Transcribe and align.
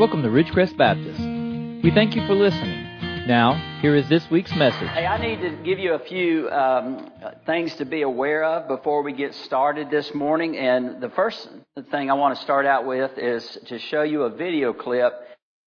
Welcome 0.00 0.22
to 0.22 0.30
Ridgecrest 0.30 0.78
Baptist. 0.78 1.20
We 1.84 1.90
thank 1.90 2.16
you 2.16 2.26
for 2.26 2.34
listening. 2.34 3.26
Now, 3.26 3.78
here 3.82 3.94
is 3.94 4.08
this 4.08 4.30
week's 4.30 4.54
message. 4.54 4.88
Hey, 4.88 5.04
I 5.04 5.20
need 5.20 5.42
to 5.42 5.50
give 5.62 5.78
you 5.78 5.92
a 5.92 5.98
few 5.98 6.48
um, 6.48 7.10
things 7.44 7.74
to 7.74 7.84
be 7.84 8.00
aware 8.00 8.42
of 8.42 8.66
before 8.66 9.02
we 9.02 9.12
get 9.12 9.34
started 9.34 9.90
this 9.90 10.14
morning. 10.14 10.56
And 10.56 11.02
the 11.02 11.10
first 11.10 11.46
thing 11.90 12.10
I 12.10 12.14
want 12.14 12.34
to 12.34 12.42
start 12.42 12.64
out 12.64 12.86
with 12.86 13.10
is 13.18 13.58
to 13.66 13.78
show 13.78 14.00
you 14.00 14.22
a 14.22 14.30
video 14.30 14.72
clip 14.72 15.12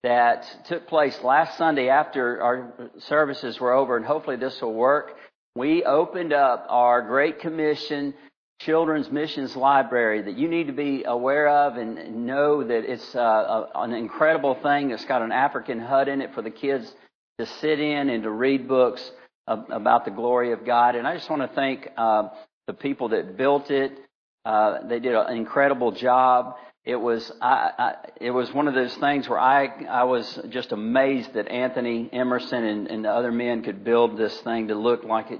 that 0.02 0.48
took 0.66 0.88
place 0.88 1.16
last 1.24 1.56
Sunday 1.60 1.90
after 1.90 2.42
our 2.42 2.74
services 3.02 3.60
were 3.60 3.74
over, 3.74 3.98
and 3.98 4.04
hopefully 4.04 4.38
this 4.38 4.60
will 4.64 4.74
work. 4.74 5.16
We 5.56 5.84
opened 5.84 6.34
up 6.34 6.66
our 6.70 7.04
Great 7.04 7.40
Commission 7.40 8.16
Children's 8.60 9.12
Missions 9.12 9.56
Library 9.56 10.22
that 10.22 10.38
you 10.38 10.48
need 10.48 10.68
to 10.68 10.74
be 10.74 11.04
aware 11.04 11.50
of 11.50 11.76
and 11.78 12.26
know 12.26 12.64
that 12.64 12.90
it's 12.90 13.16
uh, 13.16 13.66
an 13.76 13.94
incredible 13.94 14.56
thing. 14.56 14.92
It's 14.92 15.06
got 15.06 15.22
an 15.22 15.32
African 15.32 15.80
hut 15.80 16.08
in 16.08 16.22
it 16.22 16.34
for 16.34 16.42
the 16.42 16.52
kids 16.52 16.94
to 17.40 17.46
sit 17.46 17.80
in 17.80 18.10
and 18.10 18.24
to 18.24 18.30
read 18.30 18.68
books 18.68 19.12
about 19.48 20.06
the 20.06 20.12
glory 20.12 20.54
of 20.54 20.66
God. 20.66 20.96
And 20.96 21.06
I 21.06 21.16
just 21.16 21.30
want 21.30 21.42
to 21.42 21.54
thank 21.54 21.90
uh, 21.98 22.30
the 22.68 22.74
people 22.74 23.10
that 23.10 23.36
built 23.36 23.70
it. 23.70 24.00
Uh, 24.46 24.88
they 24.88 25.00
did 25.00 25.14
an 25.16 25.36
incredible 25.36 25.92
job. 25.92 26.56
It 26.86 26.98
was 26.98 27.32
I, 27.42 27.72
I, 27.78 27.96
it 28.20 28.32
was 28.32 28.54
one 28.54 28.68
of 28.68 28.74
those 28.74 28.94
things 28.96 29.30
where 29.30 29.40
I 29.40 29.68
I 29.86 30.04
was 30.04 30.38
just 30.50 30.74
amazed 30.74 31.34
that 31.34 31.48
Anthony 31.48 32.10
Emerson 32.12 32.64
and, 32.66 32.88
and 32.88 33.06
the 33.06 33.10
other 33.10 33.32
men 33.32 33.64
could 33.64 33.86
build 33.86 34.18
this 34.18 34.38
thing 34.42 34.68
to 34.68 34.76
look 34.76 35.06
like 35.06 35.32
it, 35.32 35.40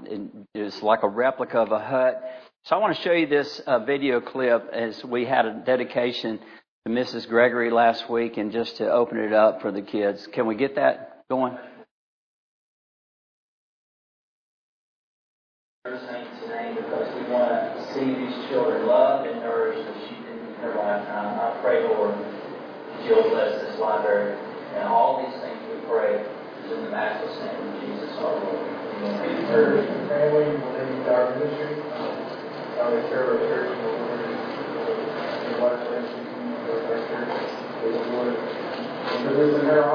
it 0.54 0.82
like 0.82 1.02
a 1.02 1.08
replica 1.08 1.58
of 1.58 1.70
a 1.70 1.78
hut. 1.78 2.22
So 2.64 2.74
I 2.74 2.78
want 2.78 2.96
to 2.96 3.02
show 3.02 3.12
you 3.12 3.26
this 3.26 3.60
uh, 3.66 3.80
video 3.80 4.22
clip 4.22 4.70
as 4.72 5.04
we 5.04 5.26
had 5.26 5.44
a 5.44 5.62
dedication 5.66 6.40
to 6.86 6.90
Mrs. 6.90 7.28
Gregory 7.28 7.70
last 7.70 8.08
week, 8.08 8.38
and 8.38 8.52
just 8.52 8.78
to 8.78 8.90
open 8.90 9.18
it 9.18 9.34
up 9.34 9.60
for 9.60 9.70
the 9.70 9.82
kids. 9.82 10.26
Can 10.32 10.46
we 10.46 10.54
get 10.54 10.76
that 10.76 11.24
going? 11.28 11.58
today 15.84 16.72
because 16.74 17.14
we 17.14 17.30
want 17.30 17.52
to 17.52 17.92
see 17.92 18.00
these 18.00 18.48
children 18.48 18.86
loved 18.86 19.28
and 19.28 19.40
nourished 19.40 19.86
as 19.86 20.08
she 20.08 20.14
did 20.24 20.38
in 20.38 20.54
her 20.64 20.74
lifetime. 20.74 21.38
I 21.38 21.60
pray, 21.60 21.84
Lord, 21.84 22.16
that 22.16 23.04
you'll 23.04 23.28
bless 23.28 23.60
this 23.60 23.78
library 23.78 24.40
and 24.74 24.88
all 24.88 25.20
these 25.20 25.38
things 25.42 25.60
we 25.68 25.86
pray 25.86 26.24
is 26.64 26.72
in 26.72 26.84
the 26.84 26.90
matchless 26.90 27.36
name 27.44 27.60
of 27.60 27.80
Jesus 27.84 28.16
our 28.16 28.40
Lord. 28.40 28.84
Amen. 29.04 29.46
Church 29.52 29.88
and 29.88 30.08
family 30.08 30.48
within 30.48 31.04
our 31.12 31.36
ministry, 31.38 31.82
how 31.82 31.83
and 32.94 33.10
the 39.26 39.58
her 39.66 39.93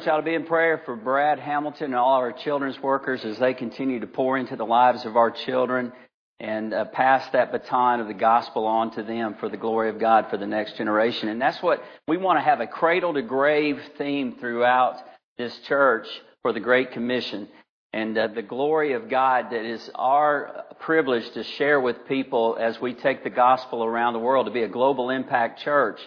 Want 0.00 0.08
y'all 0.08 0.18
to 0.20 0.24
be 0.24 0.34
in 0.34 0.46
prayer 0.46 0.80
for 0.86 0.96
Brad 0.96 1.38
Hamilton 1.38 1.88
and 1.88 1.94
all 1.94 2.14
our 2.14 2.32
children's 2.32 2.80
workers 2.80 3.22
as 3.22 3.38
they 3.38 3.52
continue 3.52 4.00
to 4.00 4.06
pour 4.06 4.38
into 4.38 4.56
the 4.56 4.64
lives 4.64 5.04
of 5.04 5.14
our 5.14 5.30
children 5.30 5.92
and 6.38 6.72
uh, 6.72 6.86
pass 6.86 7.28
that 7.32 7.52
baton 7.52 8.00
of 8.00 8.06
the 8.06 8.14
gospel 8.14 8.64
on 8.64 8.92
to 8.92 9.02
them 9.02 9.36
for 9.38 9.50
the 9.50 9.58
glory 9.58 9.90
of 9.90 9.98
God 9.98 10.28
for 10.30 10.38
the 10.38 10.46
next 10.46 10.78
generation. 10.78 11.28
And 11.28 11.38
that's 11.38 11.62
what 11.62 11.84
we 12.08 12.16
want 12.16 12.38
to 12.38 12.42
have 12.42 12.60
a 12.60 12.66
cradle 12.66 13.12
to 13.12 13.20
grave 13.20 13.78
theme 13.98 14.36
throughout 14.40 14.96
this 15.36 15.54
church 15.68 16.06
for 16.40 16.54
the 16.54 16.60
Great 16.60 16.92
Commission. 16.92 17.46
And 17.92 18.16
uh, 18.16 18.28
the 18.28 18.40
glory 18.40 18.94
of 18.94 19.10
God 19.10 19.50
that 19.50 19.66
is 19.66 19.90
our 19.94 20.64
privilege 20.80 21.30
to 21.32 21.44
share 21.44 21.78
with 21.78 22.08
people 22.08 22.56
as 22.58 22.80
we 22.80 22.94
take 22.94 23.22
the 23.22 23.28
gospel 23.28 23.84
around 23.84 24.14
the 24.14 24.18
world 24.20 24.46
to 24.46 24.50
be 24.50 24.62
a 24.62 24.68
global 24.68 25.10
impact 25.10 25.60
church. 25.60 26.00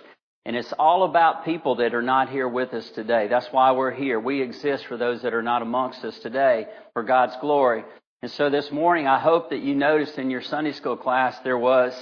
And 0.45 0.57
it's 0.57 0.73
all 0.77 1.03
about 1.03 1.45
people 1.45 1.75
that 1.75 1.93
are 1.93 2.01
not 2.01 2.29
here 2.29 2.47
with 2.47 2.73
us 2.73 2.89
today. 2.89 3.27
That's 3.29 3.47
why 3.51 3.71
we're 3.71 3.91
here. 3.91 4.19
We 4.19 4.41
exist 4.41 4.85
for 4.87 4.97
those 4.97 5.21
that 5.21 5.33
are 5.33 5.41
not 5.41 5.61
amongst 5.61 6.03
us 6.03 6.19
today 6.19 6.67
for 6.91 7.03
God's 7.03 7.35
glory. 7.39 7.85
And 8.21 8.29
so 8.31 8.49
this 8.49 8.69
morning, 8.69 9.07
I 9.07 9.19
hope 9.19 9.51
that 9.51 9.59
you 9.59 9.73
noticed 9.73 10.17
in 10.17 10.29
your 10.29 10.41
Sunday 10.41 10.73
school 10.73 10.97
class 10.97 11.37
there 11.45 11.57
was 11.57 11.93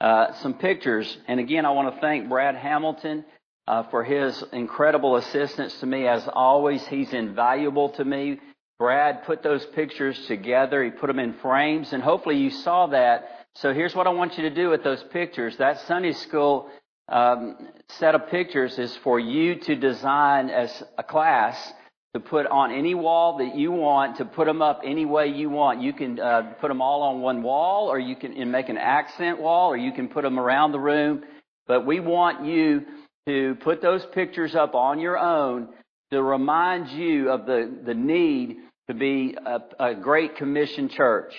uh, 0.00 0.32
some 0.42 0.54
pictures. 0.54 1.16
And 1.28 1.38
again, 1.38 1.64
I 1.64 1.70
want 1.70 1.94
to 1.94 2.00
thank 2.00 2.28
Brad 2.28 2.56
Hamilton 2.56 3.24
uh, 3.68 3.84
for 3.84 4.02
his 4.02 4.42
incredible 4.52 5.14
assistance 5.16 5.78
to 5.78 5.86
me. 5.86 6.08
As 6.08 6.28
always, 6.32 6.84
he's 6.88 7.12
invaluable 7.12 7.90
to 7.90 8.04
me. 8.04 8.40
Brad 8.78 9.22
put 9.24 9.44
those 9.44 9.64
pictures 9.66 10.18
together. 10.26 10.82
He 10.82 10.90
put 10.90 11.06
them 11.06 11.20
in 11.20 11.34
frames, 11.34 11.92
and 11.92 12.02
hopefully 12.02 12.38
you 12.38 12.50
saw 12.50 12.88
that. 12.88 13.46
So 13.56 13.72
here's 13.72 13.94
what 13.94 14.08
I 14.08 14.10
want 14.10 14.36
you 14.36 14.48
to 14.48 14.54
do 14.54 14.68
with 14.68 14.82
those 14.82 15.02
pictures. 15.12 15.56
That 15.58 15.80
Sunday 15.82 16.12
school 16.12 16.68
um, 17.08 17.56
set 17.88 18.14
of 18.14 18.28
pictures 18.28 18.78
is 18.78 18.96
for 19.02 19.20
you 19.20 19.56
to 19.56 19.76
design 19.76 20.50
as 20.50 20.82
a 20.96 21.02
class 21.02 21.72
to 22.14 22.20
put 22.20 22.46
on 22.46 22.70
any 22.70 22.94
wall 22.94 23.38
that 23.38 23.56
you 23.56 23.72
want, 23.72 24.16
to 24.18 24.24
put 24.24 24.46
them 24.46 24.62
up 24.62 24.80
any 24.84 25.04
way 25.04 25.26
you 25.26 25.50
want. 25.50 25.82
You 25.82 25.92
can 25.92 26.20
uh, 26.20 26.54
put 26.60 26.68
them 26.68 26.80
all 26.80 27.02
on 27.02 27.20
one 27.20 27.42
wall, 27.42 27.88
or 27.88 27.98
you 27.98 28.14
can 28.14 28.50
make 28.50 28.68
an 28.68 28.78
accent 28.78 29.40
wall, 29.40 29.70
or 29.70 29.76
you 29.76 29.92
can 29.92 30.08
put 30.08 30.22
them 30.22 30.38
around 30.38 30.72
the 30.72 30.78
room. 30.78 31.24
But 31.66 31.84
we 31.84 32.00
want 32.00 32.46
you 32.46 32.82
to 33.26 33.56
put 33.56 33.82
those 33.82 34.06
pictures 34.12 34.54
up 34.54 34.74
on 34.74 35.00
your 35.00 35.18
own 35.18 35.68
to 36.12 36.22
remind 36.22 36.88
you 36.90 37.30
of 37.30 37.46
the, 37.46 37.80
the 37.84 37.94
need 37.94 38.58
to 38.88 38.94
be 38.94 39.36
a, 39.44 39.60
a 39.80 39.94
great 39.94 40.36
commission 40.36 40.88
church. 40.88 41.34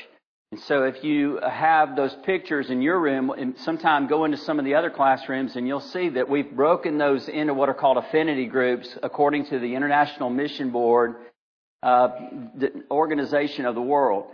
And 0.51 0.61
so 0.61 0.83
if 0.83 1.03
you 1.03 1.39
have 1.41 1.95
those 1.95 2.15
pictures 2.23 2.69
in 2.69 2.81
your 2.81 2.99
room, 2.99 3.29
and 3.31 3.57
sometime 3.59 4.07
go 4.07 4.25
into 4.25 4.37
some 4.37 4.59
of 4.59 4.65
the 4.65 4.75
other 4.75 4.89
classrooms 4.89 5.55
and 5.55 5.67
you'll 5.67 5.79
see 5.81 6.09
that 6.09 6.29
we've 6.29 6.55
broken 6.55 6.97
those 6.97 7.27
into 7.27 7.53
what 7.53 7.67
are 7.67 7.73
called 7.73 7.97
affinity 7.97 8.45
groups 8.45 8.97
according 9.03 9.47
to 9.47 9.59
the 9.59 9.75
International 9.75 10.29
Mission 10.29 10.71
Board 10.71 11.15
uh, 11.85 12.09
the 12.55 12.83
organization 12.89 13.65
of 13.65 13.75
the 13.75 13.81
world. 13.81 14.25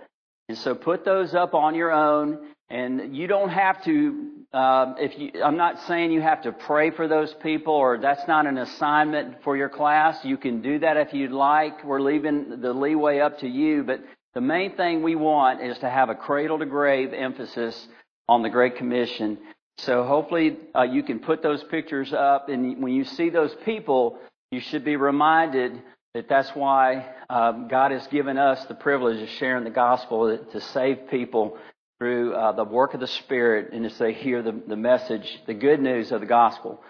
And 0.47 0.57
so 0.57 0.73
put 0.73 1.03
those 1.03 1.33
up 1.33 1.53
on 1.53 1.75
your 1.75 1.91
own 1.91 2.47
and 2.69 3.15
you 3.15 3.27
don't 3.27 3.49
have 3.49 3.83
to, 3.83 4.29
uh, 4.53 4.93
if 4.97 5.17
you, 5.19 5.43
I'm 5.43 5.57
not 5.57 5.81
saying 5.81 6.11
you 6.11 6.21
have 6.21 6.43
to 6.43 6.53
pray 6.53 6.91
for 6.91 7.09
those 7.09 7.33
people 7.41 7.73
or 7.73 7.97
that's 7.97 8.25
not 8.27 8.47
an 8.47 8.57
assignment 8.57 9.43
for 9.43 9.57
your 9.57 9.67
class. 9.67 10.23
You 10.23 10.37
can 10.37 10.61
do 10.61 10.79
that 10.79 10.95
if 10.95 11.13
you'd 11.13 11.31
like. 11.31 11.83
We're 11.83 11.99
leaving 11.99 12.61
the 12.61 12.71
leeway 12.73 13.19
up 13.19 13.39
to 13.39 13.47
you, 13.47 13.83
but 13.83 14.01
the 14.33 14.41
main 14.41 14.75
thing 14.75 15.03
we 15.03 15.15
want 15.15 15.61
is 15.61 15.77
to 15.79 15.89
have 15.89 16.09
a 16.09 16.15
cradle 16.15 16.59
to 16.59 16.65
grave 16.65 17.13
emphasis 17.13 17.87
on 18.29 18.43
the 18.43 18.49
Great 18.49 18.77
Commission. 18.77 19.37
So 19.77 20.03
hopefully 20.03 20.57
uh, 20.75 20.83
you 20.83 21.03
can 21.03 21.19
put 21.19 21.41
those 21.41 21.63
pictures 21.65 22.13
up, 22.13 22.49
and 22.49 22.81
when 22.81 22.93
you 22.93 23.03
see 23.03 23.29
those 23.29 23.53
people, 23.65 24.19
you 24.51 24.59
should 24.59 24.85
be 24.85 24.95
reminded 24.95 25.81
that 26.13 26.27
that's 26.27 26.49
why 26.49 27.07
um, 27.29 27.67
God 27.69 27.91
has 27.91 28.05
given 28.07 28.37
us 28.37 28.63
the 28.65 28.75
privilege 28.75 29.21
of 29.21 29.29
sharing 29.29 29.63
the 29.63 29.69
gospel 29.69 30.37
to 30.37 30.61
save 30.61 31.09
people 31.09 31.57
through 31.99 32.33
uh, 32.33 32.51
the 32.51 32.63
work 32.63 32.93
of 32.93 32.99
the 32.99 33.07
Spirit 33.07 33.71
and 33.73 33.85
as 33.85 33.97
they 33.97 34.13
hear 34.13 34.41
the, 34.41 34.59
the 34.67 34.75
message, 34.75 35.39
the 35.45 35.53
good 35.53 35.79
news 35.79 36.11
of 36.11 36.19
the 36.19 36.25
gospel. 36.25 36.81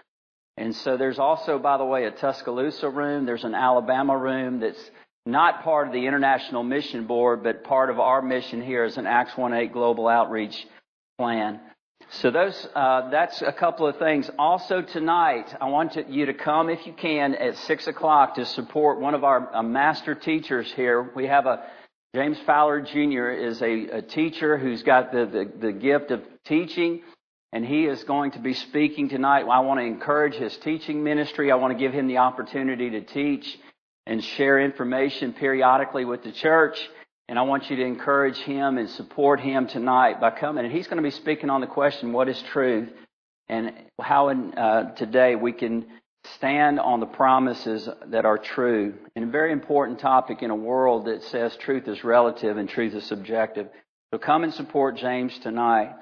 And 0.57 0.75
so 0.75 0.97
there's 0.97 1.19
also, 1.19 1.59
by 1.59 1.77
the 1.77 1.85
way, 1.85 2.05
a 2.05 2.11
Tuscaloosa 2.11 2.89
room. 2.89 3.25
There's 3.25 3.43
an 3.43 3.55
Alabama 3.55 4.17
room 4.17 4.59
that's 4.59 4.91
not 5.25 5.63
part 5.63 5.87
of 5.87 5.93
the 5.93 6.07
International 6.07 6.63
Mission 6.63 7.05
Board, 7.05 7.43
but 7.43 7.63
part 7.63 7.89
of 7.89 7.99
our 7.99 8.21
mission 8.21 8.61
here 8.61 8.83
is 8.83 8.97
an 8.97 9.05
Acts 9.05 9.33
1-8 9.33 9.71
Global 9.71 10.07
Outreach 10.07 10.67
Plan. 11.17 11.59
So 12.09 12.31
those, 12.31 12.67
uh, 12.75 13.09
that's 13.09 13.41
a 13.41 13.53
couple 13.53 13.87
of 13.87 13.97
things. 13.97 14.29
Also 14.37 14.81
tonight, 14.81 15.55
I 15.61 15.69
want 15.69 15.95
you 16.09 16.25
to 16.25 16.33
come 16.33 16.69
if 16.69 16.85
you 16.85 16.93
can 16.93 17.35
at 17.35 17.55
six 17.57 17.87
o'clock 17.87 18.35
to 18.35 18.45
support 18.45 18.99
one 18.99 19.13
of 19.13 19.23
our 19.23 19.55
uh, 19.55 19.63
master 19.63 20.15
teachers 20.15 20.71
here. 20.73 21.09
We 21.15 21.27
have 21.27 21.45
a 21.45 21.63
James 22.13 22.37
Fowler 22.45 22.81
Jr. 22.81 23.29
is 23.29 23.61
a, 23.61 23.97
a 23.97 24.01
teacher 24.01 24.57
who's 24.57 24.83
got 24.83 25.13
the, 25.13 25.25
the, 25.25 25.67
the 25.67 25.71
gift 25.71 26.11
of 26.11 26.21
teaching, 26.43 27.03
and 27.53 27.65
he 27.65 27.85
is 27.85 28.03
going 28.03 28.31
to 28.31 28.39
be 28.39 28.53
speaking 28.53 29.07
tonight. 29.07 29.45
I 29.49 29.59
want 29.59 29.79
to 29.79 29.85
encourage 29.85 30.33
his 30.33 30.57
teaching 30.57 31.05
ministry. 31.05 31.51
I 31.51 31.55
want 31.55 31.71
to 31.71 31.79
give 31.79 31.93
him 31.93 32.07
the 32.07 32.17
opportunity 32.17 32.89
to 32.89 33.01
teach 33.01 33.57
and 34.05 34.23
share 34.23 34.59
information 34.59 35.33
periodically 35.33 36.05
with 36.05 36.23
the 36.23 36.31
church. 36.31 36.79
And 37.27 37.39
I 37.39 37.43
want 37.43 37.69
you 37.69 37.77
to 37.77 37.83
encourage 37.83 38.37
him 38.37 38.77
and 38.77 38.89
support 38.89 39.39
him 39.39 39.67
tonight 39.67 40.19
by 40.19 40.31
coming. 40.31 40.65
And 40.65 40.73
he's 40.73 40.87
going 40.87 40.97
to 40.97 41.03
be 41.03 41.11
speaking 41.11 41.49
on 41.49 41.61
the 41.61 41.67
question, 41.67 42.11
what 42.11 42.27
is 42.27 42.41
truth? 42.51 42.89
and 43.51 43.73
how 43.99 44.29
in, 44.29 44.53
uh, 44.53 44.95
today 44.95 45.35
we 45.35 45.51
can 45.51 45.85
stand 46.35 46.79
on 46.79 47.01
the 47.01 47.05
promises 47.05 47.87
that 48.07 48.25
are 48.25 48.37
true. 48.37 48.93
And 49.15 49.25
a 49.25 49.27
very 49.27 49.51
important 49.51 49.99
topic 49.99 50.41
in 50.41 50.49
a 50.49 50.55
world 50.55 51.05
that 51.05 51.21
says 51.23 51.55
truth 51.57 51.87
is 51.87 52.03
relative 52.03 52.57
and 52.57 52.69
truth 52.69 52.93
is 52.93 53.05
subjective. 53.05 53.67
So 54.13 54.19
come 54.19 54.45
and 54.45 54.53
support 54.53 54.97
James 54.97 55.37
tonight. 55.39 55.93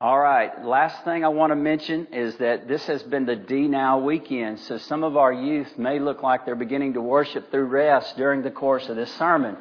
All 0.00 0.18
right. 0.18 0.64
Last 0.64 1.04
thing 1.04 1.24
I 1.24 1.28
want 1.28 1.50
to 1.50 1.56
mention 1.56 2.06
is 2.12 2.36
that 2.36 2.68
this 2.68 2.86
has 2.86 3.02
been 3.02 3.26
the 3.26 3.34
D 3.34 3.66
Now 3.66 3.98
weekend. 3.98 4.60
So 4.60 4.78
some 4.78 5.02
of 5.02 5.16
our 5.16 5.32
youth 5.32 5.76
may 5.76 5.98
look 5.98 6.22
like 6.22 6.46
they're 6.46 6.54
beginning 6.54 6.92
to 6.92 7.00
worship 7.00 7.50
through 7.50 7.64
rest 7.64 8.16
during 8.16 8.42
the 8.42 8.50
course 8.52 8.88
of 8.88 8.94
this 8.94 9.12
sermon 9.18 9.56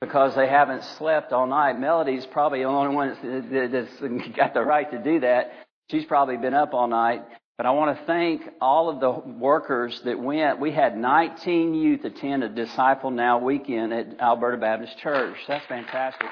because 0.00 0.34
they 0.34 0.48
haven't 0.48 0.82
slept 0.96 1.34
all 1.34 1.46
night. 1.46 1.78
Melody's 1.78 2.24
probably 2.24 2.60
the 2.60 2.64
only 2.64 2.94
one 2.94 3.70
that's 3.70 4.34
got 4.36 4.54
the 4.54 4.62
right 4.62 4.90
to 4.90 4.98
do 4.98 5.20
that. 5.20 5.52
She's 5.90 6.06
probably 6.06 6.38
been 6.38 6.54
up 6.54 6.72
all 6.72 6.88
night. 6.88 7.22
But 7.58 7.66
I 7.66 7.72
want 7.72 7.98
to 7.98 8.04
thank 8.06 8.42
all 8.62 8.88
of 8.88 8.98
the 8.98 9.10
workers 9.10 10.00
that 10.06 10.18
went. 10.18 10.58
We 10.58 10.72
had 10.72 10.96
19 10.96 11.74
youth 11.74 12.02
attend 12.06 12.44
a 12.44 12.48
Disciple 12.48 13.10
Now 13.10 13.40
weekend 13.40 13.92
at 13.92 14.18
Alberta 14.20 14.56
Baptist 14.56 14.96
Church. 14.98 15.36
That's 15.46 15.66
fantastic. 15.66 16.28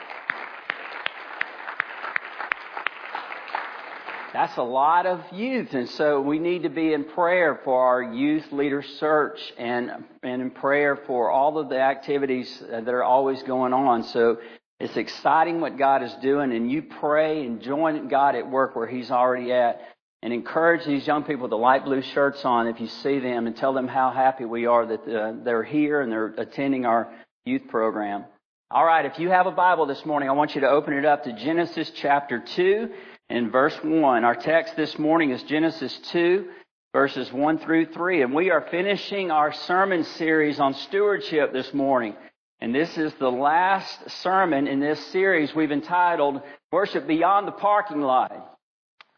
That's 4.32 4.56
a 4.58 4.62
lot 4.62 5.06
of 5.06 5.20
youth, 5.32 5.74
and 5.74 5.88
so 5.90 6.20
we 6.20 6.38
need 6.38 6.62
to 6.62 6.68
be 6.68 6.92
in 6.92 7.02
prayer 7.02 7.60
for 7.64 7.84
our 7.84 8.00
youth 8.00 8.52
leader 8.52 8.80
search 8.80 9.40
and 9.58 9.90
and 10.22 10.40
in 10.40 10.52
prayer 10.52 11.00
for 11.08 11.32
all 11.32 11.58
of 11.58 11.68
the 11.68 11.80
activities 11.80 12.62
that 12.70 12.86
are 12.88 13.02
always 13.02 13.42
going 13.42 13.72
on. 13.72 14.04
So 14.04 14.38
it's 14.78 14.96
exciting 14.96 15.60
what 15.60 15.76
God 15.76 16.04
is 16.04 16.14
doing, 16.22 16.52
and 16.52 16.70
you 16.70 16.82
pray 16.82 17.44
and 17.44 17.60
join 17.60 18.06
God 18.06 18.36
at 18.36 18.48
work 18.48 18.76
where 18.76 18.86
He's 18.86 19.10
already 19.10 19.52
at, 19.52 19.80
and 20.22 20.32
encourage 20.32 20.86
these 20.86 21.04
young 21.04 21.24
people 21.24 21.42
with 21.42 21.50
the 21.50 21.58
light 21.58 21.84
blue 21.84 22.02
shirts 22.02 22.44
on 22.44 22.68
if 22.68 22.80
you 22.80 22.86
see 22.86 23.18
them, 23.18 23.48
and 23.48 23.56
tell 23.56 23.72
them 23.72 23.88
how 23.88 24.12
happy 24.12 24.44
we 24.44 24.64
are 24.64 24.86
that 24.86 25.08
uh, 25.08 25.32
they're 25.42 25.64
here 25.64 26.02
and 26.02 26.12
they're 26.12 26.34
attending 26.38 26.86
our 26.86 27.12
youth 27.44 27.66
program. 27.66 28.24
All 28.70 28.84
right, 28.84 29.06
if 29.06 29.18
you 29.18 29.30
have 29.30 29.48
a 29.48 29.50
Bible 29.50 29.86
this 29.86 30.06
morning, 30.06 30.28
I 30.28 30.32
want 30.32 30.54
you 30.54 30.60
to 30.60 30.68
open 30.68 30.94
it 30.94 31.04
up 31.04 31.24
to 31.24 31.32
Genesis 31.32 31.90
chapter 31.96 32.38
two 32.38 32.90
in 33.30 33.50
verse 33.50 33.78
1. 33.82 34.24
Our 34.24 34.34
text 34.34 34.76
this 34.76 34.98
morning 34.98 35.30
is 35.30 35.42
Genesis 35.44 35.96
2, 36.10 36.48
verses 36.92 37.32
1 37.32 37.58
through 37.58 37.86
3. 37.86 38.22
And 38.22 38.34
we 38.34 38.50
are 38.50 38.66
finishing 38.70 39.30
our 39.30 39.52
sermon 39.52 40.02
series 40.02 40.58
on 40.58 40.74
stewardship 40.74 41.52
this 41.52 41.72
morning. 41.72 42.16
And 42.60 42.74
this 42.74 42.98
is 42.98 43.14
the 43.14 43.30
last 43.30 44.10
sermon 44.22 44.66
in 44.66 44.80
this 44.80 45.04
series 45.06 45.54
we've 45.54 45.70
entitled 45.70 46.42
Worship 46.72 47.06
Beyond 47.06 47.46
the 47.46 47.52
Parking 47.52 48.02
Lot. 48.02 48.58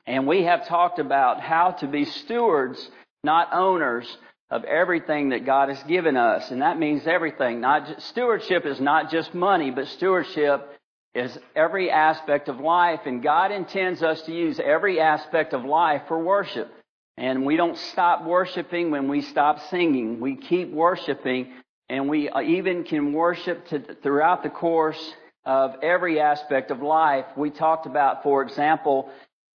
And 0.07 0.27
we 0.27 0.45
have 0.45 0.69
talked 0.69 0.99
about 0.99 1.41
how 1.41 1.71
to 1.73 1.87
be 1.87 2.05
stewards, 2.05 2.91
not 3.25 3.49
owners, 3.53 4.07
of 4.51 4.65
everything 4.65 5.31
that 5.31 5.47
God 5.47 5.71
has 5.71 5.83
given 5.85 6.19
us. 6.19 6.51
And 6.51 6.61
that 6.61 6.79
means 6.79 7.07
everything. 7.07 7.63
Not 7.63 7.87
just, 7.87 8.09
stewardship 8.09 8.67
is 8.67 8.79
not 8.79 9.11
just 9.11 9.33
money, 9.33 9.71
but 9.71 9.89
stewardship 9.89 10.69
is 11.15 11.39
every 11.55 11.91
aspect 11.91 12.49
of 12.49 12.59
life, 12.61 13.01
and 13.05 13.23
God 13.23 13.53
intends 13.53 14.03
us 14.03 14.23
to 14.23 14.33
use 14.33 14.59
every 14.59 15.01
aspect 15.01 15.53
of 15.53 15.65
life 15.65 16.03
for 16.09 16.19
worship. 16.19 16.73
And 17.19 17.45
we 17.45 17.57
don't 17.57 17.77
stop 17.77 18.25
worshiping 18.25 18.91
when 18.91 19.09
we 19.09 19.21
stop 19.21 19.61
singing. 19.69 20.21
We 20.21 20.37
keep 20.37 20.73
worshiping, 20.73 21.53
and 21.91 22.09
we 22.09 22.31
uh, 22.31 22.41
even 22.41 22.85
can 22.85 23.13
worship 23.13 23.67
to, 23.69 23.83
throughout 24.03 24.43
the 24.43 24.49
course 24.49 25.15
of 25.45 25.75
every 25.83 26.21
aspect 26.21 26.71
of 26.71 26.81
life. 26.81 27.27
We 27.37 27.51
talked 27.51 27.87
about, 27.87 28.23
for 28.23 28.43
example, 28.43 29.11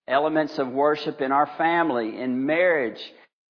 elements 0.07 0.59
of 0.59 0.67
worship 0.67 1.21
in 1.21 1.31
our 1.31 1.49
family, 1.57 2.19
in 2.19 2.45
marriage, 2.45 3.01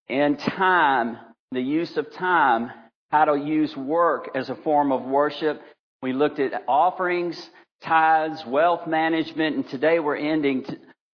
in 0.07 0.37
time, 0.37 1.17
the 1.51 1.61
use 1.61 1.97
of 1.97 2.13
time, 2.13 2.71
how 3.11 3.25
to 3.25 3.35
use 3.35 3.75
work 3.75 4.29
as 4.35 4.49
a 4.49 4.55
form 4.55 4.93
of 4.93 5.03
worship. 5.03 5.61
We 6.01 6.13
looked 6.13 6.39
at 6.39 6.63
offerings, 6.67 7.49
tithes, 7.81 8.45
wealth 8.45 8.87
management, 8.87 9.55
and 9.55 9.69
today 9.69 9.99
we're 9.99 10.17
ending 10.17 10.65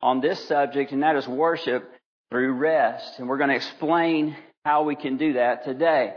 on 0.02 0.22
this 0.22 0.48
subject, 0.48 0.92
and 0.92 1.04
that 1.04 1.16
is 1.16 1.28
worship 1.28 1.90
through 2.32 2.54
rest. 2.54 3.20
And 3.20 3.28
we're 3.28 3.38
going 3.38 3.50
to 3.50 3.56
explain 3.56 4.36
how 4.66 4.84
we 4.84 4.96
can 4.96 5.18
do 5.18 5.34
that 5.34 5.66
today. 5.66 6.14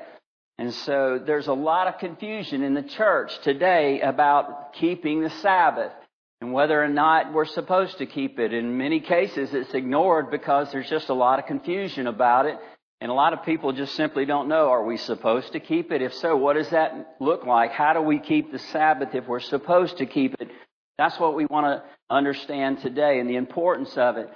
And 0.58 0.72
so 0.72 1.20
there's 1.24 1.48
a 1.48 1.52
lot 1.52 1.86
of 1.86 1.98
confusion 1.98 2.62
in 2.62 2.74
the 2.74 2.82
church 2.82 3.30
today 3.42 4.00
about 4.00 4.72
keeping 4.74 5.20
the 5.20 5.30
Sabbath 5.30 5.92
and 6.40 6.52
whether 6.52 6.82
or 6.82 6.88
not 6.88 7.32
we're 7.32 7.44
supposed 7.44 7.98
to 7.98 8.06
keep 8.06 8.38
it. 8.38 8.54
In 8.54 8.78
many 8.78 9.00
cases, 9.00 9.50
it's 9.52 9.74
ignored 9.74 10.30
because 10.30 10.72
there's 10.72 10.88
just 10.88 11.08
a 11.08 11.14
lot 11.14 11.38
of 11.38 11.46
confusion 11.46 12.06
about 12.06 12.46
it. 12.46 12.56
And 13.00 13.10
a 13.10 13.14
lot 13.14 13.34
of 13.34 13.44
people 13.44 13.72
just 13.72 13.94
simply 13.94 14.24
don't 14.24 14.48
know, 14.48 14.70
are 14.70 14.84
we 14.84 14.96
supposed 14.96 15.52
to 15.52 15.60
keep 15.60 15.92
it? 15.92 16.00
If 16.00 16.14
so, 16.14 16.34
what 16.36 16.54
does 16.54 16.70
that 16.70 17.16
look 17.20 17.44
like? 17.44 17.72
How 17.72 17.92
do 17.92 18.00
we 18.00 18.18
keep 18.18 18.50
the 18.50 18.58
Sabbath 18.58 19.14
if 19.14 19.26
we're 19.26 19.40
supposed 19.40 19.98
to 19.98 20.06
keep 20.06 20.34
it? 20.40 20.50
That's 20.96 21.18
what 21.20 21.34
we 21.34 21.44
want 21.44 21.66
to 21.66 21.84
understand 22.08 22.80
today 22.80 23.20
and 23.20 23.28
the 23.28 23.36
importance 23.36 23.96
of 23.98 24.16
it. 24.16 24.30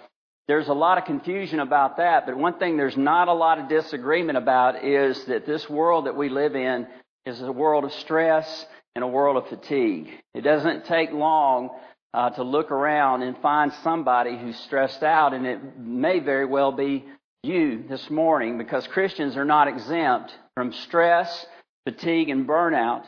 There's 0.46 0.68
a 0.68 0.74
lot 0.74 0.98
of 0.98 1.04
confusion 1.04 1.60
about 1.60 1.96
that, 1.98 2.26
but 2.26 2.36
one 2.36 2.58
thing 2.58 2.76
there's 2.76 2.96
not 2.96 3.28
a 3.28 3.32
lot 3.32 3.58
of 3.58 3.68
disagreement 3.68 4.36
about 4.36 4.84
is 4.84 5.24
that 5.26 5.46
this 5.46 5.70
world 5.70 6.06
that 6.06 6.16
we 6.16 6.28
live 6.28 6.54
in 6.54 6.86
is 7.24 7.40
a 7.40 7.52
world 7.52 7.84
of 7.84 7.92
stress 7.94 8.66
and 8.94 9.04
a 9.04 9.08
world 9.08 9.36
of 9.36 9.48
fatigue. 9.48 10.08
It 10.34 10.42
doesn't 10.42 10.86
take 10.86 11.12
long 11.12 11.70
uh, 12.12 12.30
to 12.30 12.42
look 12.42 12.72
around 12.72 13.22
and 13.22 13.38
find 13.38 13.72
somebody 13.84 14.36
who's 14.36 14.58
stressed 14.58 15.02
out, 15.02 15.32
and 15.32 15.46
it 15.46 15.78
may 15.78 16.18
very 16.18 16.46
well 16.46 16.72
be 16.72 17.04
you 17.42 17.84
this 17.88 18.10
morning 18.10 18.58
because 18.58 18.87
Christians 18.87 19.37
are 19.37 19.46
not 19.46 19.66
exempt 19.66 20.34
from 20.54 20.72
stress, 20.72 21.46
fatigue, 21.87 22.28
and 22.28 22.46
burnout. 22.46 23.04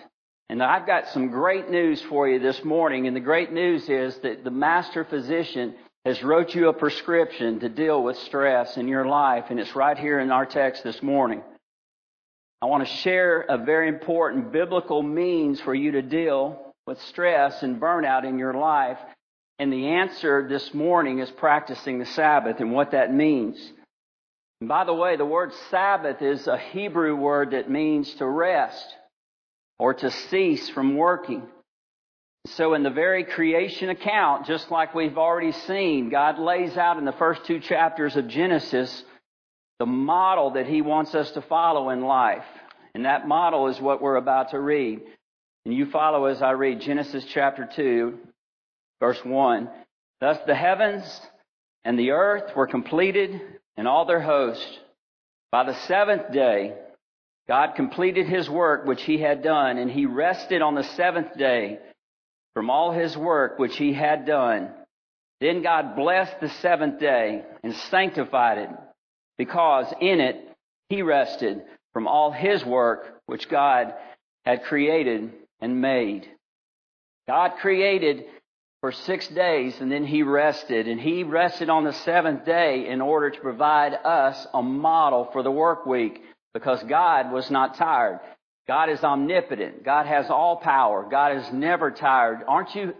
And 0.48 0.62
I've 0.62 0.86
got 0.86 1.08
some 1.08 1.28
great 1.28 1.68
news 1.68 2.00
for 2.02 2.26
you 2.26 2.38
this 2.38 2.64
morning. 2.64 3.06
And 3.06 3.14
the 3.14 3.20
great 3.20 3.52
news 3.52 3.88
is 3.90 4.16
that 4.18 4.42
the 4.42 4.50
master 4.50 5.04
physician 5.04 5.74
has 6.06 6.22
wrote 6.22 6.54
you 6.54 6.68
a 6.68 6.72
prescription 6.72 7.60
to 7.60 7.68
deal 7.68 8.02
with 8.02 8.16
stress 8.18 8.78
in 8.78 8.88
your 8.88 9.04
life. 9.04 9.46
And 9.50 9.60
it's 9.60 9.76
right 9.76 9.98
here 9.98 10.18
in 10.18 10.30
our 10.30 10.46
text 10.46 10.82
this 10.82 11.02
morning. 11.02 11.42
I 12.62 12.66
want 12.66 12.86
to 12.86 12.94
share 12.96 13.42
a 13.42 13.58
very 13.58 13.88
important 13.88 14.50
biblical 14.50 15.02
means 15.02 15.60
for 15.60 15.74
you 15.74 15.92
to 15.92 16.02
deal 16.02 16.74
with 16.86 17.00
stress 17.02 17.62
and 17.62 17.80
burnout 17.80 18.24
in 18.24 18.38
your 18.38 18.54
life. 18.54 18.98
And 19.58 19.70
the 19.70 19.88
answer 19.88 20.48
this 20.48 20.72
morning 20.72 21.18
is 21.18 21.30
practicing 21.30 21.98
the 21.98 22.06
Sabbath 22.06 22.60
and 22.60 22.72
what 22.72 22.92
that 22.92 23.12
means. 23.12 23.72
And 24.62 24.68
by 24.68 24.84
the 24.84 24.94
way, 24.94 25.16
the 25.16 25.24
word 25.24 25.52
Sabbath 25.72 26.22
is 26.22 26.46
a 26.46 26.56
Hebrew 26.56 27.16
word 27.16 27.50
that 27.50 27.68
means 27.68 28.14
to 28.14 28.24
rest 28.28 28.86
or 29.76 29.92
to 29.92 30.08
cease 30.08 30.68
from 30.68 30.96
working. 30.96 31.42
So 32.46 32.74
in 32.74 32.84
the 32.84 32.90
very 32.90 33.24
creation 33.24 33.90
account, 33.90 34.46
just 34.46 34.70
like 34.70 34.94
we've 34.94 35.18
already 35.18 35.50
seen, 35.50 36.10
God 36.10 36.38
lays 36.38 36.76
out 36.76 36.96
in 36.96 37.04
the 37.04 37.10
first 37.10 37.44
two 37.44 37.58
chapters 37.58 38.14
of 38.14 38.28
Genesis 38.28 39.02
the 39.80 39.86
model 39.86 40.52
that 40.52 40.68
He 40.68 40.80
wants 40.80 41.12
us 41.16 41.32
to 41.32 41.42
follow 41.42 41.90
in 41.90 42.02
life. 42.02 42.46
And 42.94 43.04
that 43.04 43.26
model 43.26 43.66
is 43.66 43.80
what 43.80 44.00
we're 44.00 44.14
about 44.14 44.50
to 44.50 44.60
read. 44.60 45.00
And 45.64 45.74
you 45.74 45.86
follow 45.86 46.26
as 46.26 46.40
I 46.40 46.52
read 46.52 46.82
Genesis 46.82 47.24
chapter 47.24 47.68
2, 47.74 48.16
verse 49.00 49.24
1. 49.24 49.68
Thus 50.20 50.38
the 50.46 50.54
heavens 50.54 51.20
and 51.84 51.98
the 51.98 52.12
earth 52.12 52.54
were 52.54 52.68
completed 52.68 53.40
and 53.76 53.88
all 53.88 54.04
their 54.04 54.20
host. 54.20 54.80
By 55.50 55.64
the 55.64 55.74
seventh 55.74 56.32
day, 56.32 56.74
God 57.48 57.74
completed 57.74 58.26
his 58.26 58.48
work 58.48 58.86
which 58.86 59.02
he 59.02 59.18
had 59.18 59.42
done, 59.42 59.78
and 59.78 59.90
he 59.90 60.06
rested 60.06 60.62
on 60.62 60.74
the 60.74 60.84
seventh 60.84 61.36
day 61.36 61.78
from 62.54 62.70
all 62.70 62.92
his 62.92 63.16
work 63.16 63.58
which 63.58 63.76
he 63.76 63.92
had 63.92 64.26
done. 64.26 64.70
Then 65.40 65.62
God 65.62 65.96
blessed 65.96 66.40
the 66.40 66.48
seventh 66.48 67.00
day 67.00 67.42
and 67.62 67.74
sanctified 67.74 68.58
it, 68.58 68.70
because 69.38 69.92
in 70.00 70.20
it 70.20 70.36
he 70.88 71.02
rested 71.02 71.62
from 71.92 72.06
all 72.06 72.30
his 72.30 72.64
work 72.64 73.20
which 73.26 73.48
God 73.48 73.94
had 74.44 74.64
created 74.64 75.32
and 75.60 75.80
made. 75.80 76.28
God 77.26 77.52
created 77.60 78.24
for 78.82 78.92
six 78.92 79.28
days 79.28 79.80
and 79.80 79.90
then 79.90 80.04
he 80.04 80.24
rested. 80.24 80.88
And 80.88 81.00
he 81.00 81.22
rested 81.22 81.70
on 81.70 81.84
the 81.84 81.92
seventh 81.92 82.44
day 82.44 82.88
in 82.88 83.00
order 83.00 83.30
to 83.30 83.40
provide 83.40 83.94
us 83.94 84.46
a 84.52 84.60
model 84.60 85.30
for 85.32 85.42
the 85.42 85.50
work 85.50 85.86
week 85.86 86.20
because 86.52 86.82
God 86.82 87.32
was 87.32 87.50
not 87.50 87.76
tired. 87.76 88.20
God 88.66 88.90
is 88.90 89.02
omnipotent. 89.02 89.84
God 89.84 90.06
has 90.06 90.28
all 90.28 90.56
power. 90.56 91.06
God 91.08 91.36
is 91.36 91.52
never 91.52 91.92
tired. 91.92 92.40
Aren't 92.46 92.74
you 92.74 92.94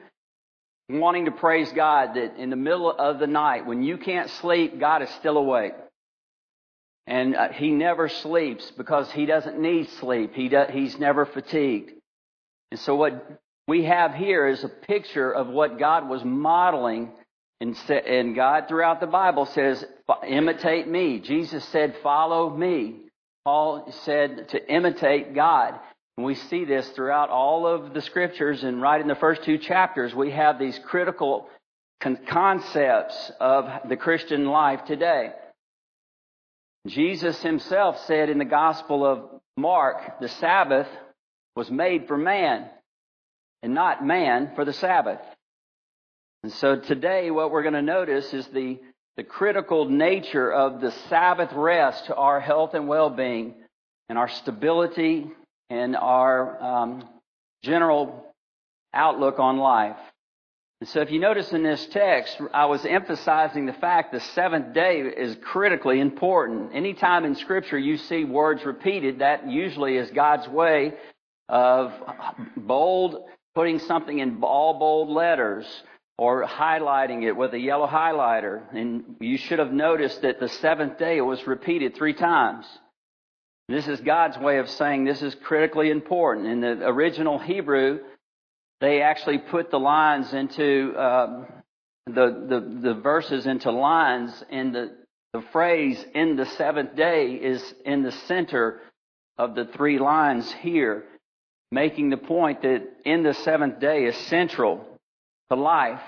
wanting 0.89 1.25
to 1.25 1.33
praise 1.33 1.71
God 1.73 2.15
that 2.15 2.37
in 2.37 2.51
the 2.51 2.57
middle 2.57 2.91
of 2.91 3.19
the 3.19 3.27
night 3.27 3.67
when 3.67 3.83
you 3.83 3.99
can't 3.99 4.31
sleep, 4.31 4.79
God 4.79 5.03
is 5.03 5.11
still 5.11 5.37
awake? 5.37 5.75
And 7.09 7.35
uh, 7.35 7.49
he 7.49 7.73
never 7.73 8.09
sleeps 8.09 8.71
because 8.77 9.11
he 9.11 9.27
doesn't 9.27 9.59
need 9.59 9.89
sleep. 10.01 10.35
He 10.35 10.49
does, 10.49 10.71
he's 10.71 10.97
never 10.99 11.27
fatigued. 11.27 11.91
And 12.71 12.79
so 12.79 12.95
what 12.95 13.42
we 13.69 13.85
have 13.85 14.15
here 14.15 14.47
is 14.49 14.65
a 14.65 14.69
picture 14.69 15.31
of 15.33 15.49
what 15.49 15.79
God 15.79 16.09
was 16.09 16.25
modeling 16.25 17.13
And, 17.61 18.35
God 18.35 18.67
throughout 18.67 19.01
the 19.01 19.07
Bible 19.07 19.47
says, 19.47 19.85
imitate 20.27 20.89
me. 20.89 21.21
Jesus 21.21 21.65
said, 21.67 21.95
follow 22.03 22.51
me. 22.51 22.97
Paul 23.45 23.93
said 24.05 24.49
to 24.49 24.73
imitate 24.73 25.35
God. 25.35 25.79
And 26.17 26.27
we 26.27 26.35
see 26.35 26.65
this 26.65 26.89
throughout 26.91 27.31
all 27.31 27.67
of 27.67 27.95
the 27.95 28.03
scriptures 28.03 28.65
and 28.65 28.83
right 28.83 29.01
in 29.01 29.07
the 29.07 29.15
first 29.15 29.45
two 29.45 29.59
chapters, 29.59 30.13
we 30.15 30.33
have 30.33 30.59
these 30.59 30.79
critical 30.81 31.49
concepts 32.27 33.31
of 33.41 33.89
the 33.89 33.97
Christian 33.97 34.47
life 34.47 34.85
today. 34.85 35.31
Jesus 36.89 37.41
himself 37.43 37.97
said 38.07 38.29
in 38.29 38.39
the 38.39 38.45
Gospel 38.45 39.07
of 39.07 39.41
Mark, 39.57 40.21
the 40.21 40.29
Sabbath 40.29 40.89
was 41.55 41.71
made 41.71 42.09
for 42.09 42.19
man 42.19 42.69
and 43.63 43.75
not 43.75 44.05
man 44.05 44.53
for 44.55 44.65
the 44.65 44.73
Sabbath. 44.73 45.21
And 46.43 46.53
so 46.53 46.77
today 46.77 47.31
what 47.31 47.51
we're 47.51 47.63
going 47.63 47.75
to 47.75 47.83
notice 47.83 48.33
is 48.35 48.47
the, 48.49 48.79
the 49.17 49.25
critical 49.25 49.89
nature 49.89 50.53
of 50.53 50.81
the 50.81 50.91
Sabbath 51.09 51.53
rest 51.53 52.07
to 52.07 52.17
our 52.17 52.41
health 52.41 52.75
and 52.75 52.89
well-being 52.89 53.55
and 54.09 54.19
our 54.19 54.29
stability 54.29 55.31
and 55.71 55.97
our 55.97 56.63
um, 56.63 57.09
general 57.63 58.27
outlook 58.93 59.39
on 59.39 59.59
life. 59.59 59.97
And 60.81 60.89
so 60.89 61.01
if 61.01 61.13
you 61.13 61.21
notice 61.21 61.53
in 61.53 61.63
this 61.63 61.87
text, 61.87 62.41
I 62.53 62.67
was 62.67 62.85
emphasizing 62.85 63.67
the 63.67 63.73
fact 63.73 64.11
the 64.11 64.19
seventh 64.19 64.75
day 64.75 64.99
is 64.99 65.37
critically 65.41 66.01
important. 66.01 66.75
Anytime 66.75 67.25
in 67.25 67.37
scripture 67.37 67.79
you 67.79 67.99
see 67.99 68.25
words 68.25 68.65
repeated, 68.65 69.21
that 69.21 69.49
usually 69.49 69.97
is 69.97 70.11
God's 70.11 70.49
way 70.49 70.95
of 71.49 71.93
bold, 72.57 73.25
putting 73.55 73.79
something 73.79 74.19
in 74.19 74.43
all 74.43 74.79
bold 74.79 75.09
letters 75.09 75.67
or 76.19 76.45
highlighting 76.45 77.23
it 77.25 77.37
with 77.37 77.53
a 77.55 77.59
yellow 77.59 77.87
highlighter. 77.87 78.63
And 78.75 79.17
you 79.21 79.37
should 79.37 79.59
have 79.59 79.73
noticed 79.73 80.23
that 80.23 80.41
the 80.41 80.49
seventh 80.49 80.99
day 80.99 81.21
was 81.21 81.47
repeated 81.47 81.95
three 81.95 82.15
times. 82.15 82.67
This 83.69 83.89
is 83.89 84.01
God's 84.01 84.39
way 84.39 84.59
of 84.59 84.69
saying 84.69 85.05
this 85.05 85.23
is 85.23 85.35
critically 85.35 85.91
important. 85.91 86.47
In 86.47 86.61
the 86.61 86.87
original 86.87 87.39
Hebrew, 87.39 88.01
they 88.81 89.01
actually 89.01 89.39
put 89.39 89.71
the 89.71 89.79
lines 89.79 90.33
into 90.35 90.95
um, 90.99 91.47
the, 92.07 92.47
the 92.49 92.81
the 92.89 92.95
verses 92.95 93.47
into 93.47 93.71
lines, 93.71 94.45
and 94.51 94.75
the 94.75 94.97
the 95.33 95.43
phrase 95.53 96.05
"in 96.15 96.37
the 96.37 96.47
seventh 96.47 96.97
day" 96.97 97.35
is 97.35 97.75
in 97.85 98.03
the 98.03 98.13
center 98.13 98.81
of 99.39 99.55
the 99.55 99.65
three 99.65 99.99
lines 99.99 100.53
here, 100.53 101.05
making 101.73 102.11
the 102.11 102.17
point 102.19 102.63
that 102.63 102.83
in 103.05 103.23
the 103.23 103.35
seventh 103.35 103.81
day 103.81 104.05
is 104.05 104.17
central 104.29 104.87
to 105.51 105.57
life. 105.57 106.03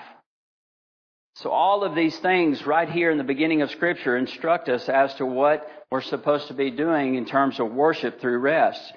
So 1.37 1.49
all 1.49 1.83
of 1.83 1.95
these 1.95 2.17
things 2.19 2.65
right 2.65 2.89
here 2.89 3.11
in 3.11 3.17
the 3.17 3.23
beginning 3.23 3.61
of 3.61 3.71
Scripture 3.71 4.15
instruct 4.15 4.69
us 4.69 4.87
as 4.87 5.13
to 5.15 5.25
what 5.25 5.67
we're 5.91 6.01
supposed 6.01 6.47
to 6.47 6.53
be 6.53 6.71
doing 6.71 7.15
in 7.15 7.25
terms 7.25 7.59
of 7.59 7.71
worship 7.71 8.21
through 8.21 8.37
rest. 8.39 8.93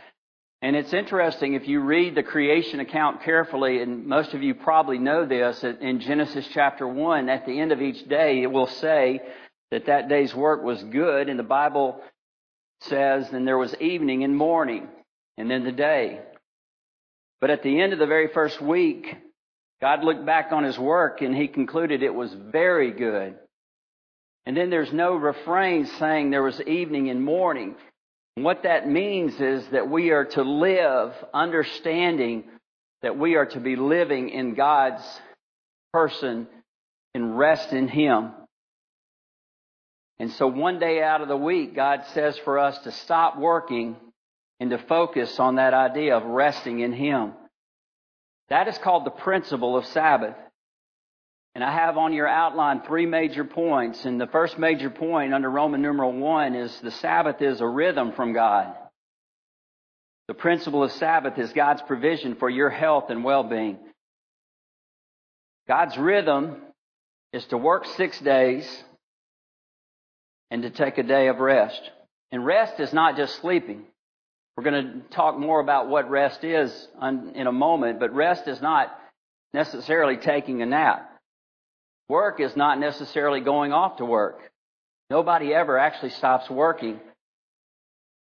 And 0.61 0.77
it's 0.77 0.93
interesting 0.93 1.55
if 1.55 1.67
you 1.67 1.81
read 1.81 2.15
the 2.15 2.23
creation 2.23 2.81
account 2.81 3.23
carefully, 3.23 3.81
and 3.81 4.07
most 4.07 4.35
of 4.35 4.43
you 4.43 4.55
probably 4.55 4.99
know 4.99 5.25
this, 5.25 5.65
in 5.65 6.01
Genesis 6.01 6.47
chapter 6.53 6.87
1, 6.87 7.29
at 7.29 7.47
the 7.47 7.59
end 7.59 7.73
of 7.73 7.81
each 7.81 8.07
day, 8.09 8.43
it 8.43 8.53
will 8.53 8.67
say 8.67 9.21
that 9.71 9.87
that 9.87 10.09
day's 10.09 10.35
work 10.35 10.63
was 10.63 10.83
good, 10.85 11.29
and 11.29 11.39
the 11.39 11.45
Bible 11.45 12.01
says, 12.83 13.31
then 13.31 13.45
there 13.45 13.59
was 13.59 13.75
evening 13.81 14.23
and 14.23 14.37
morning, 14.37 14.89
and 15.37 15.51
then 15.51 15.65
the 15.65 15.73
day. 15.73 16.21
But 17.41 17.51
at 17.51 17.63
the 17.63 17.81
end 17.81 17.93
of 17.93 17.99
the 17.99 18.07
very 18.07 18.29
first 18.29 18.61
week, 18.61 19.15
God 19.81 20.03
looked 20.03 20.27
back 20.27 20.49
on 20.51 20.65
his 20.65 20.79
work 20.79 21.23
and 21.23 21.35
he 21.35 21.49
concluded 21.49 22.03
it 22.03 22.15
was 22.15 22.35
very 22.35 22.91
good. 22.91 23.37
And 24.45 24.57
then 24.57 24.71
there's 24.71 24.93
no 24.93 25.15
refrain 25.15 25.87
saying 25.99 26.31
there 26.31 26.43
was 26.43 26.61
evening 26.63 27.11
and 27.11 27.23
morning. 27.23 27.77
What 28.35 28.63
that 28.63 28.89
means 28.89 29.39
is 29.41 29.67
that 29.69 29.91
we 29.91 30.11
are 30.11 30.25
to 30.25 30.43
live 30.43 31.13
understanding 31.35 32.45
that 33.03 33.19
we 33.19 33.37
are 33.37 33.47
to 33.47 33.61
be 33.61 33.77
living 33.77 34.31
in 34.31 34.55
God's 34.55 35.03
person 35.93 36.49
and 37.15 37.39
rest 37.39 37.73
in 37.73 37.89
Him. 37.89 38.33
And 40.19 40.33
so 40.33 40.49
one 40.49 40.79
day 40.79 41.03
out 41.03 41.21
of 41.21 41.29
the 41.29 41.37
week, 41.37 41.77
God 41.77 42.05
says 42.15 42.37
for 42.39 42.59
us 42.59 42.77
to 42.81 42.91
stop 42.91 43.39
working 43.39 43.97
and 44.61 44.71
to 44.71 44.79
focus 44.79 45.39
on 45.39 45.57
that 45.57 45.75
idea 45.75 46.17
of 46.17 46.25
resting 46.25 46.81
in 46.81 46.93
Him. 46.93 47.33
That 48.49 48.69
is 48.69 48.79
called 48.79 49.05
the 49.05 49.11
principle 49.11 49.77
of 49.77 49.87
Sabbath. 49.87 50.37
And 51.55 51.65
I 51.65 51.73
have 51.73 51.97
on 51.97 52.13
your 52.13 52.29
outline 52.29 52.83
three 52.83 53.07
major 53.07 53.45
points. 53.45 54.05
And 54.05 54.21
the 54.21 54.27
first 54.27 54.59
major 54.59 54.91
point 54.91 55.35
under 55.35 55.51
Roman 55.51 55.83
numeral 55.83 56.13
one 56.13 56.55
is 56.55 56.79
the 56.81 56.91
Sabbath 56.91 57.43
is 57.43 57.61
a 57.61 57.67
rhythm 57.67 58.13
from 58.13 58.33
God. 58.33 58.75
The 60.29 60.35
principle 60.35 60.85
of 60.85 60.93
Sabbath 60.93 61.39
is 61.39 61.53
God's 61.53 61.83
provision 61.83 62.37
for 62.37 62.51
your 62.51 62.71
health 62.71 63.11
and 63.11 63.25
well-being. 63.25 63.79
God's 65.67 65.97
rhythm 65.97 66.57
is 67.33 67.45
to 67.47 67.59
work 67.59 67.87
six 67.97 68.19
days 68.21 68.85
and 70.51 70.63
to 70.63 70.71
take 70.71 70.99
a 70.99 71.03
day 71.03 71.29
of 71.29 71.39
rest. 71.39 71.81
And 72.31 72.45
rest 72.45 72.79
is 72.79 72.93
not 72.93 73.17
just 73.17 73.41
sleeping. 73.41 73.85
We're 74.59 74.65
going 74.65 74.83
to 74.83 75.01
talk 75.11 75.39
more 75.39 75.61
about 75.61 75.89
what 75.89 76.11
rest 76.11 76.43
is 76.43 76.89
in 77.01 77.47
a 77.47 77.53
moment, 77.53 78.01
but 78.01 78.13
rest 78.13 78.49
is 78.49 78.61
not 78.61 78.89
necessarily 79.55 80.17
taking 80.17 80.63
a 80.63 80.67
nap. 80.67 81.17
Work 82.09 82.41
is 82.41 82.57
not 82.57 82.81
necessarily 82.81 83.39
going 83.39 83.73
off 83.73 83.99
to 83.99 84.05
work. 84.05 84.41
Nobody 85.11 85.55
ever 85.55 85.79
actually 85.79 86.11
stops 86.11 86.51
working 86.51 86.99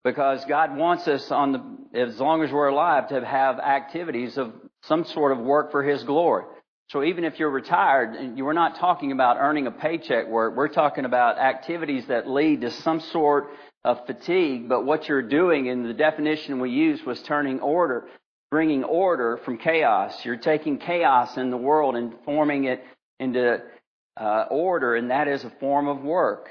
because 0.04 0.44
God 0.44 0.76
wants 0.76 1.08
us 1.08 1.30
on 1.30 1.52
the, 1.52 1.98
as 1.98 2.20
long 2.20 2.42
as 2.42 2.52
we're 2.52 2.68
alive 2.68 3.08
to 3.08 3.24
have 3.24 3.58
activities 3.58 4.36
of 4.36 4.52
some 4.82 5.06
sort 5.06 5.32
of 5.32 5.38
work 5.38 5.70
for 5.70 5.82
His 5.82 6.04
glory. 6.04 6.44
So 6.90 7.02
even 7.02 7.24
if 7.24 7.38
you're 7.38 7.48
retired, 7.48 8.14
and 8.14 8.36
we're 8.44 8.52
not 8.52 8.76
talking 8.76 9.10
about 9.10 9.38
earning 9.40 9.66
a 9.68 9.72
paycheck 9.72 10.28
work. 10.28 10.54
We're 10.54 10.68
talking 10.68 11.06
about 11.06 11.38
activities 11.38 12.06
that 12.08 12.28
lead 12.28 12.60
to 12.60 12.70
some 12.70 13.00
sort 13.00 13.52
of 13.86 14.04
fatigue. 14.04 14.68
But 14.68 14.84
what 14.84 15.08
you're 15.08 15.22
doing, 15.22 15.68
and 15.68 15.86
the 15.86 15.94
definition 15.94 16.60
we 16.60 16.70
used 16.70 17.06
was 17.06 17.22
turning 17.22 17.60
order, 17.60 18.04
bringing 18.50 18.82
order 18.82 19.38
from 19.44 19.58
chaos. 19.58 20.24
You're 20.24 20.36
taking 20.36 20.78
chaos 20.78 21.36
in 21.36 21.50
the 21.50 21.56
world 21.56 21.94
and 21.94 22.12
forming 22.24 22.64
it 22.64 22.84
into 23.20 23.62
uh, 24.16 24.44
order, 24.50 24.96
and 24.96 25.10
that 25.12 25.28
is 25.28 25.44
a 25.44 25.50
form 25.60 25.86
of 25.86 26.02
work. 26.02 26.50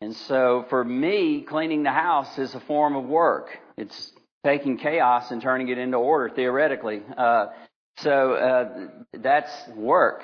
And 0.00 0.16
so 0.16 0.64
for 0.70 0.82
me, 0.82 1.42
cleaning 1.42 1.82
the 1.82 1.92
house 1.92 2.38
is 2.38 2.54
a 2.54 2.60
form 2.60 2.96
of 2.96 3.04
work. 3.04 3.50
It's 3.76 4.12
taking 4.42 4.78
chaos 4.78 5.30
and 5.30 5.42
turning 5.42 5.68
it 5.68 5.76
into 5.76 5.98
order, 5.98 6.34
theoretically. 6.34 7.02
Uh, 7.16 7.46
so 7.98 8.32
uh, 8.32 8.88
that's 9.18 9.52
work. 9.76 10.22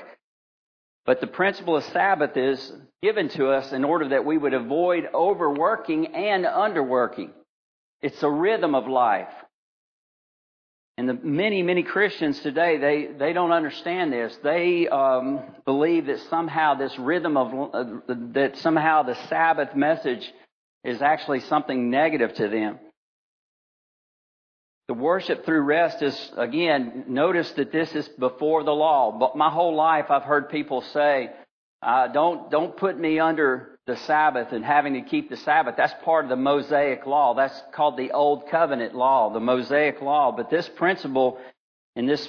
But 1.09 1.23
the 1.23 1.27
principle 1.27 1.75
of 1.75 1.85
Sabbath 1.85 2.37
is 2.37 2.71
given 3.03 3.31
to 3.31 3.49
us 3.49 3.73
in 3.73 3.83
order 3.83 4.11
that 4.11 4.27
we 4.27 4.37
would 4.37 4.53
avoid 4.53 5.05
overworking 5.15 6.15
and 6.15 6.45
underworking. 6.45 7.31
It's 8.03 8.23
a 8.23 8.29
rhythm 8.29 8.75
of 8.75 8.87
life. 8.87 9.33
And 10.99 11.09
the 11.09 11.15
many, 11.15 11.63
many 11.63 11.83
Christians 11.83 12.39
today, 12.41 12.77
they, 12.77 13.09
they 13.19 13.33
don't 13.33 13.53
understand 13.53 14.13
this. 14.13 14.39
They 14.43 14.87
um, 14.87 15.41
believe 15.65 16.05
that 16.09 16.21
somehow 16.29 16.75
this 16.75 16.99
rhythm 16.99 17.39
of, 17.39 17.71
uh, 17.73 17.85
that 18.35 18.59
somehow 18.59 19.03
the 19.03 19.15
Sabbath 19.31 19.75
message 19.75 20.31
is 20.85 21.01
actually 21.01 21.41
something 21.41 21.89
negative 21.89 22.35
to 22.35 22.49
them. 22.51 22.81
The 24.89 24.95
worship 24.95 25.45
through 25.45 25.61
rest 25.61 26.03
is, 26.03 26.33
again, 26.39 27.05
notice 27.09 27.51
that 27.53 27.71
this 27.71 27.95
is 27.95 28.09
before 28.09 28.65
the 28.65 28.73
law. 28.73 29.13
But 29.13 29.37
my 29.37 29.51
whole 29.51 29.75
life 29.75 30.07
I've 30.11 30.23
heard 30.23 30.49
people 30.49 30.81
say, 30.81 31.31
uh, 31.83 32.09
don't, 32.09 32.51
don't 32.51 32.75
put 32.75 32.99
me 32.99 33.19
under 33.19 33.79
the 33.87 33.97
Sabbath 33.97 34.53
and 34.53 34.65
having 34.65 34.95
to 34.95 35.03
keep 35.03 35.29
the 35.29 35.37
Sabbath. 35.37 35.75
That's 35.77 35.93
part 36.05 36.25
of 36.25 36.31
the 36.31 36.37
Mosaic 36.37 37.07
law. 37.07 37.35
That's 37.35 37.61
called 37.75 37.99
the 37.99 38.13
Old 38.13 38.49
Covenant 38.51 38.95
law, 38.95 39.31
the 39.31 39.41
Mosaic 39.41 40.01
law. 40.01 40.33
But 40.33 40.49
this 40.49 40.69
principle 40.71 41.39
and 41.95 42.09
this 42.09 42.27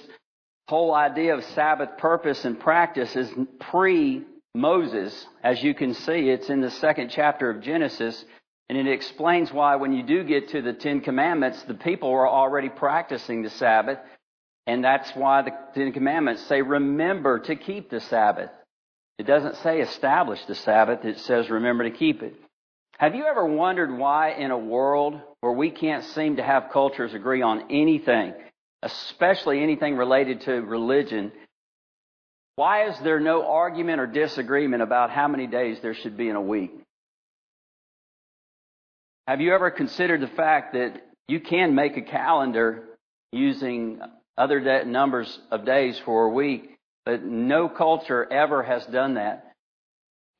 whole 0.68 0.94
idea 0.94 1.36
of 1.36 1.44
Sabbath 1.46 1.98
purpose 1.98 2.44
and 2.44 2.60
practice 2.60 3.16
is 3.16 3.32
pre 3.72 4.24
Moses. 4.54 5.28
As 5.44 5.63
you 5.63 5.74
can 5.74 5.94
see, 5.94 6.30
it's 6.30 6.50
in 6.50 6.60
the 6.60 6.72
second 6.72 7.10
chapter 7.10 7.50
of 7.50 7.62
Genesis. 7.62 8.24
And 8.70 8.78
it 8.78 8.88
explains 8.88 9.52
why 9.52 9.76
when 9.78 9.94
you 9.94 10.04
do 10.04 10.24
get 10.24 10.50
to 10.50 10.62
the 10.62 10.74
Ten 10.74 11.02
Commandments, 11.02 11.62
the 11.64 11.74
people 11.74 12.12
were 12.12 12.30
already 12.30 12.70
practicing 12.70 13.42
the 13.42 13.50
Sabbath. 13.50 13.98
And 14.68 14.84
that's 14.84 15.10
why 15.16 15.42
the 15.42 15.52
Ten 15.74 15.92
Commandments 15.92 16.44
say, 16.44 16.62
remember 16.62 17.40
to 17.40 17.56
keep 17.56 17.90
the 17.90 18.00
Sabbath. 18.00 18.52
It 19.18 19.26
doesn't 19.26 19.56
say 19.58 19.82
establish 19.82 20.40
the 20.46 20.56
Sabbath, 20.56 21.04
it 21.04 21.20
says 21.20 21.50
remember 21.50 21.84
to 21.84 21.92
keep 21.92 22.22
it. 22.22 22.36
Have 23.00 23.16
you 23.16 23.26
ever 23.26 23.46
wondered 23.46 23.98
why 23.98 24.32
in 24.32 24.52
a 24.52 24.58
world 24.58 25.20
where 25.42 25.54
we 25.54 25.72
can't 25.72 26.04
seem 26.04 26.36
to 26.36 26.44
have 26.44 26.70
cultures 26.72 27.14
agree 27.14 27.42
on 27.42 27.72
anything, 27.72 28.34
especially 28.84 29.64
anything 29.64 29.98
related 29.98 30.42
to 30.42 30.52
religion, 30.54 31.32
Why 32.60 32.90
is 32.90 33.00
there 33.00 33.22
no 33.22 33.48
argument 33.48 34.02
or 34.02 34.06
disagreement 34.06 34.84
about 34.84 35.12
how 35.12 35.30
many 35.30 35.48
days 35.48 35.80
there 35.82 35.94
should 35.94 36.18
be 36.18 36.28
in 36.28 36.36
a 36.36 36.42
week? 36.42 36.74
Have 39.29 39.41
you 39.41 39.53
ever 39.53 39.69
considered 39.69 40.21
the 40.21 40.36
fact 40.36 40.74
that 40.74 41.03
you 41.27 41.39
can 41.39 41.75
make 41.75 41.95
a 41.98 42.01
calendar 42.01 42.86
using 43.31 44.01
other 44.36 44.59
de- 44.59 44.86
numbers 44.86 45.39
of 45.51 45.67
days 45.67 46.01
for 46.03 46.24
a 46.24 46.29
week, 46.29 46.75
but 47.05 47.21
no 47.21 47.69
culture 47.69 48.25
ever 48.33 48.63
has 48.63 48.83
done 48.88 49.13
that. 49.13 49.53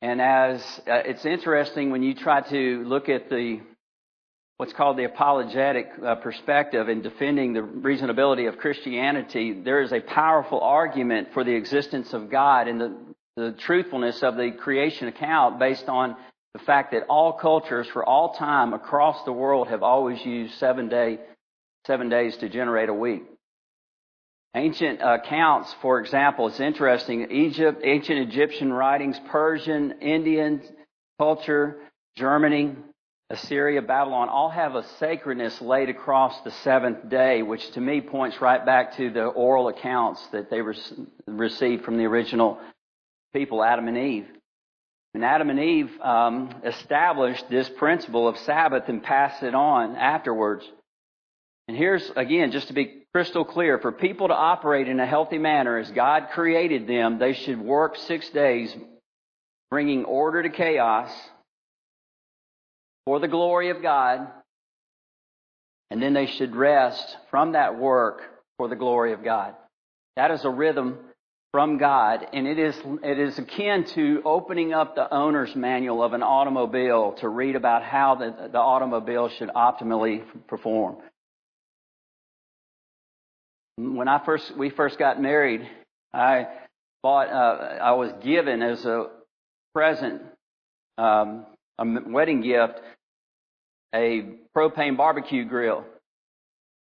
And 0.02 0.20
as 0.20 0.60
uh, 0.88 1.02
it's 1.04 1.24
interesting 1.24 1.92
when 1.92 2.02
you 2.02 2.14
try 2.14 2.40
to 2.40 2.82
look 2.84 3.08
at 3.08 3.30
the 3.30 3.60
what's 4.56 4.72
called 4.72 4.96
the 4.96 5.04
apologetic 5.04 5.86
uh, 6.04 6.16
perspective 6.16 6.88
in 6.88 7.00
defending 7.00 7.52
the 7.52 7.60
reasonability 7.60 8.48
of 8.48 8.58
Christianity, 8.58 9.52
there 9.52 9.82
is 9.82 9.92
a 9.92 10.00
powerful 10.00 10.60
argument 10.60 11.28
for 11.32 11.44
the 11.44 11.54
existence 11.54 12.12
of 12.12 12.28
God 12.28 12.66
and 12.66 12.80
the, 12.80 12.96
the 13.36 13.52
truthfulness 13.52 14.24
of 14.24 14.34
the 14.34 14.50
creation 14.50 15.06
account 15.06 15.60
based 15.60 15.88
on 15.88 16.16
the 16.54 16.60
fact 16.60 16.92
that 16.92 17.04
all 17.08 17.32
cultures 17.34 17.86
for 17.92 18.04
all 18.04 18.34
time 18.34 18.74
across 18.74 19.24
the 19.24 19.32
world 19.32 19.68
have 19.68 19.82
always 19.82 20.24
used 20.24 20.54
seven 20.54 20.88
day 20.88 21.18
seven 21.86 22.08
days 22.08 22.36
to 22.38 22.48
generate 22.48 22.88
a 22.88 22.94
week. 22.94 23.22
Ancient 24.54 25.00
uh, 25.00 25.18
accounts, 25.22 25.74
for 25.80 26.00
example, 26.00 26.48
it's 26.48 26.60
interesting. 26.60 27.30
Egypt, 27.30 27.80
ancient 27.84 28.18
Egyptian 28.30 28.72
writings, 28.72 29.18
Persian, 29.28 29.92
Indian 30.00 30.60
culture, 31.18 31.78
Germany, 32.16 32.74
Assyria, 33.30 33.80
Babylon, 33.80 34.28
all 34.28 34.50
have 34.50 34.74
a 34.74 34.82
sacredness 34.98 35.60
laid 35.60 35.88
across 35.88 36.40
the 36.40 36.50
seventh 36.50 37.08
day, 37.08 37.42
which 37.42 37.70
to 37.72 37.80
me 37.80 38.00
points 38.00 38.40
right 38.40 38.64
back 38.66 38.96
to 38.96 39.10
the 39.10 39.24
oral 39.26 39.68
accounts 39.68 40.20
that 40.32 40.50
they 40.50 40.60
received 41.26 41.84
from 41.84 41.96
the 41.96 42.04
original 42.04 42.58
people, 43.32 43.62
Adam 43.62 43.86
and 43.86 43.96
Eve. 43.96 44.26
And 45.14 45.24
Adam 45.24 45.50
and 45.50 45.58
Eve 45.58 45.90
um, 46.00 46.54
established 46.64 47.44
this 47.50 47.68
principle 47.68 48.28
of 48.28 48.38
Sabbath 48.38 48.84
and 48.88 49.02
passed 49.02 49.42
it 49.42 49.54
on 49.54 49.96
afterwards. 49.96 50.64
And 51.66 51.76
here's, 51.76 52.08
again, 52.14 52.52
just 52.52 52.68
to 52.68 52.74
be 52.74 53.04
crystal 53.12 53.44
clear, 53.44 53.78
for 53.78 53.90
people 53.90 54.28
to 54.28 54.34
operate 54.34 54.88
in 54.88 55.00
a 55.00 55.06
healthy 55.06 55.38
manner 55.38 55.78
as 55.78 55.90
God 55.90 56.28
created 56.32 56.86
them, 56.86 57.18
they 57.18 57.32
should 57.32 57.60
work 57.60 57.96
six 57.96 58.28
days, 58.30 58.74
bringing 59.70 60.04
order 60.04 60.42
to 60.42 60.48
chaos 60.48 61.10
for 63.04 63.18
the 63.18 63.28
glory 63.28 63.70
of 63.70 63.82
God, 63.82 64.28
and 65.90 66.00
then 66.00 66.12
they 66.12 66.26
should 66.26 66.54
rest 66.54 67.16
from 67.30 67.52
that 67.52 67.76
work 67.76 68.22
for 68.58 68.68
the 68.68 68.76
glory 68.76 69.12
of 69.12 69.24
God. 69.24 69.54
That 70.14 70.30
is 70.30 70.44
a 70.44 70.50
rhythm 70.50 70.98
from 71.52 71.78
God, 71.78 72.26
and 72.32 72.46
it 72.46 72.58
is, 72.58 72.76
it 73.02 73.18
is 73.18 73.38
akin 73.38 73.84
to 73.94 74.22
opening 74.24 74.72
up 74.72 74.94
the 74.94 75.12
owner's 75.12 75.54
manual 75.56 76.02
of 76.02 76.12
an 76.12 76.22
automobile 76.22 77.12
to 77.18 77.28
read 77.28 77.56
about 77.56 77.82
how 77.82 78.14
the, 78.14 78.48
the 78.52 78.58
automobile 78.58 79.28
should 79.28 79.48
optimally 79.48 80.22
perform. 80.46 80.98
When 83.76 84.06
I 84.06 84.24
first, 84.24 84.56
we 84.56 84.70
first 84.70 84.98
got 84.98 85.20
married, 85.20 85.68
I 86.12 86.46
bought, 87.02 87.28
uh, 87.28 87.78
I 87.82 87.92
was 87.92 88.12
given 88.22 88.62
as 88.62 88.84
a 88.84 89.06
present, 89.74 90.22
um, 90.98 91.46
a 91.78 91.84
wedding 92.06 92.42
gift, 92.42 92.80
a 93.92 94.36
propane 94.56 94.96
barbecue 94.96 95.44
grill 95.44 95.84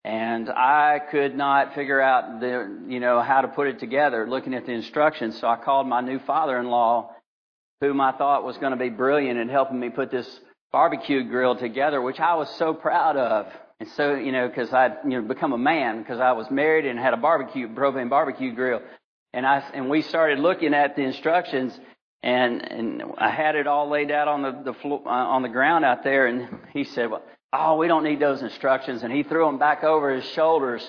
and 0.08 0.50
I 0.50 1.02
could 1.12 1.36
not 1.36 1.76
figure 1.76 2.00
out 2.00 2.40
the, 2.40 2.80
you 2.88 3.02
know, 3.02 3.22
how 3.22 3.42
to 3.42 3.50
put 3.50 3.68
it 3.68 3.78
together 3.78 4.26
looking 4.26 4.54
at 4.54 4.66
the 4.66 4.72
instructions. 4.72 5.38
So 5.38 5.50
I 5.50 5.58
called 5.58 5.86
my 5.86 6.00
new 6.00 6.18
father-in-law, 6.20 7.12
whom 7.82 8.00
I 8.00 8.14
thought 8.14 8.46
was 8.46 8.58
going 8.58 8.72
to 8.72 8.78
be 8.78 8.88
brilliant 8.88 9.38
in 9.38 9.50
helping 9.50 9.78
me 9.78 9.90
put 9.90 10.10
this 10.10 10.40
barbecue 10.72 11.26
grill 11.26 11.58
together, 11.58 12.02
which 12.02 12.22
I 12.22 12.36
was 12.36 12.50
so 12.56 12.74
proud 12.74 13.18
of. 13.18 13.48
And 13.82 13.90
so, 13.90 14.16
you 14.16 14.32
know, 14.32 14.50
cause 14.50 14.72
I'd, 14.72 14.96
you 15.04 15.22
know, 15.22 15.28
become 15.28 15.52
a 15.52 15.58
man 15.58 16.04
because 16.04 16.22
I 16.22 16.32
was 16.32 16.50
married 16.50 16.86
and 16.86 16.98
had 16.98 17.14
a 17.14 17.18
barbecue, 17.18 17.68
propane 17.68 18.10
barbecue 18.10 18.56
grill. 18.56 18.80
And 19.34 19.46
I, 19.46 19.62
and 19.74 19.90
we 19.90 20.02
started 20.04 20.40
looking 20.40 20.74
at 20.74 20.96
the 20.96 21.02
instructions 21.02 21.78
and, 22.24 22.62
and 22.62 23.04
I 23.18 23.30
had 23.30 23.56
it 23.56 23.68
all 23.68 23.90
laid 23.90 24.12
out 24.12 24.30
on 24.30 24.42
the, 24.42 24.72
the 24.72 24.74
floor, 24.74 25.02
uh, 25.06 25.10
on 25.10 25.42
the 25.42 25.50
ground 25.50 25.84
out 25.84 26.06
there. 26.06 26.28
And 26.28 26.48
he 26.72 26.86
said, 26.86 27.12
well, 27.12 27.24
Oh, 27.60 27.76
we 27.78 27.88
don't 27.88 28.04
need 28.04 28.20
those 28.20 28.44
instructions. 28.44 29.02
And 29.02 29.12
he 29.12 29.24
threw 29.24 29.46
them 29.46 29.58
back 29.58 29.84
over 29.84 30.14
his 30.14 30.26
shoulders 30.32 30.88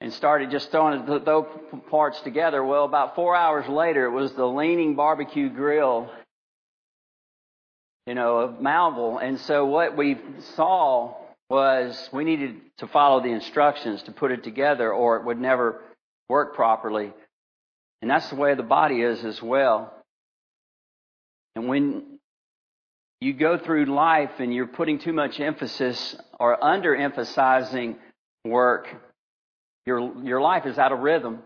and 0.00 0.12
started 0.12 0.50
just 0.50 0.70
throwing 0.70 1.04
those 1.24 1.46
parts 1.90 2.20
together. 2.20 2.62
Well, 2.62 2.84
about 2.84 3.14
four 3.14 3.34
hours 3.34 3.66
later, 3.68 4.04
it 4.04 4.10
was 4.10 4.32
the 4.32 4.46
leaning 4.46 4.96
barbecue 4.96 5.48
grill, 5.48 6.10
you 8.06 8.14
know, 8.14 8.38
of 8.38 8.60
Malville. 8.60 9.18
And 9.18 9.40
so 9.40 9.64
what 9.64 9.96
we 9.96 10.18
saw 10.54 11.14
was 11.48 12.10
we 12.12 12.24
needed 12.24 12.56
to 12.78 12.86
follow 12.86 13.22
the 13.22 13.30
instructions 13.32 14.02
to 14.02 14.12
put 14.12 14.30
it 14.30 14.44
together 14.44 14.92
or 14.92 15.16
it 15.16 15.24
would 15.24 15.40
never 15.40 15.80
work 16.28 16.54
properly. 16.54 17.12
And 18.02 18.10
that's 18.10 18.28
the 18.28 18.36
way 18.36 18.54
the 18.54 18.62
body 18.62 19.00
is 19.00 19.24
as 19.24 19.42
well. 19.42 19.92
And 21.56 21.66
when 21.66 22.17
you 23.20 23.32
go 23.32 23.58
through 23.58 23.86
life 23.86 24.30
and 24.38 24.54
you're 24.54 24.66
putting 24.66 24.98
too 24.98 25.12
much 25.12 25.40
emphasis 25.40 26.16
or 26.38 26.56
underemphasizing 26.58 27.96
work, 28.44 28.86
your, 29.86 30.24
your 30.24 30.40
life 30.40 30.66
is 30.66 30.78
out 30.78 30.92
of 30.92 31.00
rhythm. 31.00 31.40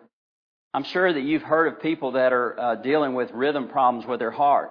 I'm 0.74 0.84
sure 0.84 1.12
that 1.12 1.22
you've 1.22 1.42
heard 1.42 1.72
of 1.72 1.82
people 1.82 2.12
that 2.12 2.32
are 2.32 2.58
uh, 2.58 2.74
dealing 2.76 3.14
with 3.14 3.30
rhythm 3.32 3.68
problems 3.68 4.06
with 4.06 4.20
their 4.20 4.30
heart. 4.30 4.70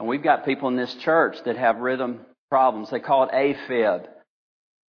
And 0.00 0.08
we've 0.08 0.22
got 0.22 0.44
people 0.44 0.68
in 0.68 0.76
this 0.76 0.94
church 0.96 1.36
that 1.44 1.56
have 1.56 1.76
rhythm 1.78 2.20
problems. 2.50 2.90
They 2.90 3.00
call 3.00 3.24
it 3.24 3.32
AFib. 3.32 4.06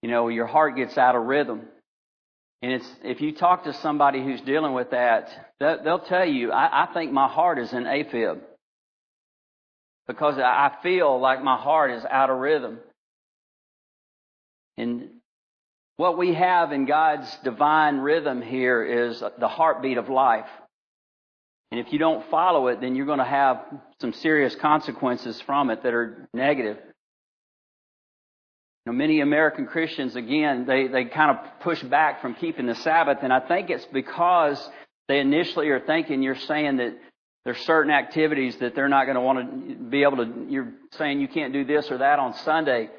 You 0.01 0.09
know, 0.09 0.27
your 0.29 0.47
heart 0.47 0.75
gets 0.75 0.97
out 0.97 1.15
of 1.15 1.23
rhythm. 1.23 1.61
And 2.61 2.73
it's, 2.73 2.89
if 3.03 3.19
you 3.21 3.33
talk 3.33 3.65
to 3.65 3.73
somebody 3.73 4.23
who's 4.23 4.41
dealing 4.41 4.73
with 4.73 4.91
that, 4.91 5.29
they'll 5.59 5.99
tell 5.99 6.25
you, 6.25 6.51
I, 6.51 6.83
I 6.83 6.93
think 6.93 7.11
my 7.11 7.27
heart 7.27 7.59
is 7.59 7.73
in 7.73 7.83
AFib 7.83 8.39
because 10.07 10.37
I 10.37 10.71
feel 10.83 11.19
like 11.19 11.43
my 11.43 11.57
heart 11.57 11.91
is 11.91 12.03
out 12.09 12.29
of 12.29 12.37
rhythm. 12.37 12.79
And 14.77 15.09
what 15.97 16.17
we 16.17 16.33
have 16.33 16.71
in 16.71 16.85
God's 16.85 17.33
divine 17.43 17.97
rhythm 17.97 18.41
here 18.41 18.83
is 18.83 19.23
the 19.39 19.47
heartbeat 19.47 19.97
of 19.97 20.09
life. 20.09 20.49
And 21.71 21.79
if 21.79 21.91
you 21.91 21.99
don't 21.99 22.29
follow 22.29 22.67
it, 22.67 22.81
then 22.81 22.95
you're 22.95 23.05
going 23.05 23.19
to 23.19 23.25
have 23.25 23.63
some 23.99 24.13
serious 24.13 24.55
consequences 24.55 25.41
from 25.41 25.69
it 25.69 25.83
that 25.83 25.93
are 25.93 26.27
negative. 26.33 26.77
You 28.85 28.91
know, 28.91 28.97
many 28.97 29.21
American 29.21 29.65
Christians, 29.65 30.15
again, 30.15 30.65
they, 30.67 30.87
they 30.87 31.05
kind 31.05 31.31
of 31.31 31.59
push 31.61 31.81
back 31.81 32.21
from 32.21 32.35
keeping 32.35 32.65
the 32.65 32.75
Sabbath, 32.75 33.19
and 33.21 33.31
I 33.31 33.39
think 33.39 33.69
it's 33.69 33.85
because 33.85 34.69
they 35.07 35.19
initially 35.19 35.69
are 35.69 35.79
thinking 35.79 36.21
you're 36.21 36.35
saying 36.35 36.77
that 36.77 36.97
there's 37.45 37.57
certain 37.59 37.91
activities 37.91 38.57
that 38.59 38.73
they're 38.73 38.89
not 38.89 39.05
going 39.05 39.15
to 39.15 39.21
want 39.21 39.69
to 39.69 39.75
be 39.75 40.03
able 40.03 40.17
to, 40.17 40.45
you're 40.47 40.71
saying 40.91 41.19
you 41.19 41.27
can't 41.27 41.51
do 41.51 41.65
this 41.65 41.91
or 41.91 41.97
that 41.97 42.19
on 42.19 42.33
Sunday. 42.35 42.89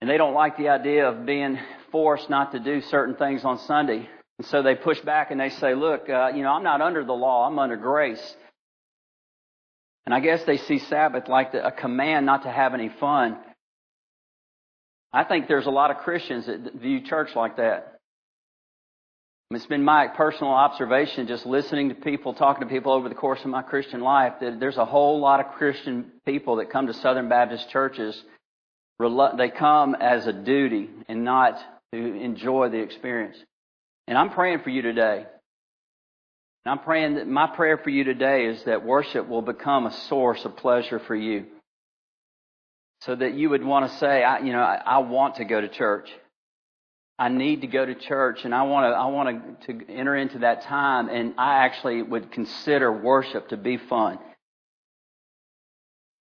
And 0.00 0.08
they 0.08 0.16
don't 0.16 0.34
like 0.34 0.56
the 0.56 0.68
idea 0.68 1.08
of 1.08 1.26
being 1.26 1.58
forced 1.90 2.30
not 2.30 2.52
to 2.52 2.60
do 2.60 2.80
certain 2.82 3.16
things 3.16 3.44
on 3.44 3.58
Sunday. 3.58 4.08
And 4.38 4.46
so 4.46 4.62
they 4.62 4.74
push 4.74 5.00
back 5.00 5.30
and 5.30 5.40
they 5.40 5.50
say, 5.50 5.74
look, 5.74 6.08
uh, 6.08 6.30
you 6.34 6.42
know, 6.42 6.50
I'm 6.50 6.62
not 6.62 6.80
under 6.80 7.04
the 7.04 7.12
law, 7.12 7.46
I'm 7.46 7.58
under 7.58 7.76
grace. 7.76 8.36
And 10.06 10.14
I 10.14 10.20
guess 10.20 10.44
they 10.44 10.56
see 10.56 10.78
Sabbath 10.78 11.28
like 11.28 11.52
the, 11.52 11.64
a 11.64 11.72
command 11.72 12.26
not 12.26 12.42
to 12.42 12.50
have 12.50 12.74
any 12.74 12.88
fun. 12.88 13.38
I 15.12 15.24
think 15.24 15.46
there's 15.46 15.66
a 15.66 15.70
lot 15.70 15.90
of 15.90 15.98
Christians 15.98 16.46
that 16.46 16.74
view 16.74 17.02
church 17.02 17.36
like 17.36 17.56
that. 17.56 17.91
It's 19.54 19.66
been 19.66 19.84
my 19.84 20.08
personal 20.08 20.52
observation 20.52 21.26
just 21.26 21.44
listening 21.44 21.90
to 21.90 21.94
people, 21.94 22.32
talking 22.32 22.66
to 22.66 22.72
people 22.72 22.92
over 22.92 23.08
the 23.08 23.14
course 23.14 23.40
of 23.40 23.48
my 23.48 23.62
Christian 23.62 24.00
life 24.00 24.34
that 24.40 24.58
there's 24.58 24.78
a 24.78 24.84
whole 24.84 25.20
lot 25.20 25.40
of 25.40 25.52
Christian 25.54 26.12
people 26.24 26.56
that 26.56 26.70
come 26.70 26.86
to 26.86 26.94
Southern 26.94 27.28
Baptist 27.28 27.68
churches. 27.70 28.20
They 28.98 29.50
come 29.50 29.94
as 29.94 30.26
a 30.26 30.32
duty 30.32 30.88
and 31.08 31.24
not 31.24 31.58
to 31.92 31.98
enjoy 31.98 32.70
the 32.70 32.78
experience. 32.78 33.36
And 34.06 34.16
I'm 34.16 34.30
praying 34.30 34.60
for 34.60 34.70
you 34.70 34.80
today. 34.80 35.26
And 36.64 36.72
I'm 36.72 36.78
praying 36.78 37.16
that 37.16 37.26
my 37.26 37.48
prayer 37.48 37.78
for 37.78 37.90
you 37.90 38.04
today 38.04 38.46
is 38.46 38.62
that 38.64 38.84
worship 38.84 39.28
will 39.28 39.42
become 39.42 39.86
a 39.86 39.92
source 40.08 40.44
of 40.44 40.56
pleasure 40.56 41.00
for 41.00 41.16
you. 41.16 41.46
So 43.02 43.16
that 43.16 43.34
you 43.34 43.50
would 43.50 43.64
want 43.64 43.90
to 43.90 43.98
say, 43.98 44.22
I, 44.22 44.38
you 44.38 44.52
know, 44.52 44.60
I, 44.60 44.80
I 44.86 44.98
want 44.98 45.36
to 45.36 45.44
go 45.44 45.60
to 45.60 45.68
church. 45.68 46.08
I 47.22 47.28
need 47.28 47.60
to 47.60 47.68
go 47.68 47.86
to 47.86 47.94
church 47.94 48.44
and 48.44 48.52
I 48.52 48.64
want 48.64 48.92
to, 48.92 48.98
I 48.98 49.06
want 49.06 49.62
to, 49.66 49.80
enter 49.88 50.16
into 50.16 50.40
that 50.40 50.62
time 50.62 51.08
and 51.08 51.34
I 51.38 51.64
actually 51.64 52.02
would 52.02 52.32
consider 52.32 52.90
worship 52.90 53.50
to 53.50 53.56
be 53.56 53.76
fun. 53.76 54.18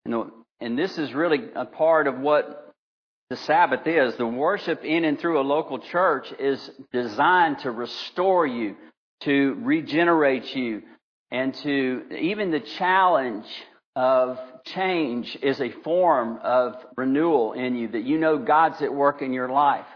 And, 0.06 0.30
and 0.60 0.78
this 0.78 1.00
is 1.00 1.12
really 1.12 1.40
a 1.56 1.66
part 1.66 2.06
of 2.06 2.20
what 2.20 2.72
the 3.32 3.36
Sabbath 3.36 3.88
is. 3.88 4.16
The 4.18 4.28
worship 4.28 4.86
in 4.86 5.04
and 5.04 5.20
through 5.20 5.42
a 5.42 5.42
local 5.42 5.80
church 5.80 6.32
is 6.40 6.70
designed 6.94 7.58
to 7.62 7.72
restore 7.72 8.46
you, 8.46 8.76
to 9.22 9.58
regenerate 9.60 10.56
you, 10.56 10.84
and 11.32 11.56
to 11.56 12.04
even 12.16 12.52
the 12.52 12.60
challenge 12.60 13.48
of 13.96 14.38
change 14.66 15.36
is 15.42 15.60
a 15.60 15.72
form 15.84 16.38
of 16.44 16.76
renewal 16.96 17.54
in 17.54 17.76
you 17.76 17.88
that 17.88 18.04
you 18.04 18.20
know 18.20 18.38
God's 18.38 18.84
at 18.84 18.94
work 18.94 19.24
in 19.24 19.34
your 19.34 19.50
life. 19.50 19.88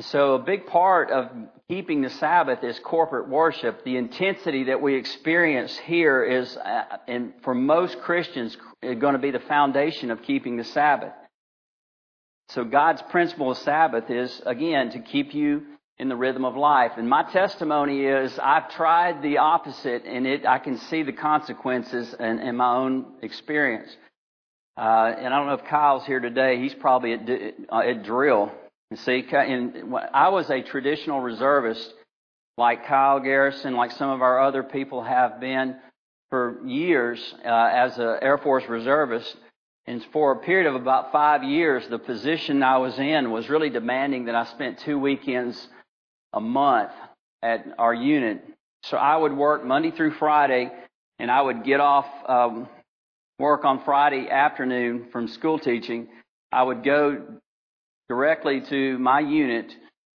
So 0.00 0.34
a 0.34 0.38
big 0.38 0.66
part 0.66 1.10
of 1.10 1.30
keeping 1.68 2.00
the 2.00 2.08
Sabbath 2.08 2.64
is 2.64 2.78
corporate 2.78 3.28
worship. 3.28 3.84
The 3.84 3.96
intensity 3.96 4.64
that 4.64 4.80
we 4.80 4.94
experience 4.94 5.76
here 5.78 6.24
is, 6.24 6.56
uh, 6.56 6.84
and 7.06 7.34
for 7.42 7.54
most 7.54 8.00
Christians, 8.00 8.56
going 8.82 9.12
to 9.12 9.18
be 9.18 9.30
the 9.30 9.40
foundation 9.40 10.10
of 10.10 10.22
keeping 10.22 10.56
the 10.56 10.64
Sabbath. 10.64 11.12
So 12.48 12.64
God's 12.64 13.02
principle 13.02 13.50
of 13.50 13.58
Sabbath 13.58 14.10
is, 14.10 14.42
again, 14.46 14.90
to 14.90 15.00
keep 15.00 15.34
you 15.34 15.62
in 15.98 16.08
the 16.08 16.16
rhythm 16.16 16.44
of 16.44 16.56
life. 16.56 16.92
And 16.96 17.08
my 17.08 17.22
testimony 17.30 18.04
is 18.06 18.38
I've 18.38 18.70
tried 18.70 19.22
the 19.22 19.38
opposite 19.38 20.04
and 20.04 20.26
it, 20.26 20.46
I 20.46 20.58
can 20.58 20.78
see 20.78 21.02
the 21.02 21.12
consequences 21.12 22.14
in, 22.18 22.38
in 22.40 22.56
my 22.56 22.74
own 22.74 23.06
experience. 23.22 23.94
Uh, 24.76 25.14
and 25.18 25.32
I 25.32 25.38
don't 25.38 25.46
know 25.46 25.54
if 25.54 25.64
Kyle's 25.64 26.04
here 26.06 26.18
today. 26.18 26.58
He's 26.60 26.74
probably 26.74 27.12
at, 27.12 27.28
at 27.28 28.04
drill. 28.04 28.50
See, 28.96 29.26
in, 29.32 29.94
I 30.12 30.28
was 30.28 30.50
a 30.50 30.62
traditional 30.62 31.20
reservist 31.20 31.92
like 32.56 32.86
Kyle 32.86 33.20
Garrison, 33.20 33.74
like 33.74 33.92
some 33.92 34.10
of 34.10 34.22
our 34.22 34.40
other 34.40 34.62
people 34.62 35.02
have 35.02 35.40
been 35.40 35.76
for 36.30 36.66
years 36.66 37.34
uh, 37.44 37.48
as 37.48 37.98
an 37.98 38.18
Air 38.22 38.38
Force 38.38 38.64
reservist. 38.68 39.36
And 39.86 40.04
for 40.12 40.32
a 40.32 40.36
period 40.36 40.68
of 40.68 40.74
about 40.74 41.12
five 41.12 41.42
years, 41.42 41.86
the 41.88 41.98
position 41.98 42.62
I 42.62 42.78
was 42.78 42.98
in 42.98 43.30
was 43.30 43.48
really 43.48 43.70
demanding 43.70 44.26
that 44.26 44.34
I 44.34 44.44
spent 44.44 44.78
two 44.78 44.98
weekends 44.98 45.68
a 46.32 46.40
month 46.40 46.92
at 47.42 47.66
our 47.78 47.92
unit. 47.92 48.44
So 48.84 48.96
I 48.96 49.16
would 49.16 49.36
work 49.36 49.64
Monday 49.64 49.90
through 49.90 50.12
Friday, 50.12 50.70
and 51.18 51.30
I 51.30 51.42
would 51.42 51.64
get 51.64 51.80
off 51.80 52.06
um, 52.28 52.68
work 53.38 53.64
on 53.64 53.84
Friday 53.84 54.28
afternoon 54.30 55.08
from 55.10 55.26
school 55.26 55.58
teaching. 55.58 56.08
I 56.52 56.62
would 56.62 56.84
go 56.84 57.40
directly 58.08 58.60
to 58.68 58.98
my 58.98 59.20
unit 59.20 59.74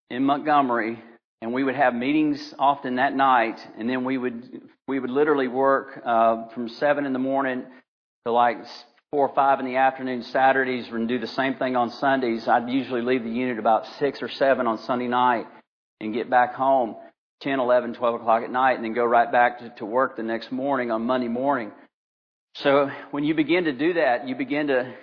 in 0.09 0.23
Montgomery, 0.23 1.01
and 1.41 1.53
we 1.53 1.63
would 1.63 1.75
have 1.75 1.93
meetings 1.93 2.53
often 2.57 2.95
that 2.95 3.15
night, 3.15 3.59
and 3.77 3.89
then 3.89 4.03
we 4.03 4.17
would 4.17 4.61
we 4.87 4.99
would 4.99 5.09
literally 5.09 5.47
work 5.47 6.01
uh, 6.05 6.47
from 6.49 6.69
seven 6.69 7.05
in 7.05 7.13
the 7.13 7.19
morning 7.19 7.65
to 8.25 8.31
like 8.31 8.57
four 9.11 9.27
or 9.27 9.35
five 9.35 9.59
in 9.59 9.65
the 9.65 9.75
afternoon 9.75 10.23
Saturdays, 10.23 10.87
and 10.87 11.07
do 11.07 11.19
the 11.19 11.27
same 11.27 11.55
thing 11.55 11.75
on 11.75 11.91
Sundays. 11.91 12.47
I'd 12.47 12.69
usually 12.69 13.01
leave 13.01 13.23
the 13.23 13.29
unit 13.29 13.59
about 13.59 13.85
six 13.99 14.21
or 14.21 14.29
seven 14.29 14.67
on 14.67 14.77
Sunday 14.79 15.07
night 15.07 15.45
and 15.99 16.13
get 16.13 16.29
back 16.29 16.53
home 16.55 16.95
10, 17.41 17.59
11, 17.59 17.93
12 17.93 18.15
o'clock 18.15 18.43
at 18.43 18.51
night 18.51 18.73
and 18.73 18.83
then 18.83 18.93
go 18.93 19.05
right 19.05 19.31
back 19.31 19.59
to, 19.59 19.69
to 19.77 19.85
work 19.85 20.17
the 20.17 20.23
next 20.23 20.51
morning 20.51 20.91
on 20.91 21.03
Monday 21.03 21.27
morning. 21.27 21.71
So 22.55 22.89
when 23.11 23.23
you 23.23 23.35
begin 23.35 23.65
to 23.65 23.73
do 23.73 23.93
that, 23.93 24.27
you 24.27 24.35
begin 24.35 24.67
to 24.67 24.93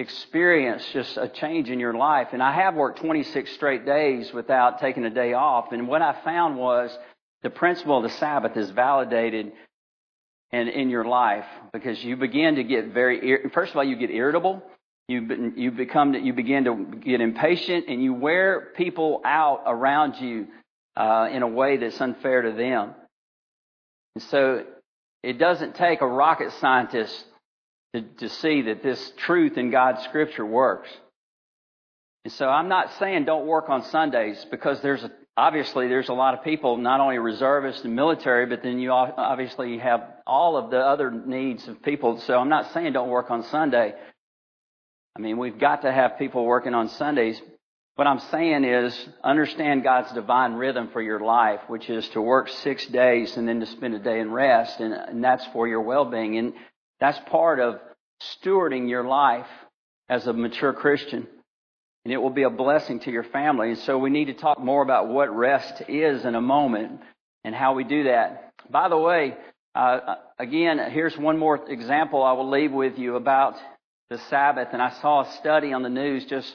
experience 0.00 0.84
just 0.92 1.16
a 1.16 1.28
change 1.28 1.70
in 1.70 1.78
your 1.78 1.94
life. 1.94 2.28
And 2.32 2.42
I 2.42 2.52
have 2.52 2.74
worked 2.74 3.00
26 3.00 3.52
straight 3.52 3.86
days 3.86 4.32
without 4.32 4.80
taking 4.80 5.04
a 5.04 5.10
day 5.10 5.34
off. 5.34 5.72
And 5.72 5.86
what 5.86 6.02
I 6.02 6.20
found 6.24 6.56
was 6.56 6.96
the 7.42 7.50
principle 7.50 7.98
of 7.98 8.02
the 8.02 8.16
Sabbath 8.18 8.56
is 8.56 8.70
validated 8.70 9.52
in, 10.52 10.68
in 10.68 10.90
your 10.90 11.04
life 11.04 11.44
because 11.72 12.02
you 12.02 12.16
begin 12.16 12.56
to 12.56 12.64
get 12.64 12.92
very, 12.92 13.48
first 13.52 13.70
of 13.70 13.76
all, 13.76 13.84
you 13.84 13.96
get 13.96 14.10
irritable. 14.10 14.62
You, 15.08 15.52
you 15.56 15.70
become, 15.72 16.14
you 16.14 16.32
begin 16.32 16.64
to 16.64 16.96
get 17.00 17.20
impatient 17.20 17.86
and 17.88 18.02
you 18.02 18.14
wear 18.14 18.68
people 18.76 19.20
out 19.24 19.62
around 19.66 20.16
you, 20.20 20.46
uh, 20.96 21.28
in 21.32 21.42
a 21.42 21.48
way 21.48 21.76
that's 21.76 22.00
unfair 22.00 22.42
to 22.42 22.52
them. 22.52 22.94
And 24.14 24.22
so 24.24 24.64
it 25.22 25.38
doesn't 25.38 25.74
take 25.74 26.00
a 26.00 26.06
rocket 26.06 26.52
scientist 26.60 27.24
to, 27.94 28.02
to 28.02 28.28
see 28.28 28.62
that 28.62 28.82
this 28.82 29.12
truth 29.18 29.58
in 29.58 29.70
God's 29.70 30.02
scripture 30.04 30.46
works. 30.46 30.88
And 32.24 32.32
so 32.34 32.48
I'm 32.48 32.68
not 32.68 32.92
saying 32.98 33.24
don't 33.24 33.46
work 33.46 33.68
on 33.68 33.82
Sundays 33.84 34.44
because 34.50 34.80
there's 34.82 35.02
a, 35.02 35.10
obviously 35.36 35.88
there's 35.88 36.08
a 36.08 36.14
lot 36.14 36.34
of 36.34 36.44
people, 36.44 36.76
not 36.76 37.00
only 37.00 37.18
reservists 37.18 37.82
and 37.84 37.96
military, 37.96 38.46
but 38.46 38.62
then 38.62 38.78
you 38.78 38.90
obviously 38.92 39.78
have 39.78 40.02
all 40.26 40.56
of 40.56 40.70
the 40.70 40.78
other 40.78 41.10
needs 41.10 41.66
of 41.66 41.82
people. 41.82 42.20
So 42.20 42.38
I'm 42.38 42.50
not 42.50 42.72
saying 42.72 42.92
don't 42.92 43.08
work 43.08 43.30
on 43.30 43.42
Sunday. 43.44 43.94
I 45.16 45.20
mean, 45.20 45.38
we've 45.38 45.58
got 45.58 45.82
to 45.82 45.92
have 45.92 46.18
people 46.18 46.44
working 46.44 46.74
on 46.74 46.88
Sundays. 46.90 47.40
What 47.96 48.06
I'm 48.06 48.20
saying 48.30 48.64
is 48.64 49.08
understand 49.24 49.82
God's 49.82 50.12
divine 50.12 50.54
rhythm 50.54 50.90
for 50.92 51.02
your 51.02 51.20
life, 51.20 51.60
which 51.68 51.90
is 51.90 52.08
to 52.10 52.22
work 52.22 52.48
six 52.48 52.86
days 52.86 53.36
and 53.36 53.48
then 53.48 53.60
to 53.60 53.66
spend 53.66 53.94
a 53.94 53.98
day 53.98 54.20
in 54.20 54.30
rest, 54.30 54.78
and, 54.80 54.94
and 54.94 55.24
that's 55.24 55.44
for 55.48 55.66
your 55.66 55.80
well-being. 55.80 56.38
And 56.38 56.52
that's 57.00 57.18
part 57.30 57.60
of 57.60 57.80
stewarding 58.22 58.88
your 58.88 59.04
life 59.04 59.48
as 60.08 60.26
a 60.26 60.32
mature 60.32 60.72
Christian. 60.72 61.26
And 62.04 62.12
it 62.12 62.18
will 62.18 62.30
be 62.30 62.44
a 62.44 62.50
blessing 62.50 63.00
to 63.00 63.10
your 63.10 63.24
family. 63.24 63.70
And 63.70 63.78
so 63.78 63.98
we 63.98 64.10
need 64.10 64.26
to 64.26 64.34
talk 64.34 64.58
more 64.58 64.82
about 64.82 65.08
what 65.08 65.34
rest 65.34 65.82
is 65.88 66.24
in 66.24 66.34
a 66.34 66.40
moment 66.40 67.00
and 67.44 67.54
how 67.54 67.74
we 67.74 67.84
do 67.84 68.04
that. 68.04 68.52
By 68.70 68.88
the 68.88 68.96
way, 68.96 69.36
uh, 69.74 70.16
again, 70.38 70.78
here's 70.90 71.16
one 71.16 71.38
more 71.38 71.68
example 71.70 72.22
I 72.22 72.32
will 72.32 72.50
leave 72.50 72.72
with 72.72 72.98
you 72.98 73.16
about 73.16 73.56
the 74.08 74.18
Sabbath. 74.30 74.68
And 74.72 74.82
I 74.82 74.90
saw 75.00 75.22
a 75.22 75.32
study 75.34 75.72
on 75.72 75.82
the 75.82 75.88
news 75.88 76.24
just 76.24 76.54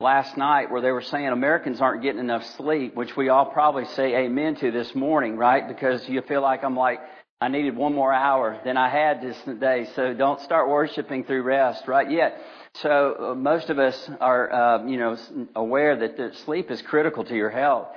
last 0.00 0.36
night 0.36 0.70
where 0.70 0.80
they 0.80 0.92
were 0.92 1.02
saying 1.02 1.26
Americans 1.28 1.80
aren't 1.80 2.02
getting 2.02 2.20
enough 2.20 2.44
sleep, 2.56 2.94
which 2.94 3.16
we 3.16 3.28
all 3.28 3.46
probably 3.46 3.84
say 3.86 4.14
amen 4.14 4.56
to 4.56 4.70
this 4.70 4.94
morning, 4.94 5.36
right? 5.36 5.66
Because 5.66 6.06
you 6.08 6.20
feel 6.22 6.42
like 6.42 6.62
I'm 6.62 6.76
like, 6.76 7.00
I 7.40 7.48
needed 7.48 7.76
one 7.76 7.94
more 7.94 8.12
hour 8.12 8.60
than 8.64 8.76
I 8.76 8.88
had 8.88 9.22
this 9.22 9.36
day. 9.60 9.86
So 9.94 10.12
don't 10.12 10.40
start 10.40 10.68
worshiping 10.68 11.22
through 11.22 11.42
rest, 11.42 11.86
right? 11.86 12.10
Yet, 12.10 12.36
so 12.74 13.30
uh, 13.30 13.34
most 13.34 13.70
of 13.70 13.78
us 13.78 14.10
are, 14.20 14.52
uh, 14.52 14.86
you 14.86 14.98
know, 14.98 15.16
aware 15.54 15.96
that 16.00 16.16
the 16.16 16.32
sleep 16.44 16.68
is 16.70 16.82
critical 16.82 17.24
to 17.24 17.36
your 17.36 17.50
health. 17.50 17.88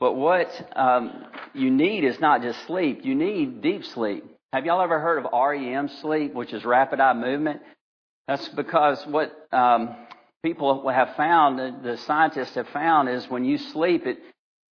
But 0.00 0.14
what 0.14 0.50
um, 0.76 1.26
you 1.54 1.70
need 1.70 2.04
is 2.04 2.18
not 2.18 2.42
just 2.42 2.66
sleep. 2.66 3.04
You 3.04 3.14
need 3.14 3.62
deep 3.62 3.84
sleep. 3.84 4.24
Have 4.52 4.66
y'all 4.66 4.80
ever 4.80 4.98
heard 4.98 5.24
of 5.24 5.30
REM 5.32 5.88
sleep, 6.00 6.34
which 6.34 6.52
is 6.52 6.64
rapid 6.64 6.98
eye 6.98 7.14
movement? 7.14 7.60
That's 8.26 8.48
because 8.48 9.04
what 9.06 9.32
um, 9.52 9.94
people 10.42 10.88
have 10.88 11.14
found, 11.16 11.58
the, 11.58 11.74
the 11.82 11.96
scientists 11.98 12.54
have 12.54 12.68
found, 12.68 13.08
is 13.08 13.28
when 13.28 13.44
you 13.44 13.58
sleep, 13.58 14.06
it 14.06 14.18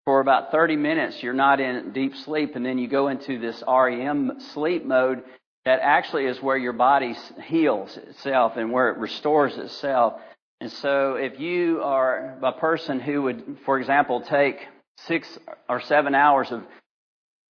for 0.06 0.20
about 0.20 0.52
30 0.52 0.76
minutes 0.76 1.20
you're 1.20 1.34
not 1.34 1.60
in 1.60 1.92
deep 1.92 2.16
sleep, 2.16 2.54
and 2.56 2.64
then 2.64 2.78
you 2.78 2.88
go 2.88 3.08
into 3.08 3.38
this 3.38 3.62
REM 3.66 4.40
sleep 4.54 4.84
mode. 4.84 5.22
That 5.64 5.80
actually 5.82 6.26
is 6.26 6.40
where 6.40 6.56
your 6.56 6.72
body 6.72 7.16
heals 7.42 7.96
itself 7.96 8.56
and 8.56 8.70
where 8.70 8.90
it 8.90 8.98
restores 8.98 9.58
itself. 9.58 10.14
And 10.60 10.70
so, 10.70 11.16
if 11.16 11.40
you 11.40 11.82
are 11.82 12.38
a 12.40 12.52
person 12.52 13.00
who 13.00 13.22
would, 13.22 13.58
for 13.66 13.78
example, 13.78 14.20
take 14.20 14.58
six 14.98 15.38
or 15.68 15.80
seven 15.82 16.14
hours 16.14 16.52
of 16.52 16.62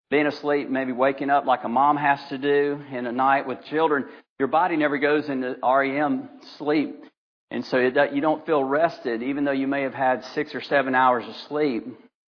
being 0.09 0.27
asleep, 0.27 0.69
maybe 0.69 0.93
waking 0.93 1.29
up 1.29 1.45
like 1.45 1.65
a 1.65 1.69
mom 1.69 1.97
has 1.97 2.19
to 2.29 2.37
do 2.37 2.81
in 2.89 3.05
a 3.05 3.11
night 3.11 3.45
with 3.45 3.65
children, 3.65 4.05
your 4.39 4.47
body 4.47 4.77
never 4.77 4.97
goes 4.97 5.27
into 5.27 5.57
REM 5.61 6.29
sleep. 6.57 7.03
And 7.51 7.65
so 7.65 7.77
you 7.79 8.21
don't 8.21 8.45
feel 8.45 8.63
rested, 8.63 9.23
even 9.23 9.43
though 9.43 9.51
you 9.51 9.67
may 9.67 9.81
have 9.81 9.93
had 9.93 10.23
six 10.33 10.55
or 10.55 10.61
seven 10.61 10.95
hours 10.95 11.27
of 11.27 11.35
sleep 11.47 11.85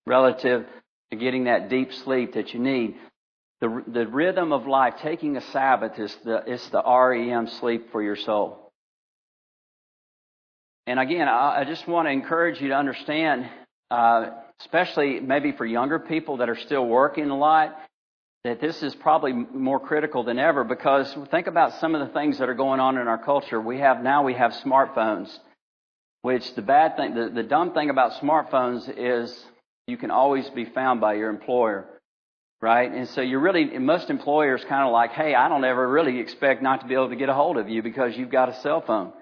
relative 0.08 0.66
to 1.12 1.18
getting 1.18 1.46
that 1.46 1.70
deep 1.70 1.94
sleep 1.94 2.34
that 2.34 2.54
you 2.54 2.60
need. 2.60 2.96
The, 3.60 3.84
the 3.88 4.08
rhythm 4.08 4.52
of 4.52 4.68
life, 4.68 4.96
taking 5.02 5.36
a 5.36 5.42
Sabbath, 5.42 5.98
is 5.98 6.16
the, 6.24 6.44
it's 6.46 6.68
the 6.70 6.84
REM 6.84 7.48
sleep 7.48 7.92
for 7.92 8.04
your 8.04 8.16
soul. 8.16 8.72
And 10.86 11.00
again, 11.00 11.28
I, 11.28 11.62
I 11.62 11.64
just 11.64 11.88
want 11.88 12.08
to 12.08 12.12
encourage 12.12 12.62
you 12.62 12.70
to 12.70 12.76
understand, 12.76 13.50
uh, 13.90 14.30
especially 14.62 15.20
maybe 15.20 15.52
for 15.52 15.66
younger 15.66 16.00
people 16.00 16.38
that 16.38 16.50
are 16.50 16.56
still 16.56 16.86
working 16.86 17.30
a 17.30 17.38
lot, 17.38 17.76
that 18.44 18.62
this 18.62 18.82
is 18.82 18.96
probably 18.96 19.34
more 19.34 19.80
critical 19.80 20.24
than 20.24 20.40
ever 20.40 20.64
because 20.64 21.14
think 21.32 21.48
about 21.48 21.74
some 21.82 21.96
of 21.96 22.08
the 22.08 22.14
things 22.14 22.38
that 22.38 22.48
are 22.48 22.54
going 22.54 22.80
on 22.80 22.98
in 22.98 23.08
our 23.08 23.18
culture. 23.18 23.60
We 23.60 23.80
have 23.80 24.02
now 24.02 24.24
we 24.24 24.36
have 24.36 24.54
smartphones, 24.54 25.36
which 26.22 26.56
the 26.56 26.62
bad 26.62 26.96
thing, 26.96 27.16
the, 27.16 27.30
the 27.30 27.44
dumb 27.44 27.74
thing 27.74 27.90
about 27.90 28.14
smartphones 28.22 28.88
is 28.96 29.46
you 29.88 29.98
can 29.98 30.12
always 30.12 30.50
be 30.50 30.66
found 30.66 31.00
by 31.00 31.14
your 31.14 31.30
employer, 31.30 31.88
right? 32.62 32.92
And 32.92 33.08
so 33.10 33.22
you're 33.22 33.40
really, 33.40 33.66
most 33.80 34.10
employers 34.10 34.64
kind 34.68 34.86
of 34.86 34.92
like, 34.92 35.12
hey, 35.12 35.34
I 35.34 35.48
don't 35.48 35.64
ever 35.64 35.88
really 35.88 36.20
expect 36.20 36.62
not 36.62 36.82
to 36.82 36.88
be 36.88 36.94
able 36.94 37.10
to 37.10 37.16
get 37.16 37.30
a 37.30 37.34
hold 37.34 37.58
of 37.58 37.70
you 37.70 37.82
because 37.82 38.16
you've 38.18 38.30
got 38.30 38.50
a 38.50 38.56
cell 38.56 38.82
phone. 38.82 39.14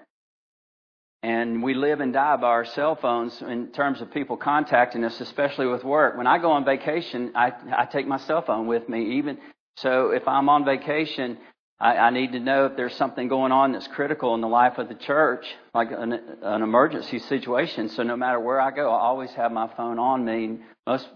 And 1.22 1.62
we 1.62 1.74
live 1.74 2.00
and 2.00 2.12
die 2.12 2.36
by 2.36 2.48
our 2.48 2.64
cell 2.64 2.96
phones 2.96 3.40
in 3.40 3.68
terms 3.68 4.00
of 4.00 4.12
people 4.12 4.36
contacting 4.36 5.02
us, 5.04 5.20
especially 5.20 5.66
with 5.66 5.82
work. 5.82 6.16
When 6.16 6.26
I 6.26 6.38
go 6.38 6.52
on 6.52 6.64
vacation, 6.64 7.32
I, 7.34 7.52
I 7.76 7.86
take 7.86 8.06
my 8.06 8.18
cell 8.18 8.42
phone 8.42 8.66
with 8.66 8.88
me. 8.88 9.18
Even 9.18 9.38
so, 9.76 10.10
if 10.10 10.26
I'm 10.26 10.48
on 10.48 10.64
vacation, 10.64 11.38
I, 11.78 11.96
I 11.96 12.10
need 12.10 12.32
to 12.32 12.40
know 12.40 12.66
if 12.66 12.76
there's 12.76 12.94
something 12.94 13.28
going 13.28 13.52
on 13.52 13.72
that's 13.72 13.86
critical 13.88 14.34
in 14.34 14.40
the 14.40 14.48
life 14.48 14.78
of 14.78 14.88
the 14.88 14.94
church, 14.94 15.44
like 15.74 15.90
an, 15.90 16.12
an 16.42 16.62
emergency 16.62 17.18
situation. 17.18 17.90
So 17.90 18.02
no 18.02 18.16
matter 18.16 18.40
where 18.40 18.60
I 18.60 18.70
go, 18.70 18.90
I 18.90 19.00
always 19.00 19.30
have 19.32 19.52
my 19.52 19.68
phone 19.76 19.98
on 19.98 20.24
me. 20.24 20.58
Most 20.86 21.06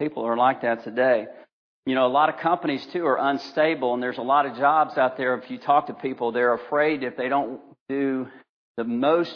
people 0.00 0.24
are 0.24 0.36
like 0.36 0.62
that 0.62 0.84
today. 0.84 1.26
you 1.84 1.94
know, 1.94 2.06
a 2.06 2.08
lot 2.08 2.28
of 2.28 2.40
companies 2.40 2.84
too 2.92 3.06
are 3.06 3.18
unstable 3.18 3.94
and 3.94 4.02
there's 4.02 4.18
a 4.18 4.22
lot 4.22 4.46
of 4.46 4.56
jobs 4.56 4.98
out 4.98 5.16
there. 5.16 5.36
If 5.36 5.50
you 5.50 5.58
talk 5.58 5.86
to 5.86 5.94
people, 5.94 6.32
they're 6.32 6.54
afraid 6.54 7.02
if 7.02 7.16
they 7.16 7.28
don't 7.28 7.60
do 7.88 8.26
the 8.76 8.84
most 8.84 9.34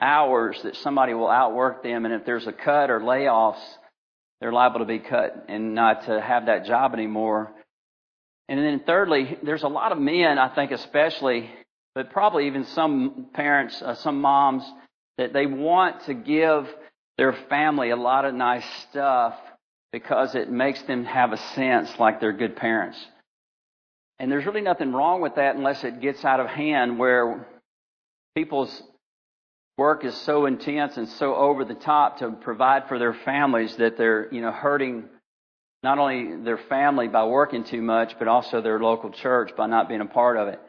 hours 0.00 0.60
that 0.64 0.76
somebody 0.76 1.14
will 1.14 1.30
outwork 1.30 1.82
them. 1.82 2.04
And 2.04 2.14
if 2.14 2.24
there's 2.24 2.46
a 2.46 2.52
cut 2.52 2.90
or 2.90 3.00
layoffs, 3.00 3.62
they're 4.40 4.52
liable 4.52 4.80
to 4.80 4.84
be 4.86 4.98
cut 4.98 5.46
and 5.48 5.74
not 5.74 6.06
to 6.06 6.20
have 6.20 6.46
that 6.46 6.66
job 6.66 6.92
anymore. 6.94 7.52
And 8.50 8.58
then 8.58 8.80
thirdly, 8.84 9.38
there's 9.44 9.62
a 9.62 9.68
lot 9.68 9.92
of 9.92 9.98
men, 9.98 10.36
I 10.36 10.52
think 10.52 10.72
especially, 10.72 11.48
but 11.94 12.10
probably 12.10 12.48
even 12.48 12.64
some 12.64 13.28
parents, 13.32 13.80
uh, 13.80 13.94
some 13.94 14.20
moms, 14.20 14.64
that 15.18 15.32
they 15.32 15.46
want 15.46 16.00
to 16.06 16.14
give 16.14 16.68
their 17.16 17.32
family 17.48 17.90
a 17.90 17.96
lot 17.96 18.24
of 18.24 18.34
nice 18.34 18.64
stuff 18.90 19.36
because 19.92 20.34
it 20.34 20.50
makes 20.50 20.82
them 20.82 21.04
have 21.04 21.32
a 21.32 21.36
sense 21.54 21.96
like 22.00 22.18
they're 22.18 22.32
good 22.32 22.56
parents. 22.56 22.98
And 24.18 24.32
there's 24.32 24.44
really 24.44 24.62
nothing 24.62 24.92
wrong 24.92 25.20
with 25.20 25.36
that 25.36 25.54
unless 25.54 25.84
it 25.84 26.00
gets 26.00 26.24
out 26.24 26.40
of 26.40 26.48
hand 26.48 26.98
where 26.98 27.46
people's 28.34 28.82
work 29.78 30.04
is 30.04 30.16
so 30.22 30.46
intense 30.46 30.96
and 30.96 31.08
so 31.08 31.36
over 31.36 31.64
the 31.64 31.74
top 31.74 32.18
to 32.18 32.32
provide 32.32 32.88
for 32.88 32.98
their 32.98 33.14
families 33.14 33.76
that 33.76 33.96
they're, 33.96 34.28
you 34.32 34.40
know, 34.40 34.50
hurting 34.50 35.04
not 35.82 35.98
only 35.98 36.42
their 36.42 36.58
family 36.58 37.08
by 37.08 37.24
working 37.24 37.64
too 37.64 37.80
much, 37.80 38.14
but 38.18 38.28
also 38.28 38.60
their 38.60 38.78
local 38.78 39.10
church 39.10 39.52
by 39.56 39.66
not 39.66 39.88
being 39.88 40.00
a 40.00 40.06
part 40.06 40.36
of 40.36 40.48
it. 40.48 40.60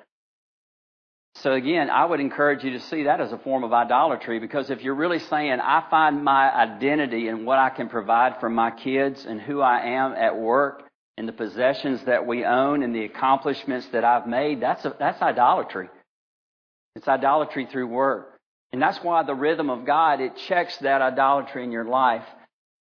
So 1.35 1.53
again, 1.53 1.89
I 1.89 2.05
would 2.05 2.19
encourage 2.19 2.63
you 2.63 2.71
to 2.71 2.79
see 2.79 3.03
that 3.03 3.21
as 3.21 3.31
a 3.31 3.37
form 3.37 3.63
of 3.63 3.71
idolatry 3.71 4.39
because 4.39 4.69
if 4.69 4.81
you're 4.81 4.95
really 4.95 5.19
saying, 5.19 5.59
I 5.61 5.83
find 5.89 6.23
my 6.23 6.53
identity 6.53 7.27
in 7.29 7.45
what 7.45 7.57
I 7.57 7.69
can 7.69 7.87
provide 7.89 8.39
for 8.39 8.49
my 8.49 8.71
kids 8.71 9.25
and 9.25 9.39
who 9.39 9.61
I 9.61 9.79
am 9.81 10.13
at 10.13 10.37
work 10.37 10.83
and 11.17 11.27
the 11.27 11.33
possessions 11.33 12.03
that 12.05 12.27
we 12.27 12.43
own 12.43 12.83
and 12.83 12.93
the 12.93 13.05
accomplishments 13.05 13.87
that 13.93 14.03
I've 14.03 14.27
made, 14.27 14.61
that's, 14.61 14.83
a, 14.85 14.95
that's 14.99 15.21
idolatry. 15.21 15.89
It's 16.95 17.07
idolatry 17.07 17.65
through 17.71 17.87
work. 17.87 18.39
And 18.73 18.81
that's 18.81 18.99
why 18.99 19.23
the 19.23 19.35
rhythm 19.35 19.69
of 19.69 19.85
God, 19.85 20.21
it 20.21 20.35
checks 20.47 20.77
that 20.77 21.01
idolatry 21.01 21.63
in 21.63 21.71
your 21.71 21.85
life. 21.85 22.25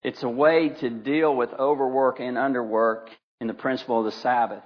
It's 0.03 0.23
a 0.23 0.29
way 0.29 0.71
to 0.71 0.91
deal 0.91 1.35
with 1.35 1.53
overwork 1.53 2.21
and 2.21 2.37
underwork 2.37 3.09
in 3.41 3.47
the 3.47 3.55
principle 3.55 3.99
of 3.99 4.07
the 4.07 4.21
Sabbath. 4.21 4.63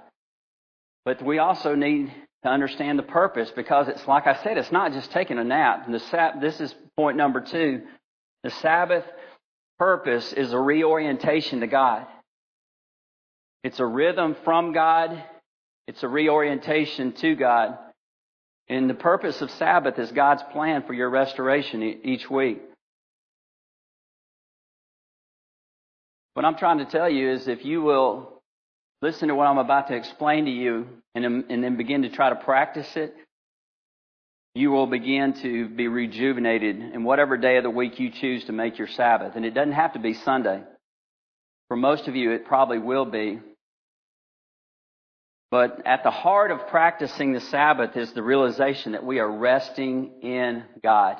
But 1.03 1.21
we 1.21 1.39
also 1.39 1.75
need 1.75 2.13
to 2.43 2.49
understand 2.49 2.97
the 2.97 3.03
purpose 3.03 3.51
because 3.55 3.87
it's 3.87 4.07
like 4.07 4.27
I 4.27 4.41
said, 4.43 4.57
it's 4.57 4.71
not 4.71 4.93
just 4.93 5.11
taking 5.11 5.37
a 5.37 5.43
nap. 5.43 5.87
Sab- 6.09 6.41
this 6.41 6.59
is 6.61 6.73
point 6.95 7.17
number 7.17 7.41
two. 7.41 7.81
The 8.43 8.49
Sabbath 8.51 9.03
purpose 9.77 10.31
is 10.33 10.53
a 10.53 10.59
reorientation 10.59 11.59
to 11.61 11.67
God. 11.67 12.05
It's 13.63 13.79
a 13.79 13.85
rhythm 13.85 14.35
from 14.43 14.73
God. 14.73 15.23
It's 15.87 16.03
a 16.03 16.07
reorientation 16.07 17.13
to 17.13 17.35
God. 17.35 17.77
And 18.67 18.89
the 18.89 18.95
purpose 18.95 19.41
of 19.41 19.51
Sabbath 19.51 19.99
is 19.99 20.11
God's 20.11 20.43
plan 20.51 20.83
for 20.83 20.93
your 20.93 21.09
restoration 21.09 21.83
each 21.83 22.29
week. 22.29 22.61
What 26.35 26.43
I'm 26.43 26.57
trying 26.57 26.79
to 26.79 26.85
tell 26.85 27.09
you 27.09 27.31
is 27.31 27.47
if 27.47 27.63
you 27.63 27.81
will 27.81 28.41
listen 29.01 29.29
to 29.29 29.35
what 29.35 29.47
I'm 29.47 29.57
about 29.57 29.87
to 29.87 29.95
explain 29.95 30.43
to 30.45 30.51
you 30.51 30.85
and, 31.15 31.25
and 31.25 31.63
then 31.63 31.77
begin 31.77 32.01
to 32.01 32.09
try 32.09 32.29
to 32.29 32.35
practice 32.35 32.97
it, 32.97 33.15
you 34.53 34.69
will 34.69 34.85
begin 34.85 35.33
to 35.41 35.69
be 35.69 35.87
rejuvenated 35.87 36.77
in 36.77 37.05
whatever 37.05 37.37
day 37.37 37.55
of 37.55 37.63
the 37.63 37.69
week 37.69 38.01
you 38.01 38.09
choose 38.09 38.43
to 38.45 38.51
make 38.51 38.77
your 38.77 38.89
Sabbath. 38.89 39.37
And 39.37 39.45
it 39.45 39.53
doesn't 39.53 39.73
have 39.73 39.93
to 39.93 39.99
be 39.99 40.13
Sunday. 40.13 40.61
For 41.69 41.77
most 41.77 42.09
of 42.09 42.17
you, 42.17 42.31
it 42.31 42.45
probably 42.45 42.79
will 42.79 43.05
be. 43.05 43.39
But 45.51 45.87
at 45.87 46.03
the 46.03 46.11
heart 46.11 46.51
of 46.51 46.67
practicing 46.67 47.31
the 47.31 47.39
Sabbath 47.39 47.95
is 47.95 48.11
the 48.11 48.23
realization 48.23 48.91
that 48.91 49.05
we 49.05 49.19
are 49.19 49.31
resting 49.31 50.19
in 50.21 50.65
God. 50.83 51.15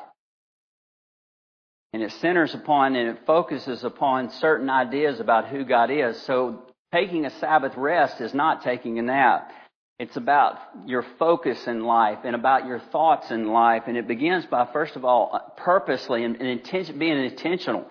And 1.95 2.03
it 2.03 2.11
centers 2.11 2.53
upon 2.53 2.97
and 2.97 3.07
it 3.07 3.25
focuses 3.25 3.85
upon 3.85 4.29
certain 4.29 4.69
ideas 4.69 5.21
about 5.21 5.47
who 5.47 5.63
God 5.63 5.89
is. 5.89 6.21
So 6.23 6.63
taking 6.91 7.25
a 7.25 7.29
Sabbath 7.39 7.71
rest 7.77 8.19
is 8.19 8.33
not 8.33 8.63
taking 8.63 8.99
a 8.99 9.01
nap. 9.01 9.49
It's 9.97 10.17
about 10.17 10.59
your 10.85 11.05
focus 11.17 11.67
in 11.67 11.85
life 11.85 12.17
and 12.25 12.35
about 12.35 12.65
your 12.65 12.81
thoughts 12.81 13.31
in 13.31 13.47
life. 13.47 13.83
And 13.87 13.95
it 13.95 14.09
begins 14.09 14.45
by, 14.45 14.67
first 14.73 14.97
of 14.97 15.05
all, 15.05 15.53
purposely 15.55 16.25
and, 16.25 16.35
and 16.35 16.49
intention, 16.49 16.99
being 16.99 17.17
intentional 17.17 17.85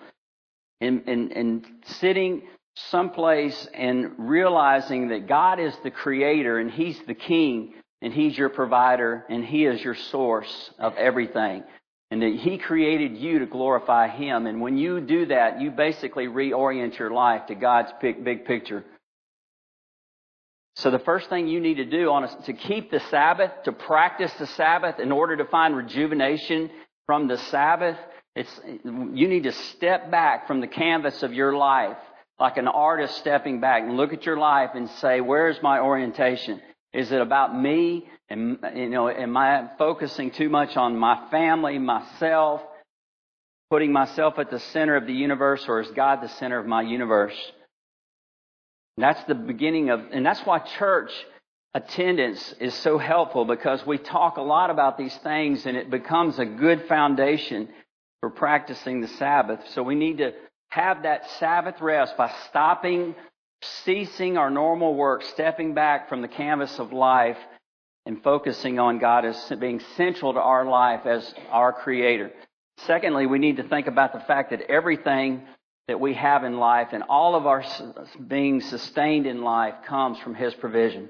and, 0.79 1.01
and, 1.07 1.31
and 1.31 1.65
sitting 1.85 2.43
someplace 2.75 3.67
and 3.73 4.11
realizing 4.19 5.07
that 5.07 5.27
God 5.27 5.59
is 5.59 5.75
the 5.83 5.89
creator 5.89 6.59
and 6.59 6.69
He's 6.69 7.01
the 7.07 7.15
king 7.15 7.73
and 8.03 8.13
He's 8.13 8.37
your 8.37 8.49
provider 8.49 9.25
and 9.31 9.43
He 9.43 9.65
is 9.65 9.83
your 9.83 9.95
source 9.95 10.69
of 10.77 10.95
everything. 10.95 11.63
And 12.15 12.21
that 12.21 12.39
He 12.39 12.57
created 12.57 13.17
you 13.17 13.39
to 13.39 13.45
glorify 13.45 14.07
Him. 14.07 14.47
And 14.47 14.61
when 14.61 14.77
you 14.77 15.01
do 15.01 15.25
that, 15.25 15.59
you 15.59 15.69
basically 15.69 16.27
reorient 16.27 16.97
your 16.97 17.11
life 17.11 17.47
to 17.47 17.55
God's 17.55 17.91
big, 18.01 18.45
picture. 18.45 18.85
So 20.77 20.91
the 20.91 20.99
first 20.99 21.27
thing 21.27 21.49
you 21.49 21.59
need 21.59 21.75
to 21.75 21.83
do 21.83 22.09
on 22.11 22.23
a, 22.23 22.41
to 22.43 22.53
keep 22.53 22.89
the 22.89 23.01
Sabbath, 23.11 23.51
to 23.65 23.73
practice 23.73 24.31
the 24.39 24.47
Sabbath 24.47 24.97
in 24.97 25.11
order 25.11 25.35
to 25.35 25.43
find 25.43 25.75
rejuvenation 25.75 26.71
from 27.05 27.27
the 27.27 27.37
Sabbath, 27.37 27.97
it's, 28.33 28.61
you 28.85 29.27
need 29.27 29.43
to 29.43 29.51
step 29.51 30.09
back 30.09 30.47
from 30.47 30.61
the 30.61 30.67
canvas 30.67 31.21
of 31.21 31.33
your 31.33 31.57
life 31.57 31.97
like 32.39 32.55
an 32.55 32.69
artist 32.69 33.17
stepping 33.17 33.59
back 33.59 33.83
and 33.83 33.97
look 33.97 34.13
at 34.13 34.25
your 34.25 34.37
life 34.37 34.69
and 34.73 34.89
say, 35.01 35.19
where's 35.19 35.61
my 35.61 35.81
orientation? 35.81 36.61
Is 36.95 37.11
it 37.11 37.21
about 37.21 37.59
me? 37.59 38.07
And, 38.29 38.57
you 38.73 38.89
know, 38.89 39.09
am 39.09 39.35
I 39.35 39.69
focusing 39.77 40.31
too 40.31 40.49
much 40.49 40.77
on 40.77 40.97
my 40.97 41.27
family, 41.29 41.77
myself, 41.77 42.61
putting 43.69 43.91
myself 43.91 44.39
at 44.39 44.49
the 44.49 44.59
center 44.59 44.95
of 44.95 45.05
the 45.05 45.13
universe, 45.13 45.65
or 45.67 45.81
is 45.81 45.89
God 45.91 46.21
the 46.21 46.29
center 46.29 46.57
of 46.57 46.65
my 46.65 46.81
universe? 46.81 47.35
that's 48.97 49.21
the 49.25 49.35
beginning 49.35 49.89
of, 49.89 49.99
and 50.13 50.25
that's 50.25 50.39
why 50.45 50.59
church 50.59 51.11
attendance 51.73 52.55
is 52.61 52.73
so 52.73 52.97
helpful 52.97 53.43
because 53.43 53.85
we 53.85 53.97
talk 53.97 54.37
a 54.37 54.41
lot 54.41 54.69
about 54.69 54.97
these 54.97 55.15
things 55.17 55.65
and 55.65 55.75
it 55.75 55.89
becomes 55.89 56.39
a 56.39 56.45
good 56.45 56.87
foundation 56.87 57.67
for 58.21 58.29
practicing 58.29 59.01
the 59.01 59.09
Sabbath. 59.09 59.59
So 59.71 59.83
we 59.83 59.95
need 59.95 60.19
to 60.19 60.31
have 60.69 61.03
that 61.03 61.29
Sabbath 61.31 61.81
rest 61.81 62.15
by 62.15 62.33
stopping, 62.47 63.15
ceasing 63.61 64.37
our 64.37 64.49
normal 64.49 64.95
work, 64.95 65.23
stepping 65.23 65.73
back 65.73 66.09
from 66.09 66.21
the 66.21 66.27
canvas 66.27 66.79
of 66.79 66.93
life 66.93 67.37
and 68.05 68.21
focusing 68.23 68.79
on 68.79 68.99
God 68.99 69.25
as 69.25 69.51
being 69.59 69.81
central 69.95 70.33
to 70.33 70.39
our 70.39 70.65
life 70.65 71.05
as 71.05 71.33
our 71.49 71.73
creator. 71.73 72.31
Secondly, 72.79 73.25
we 73.25 73.39
need 73.39 73.57
to 73.57 73.63
think 73.63 73.87
about 73.87 74.13
the 74.13 74.19
fact 74.19 74.51
that 74.51 74.61
everything 74.69 75.41
that 75.87 75.99
we 75.99 76.13
have 76.13 76.43
in 76.43 76.57
life 76.57 76.89
and 76.91 77.03
all 77.03 77.35
of 77.35 77.45
our 77.45 77.63
being 78.27 78.61
sustained 78.61 79.25
in 79.25 79.41
life 79.41 79.75
comes 79.87 80.19
from 80.19 80.35
His 80.35 80.53
provision. 80.55 81.09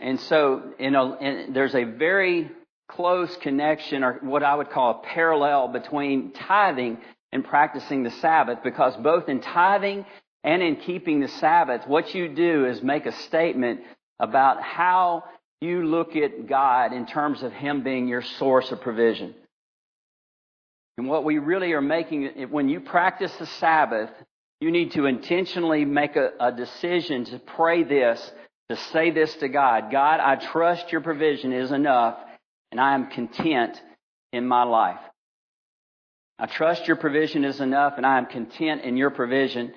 And 0.00 0.20
so, 0.20 0.74
there's 0.78 1.74
a 1.74 1.84
very 1.84 2.50
close 2.88 3.34
connection 3.38 4.04
or 4.04 4.18
what 4.22 4.42
I 4.42 4.54
would 4.54 4.70
call 4.70 4.90
a 5.02 5.06
parallel 5.06 5.68
between 5.68 6.32
tithing 6.32 6.98
and 7.32 7.44
practicing 7.44 8.02
the 8.02 8.10
Sabbath 8.10 8.58
because 8.62 8.96
both 8.96 9.28
in 9.28 9.40
tithing 9.40 10.04
and 10.46 10.62
in 10.62 10.76
keeping 10.76 11.20
the 11.20 11.28
Sabbath, 11.28 11.88
what 11.88 12.14
you 12.14 12.28
do 12.28 12.66
is 12.66 12.80
make 12.80 13.04
a 13.04 13.12
statement 13.12 13.80
about 14.20 14.62
how 14.62 15.24
you 15.60 15.84
look 15.84 16.14
at 16.14 16.46
God 16.46 16.92
in 16.92 17.04
terms 17.04 17.42
of 17.42 17.52
Him 17.52 17.82
being 17.82 18.06
your 18.06 18.22
source 18.22 18.70
of 18.70 18.80
provision. 18.80 19.34
And 20.98 21.08
what 21.08 21.24
we 21.24 21.38
really 21.38 21.72
are 21.72 21.82
making, 21.82 22.48
when 22.50 22.68
you 22.68 22.80
practice 22.80 23.34
the 23.38 23.46
Sabbath, 23.46 24.08
you 24.60 24.70
need 24.70 24.92
to 24.92 25.06
intentionally 25.06 25.84
make 25.84 26.14
a, 26.14 26.30
a, 26.40 26.52
decision 26.52 27.24
to 27.26 27.38
pray 27.38 27.82
this, 27.82 28.32
to 28.70 28.76
say 28.76 29.10
this 29.10 29.34
to 29.36 29.48
God. 29.48 29.90
God, 29.90 30.20
I 30.20 30.36
trust 30.36 30.92
your 30.92 31.02
provision 31.02 31.52
is 31.52 31.72
enough, 31.72 32.16
and 32.70 32.80
I 32.80 32.94
am 32.94 33.10
content 33.10 33.80
in 34.32 34.46
my 34.46 34.62
life. 34.62 35.00
I 36.38 36.46
trust 36.46 36.86
your 36.86 36.96
provision 36.96 37.44
is 37.44 37.60
enough, 37.60 37.94
and 37.96 38.06
I 38.06 38.16
am 38.16 38.26
content 38.26 38.82
in 38.82 38.96
your 38.96 39.10
provision. 39.10 39.74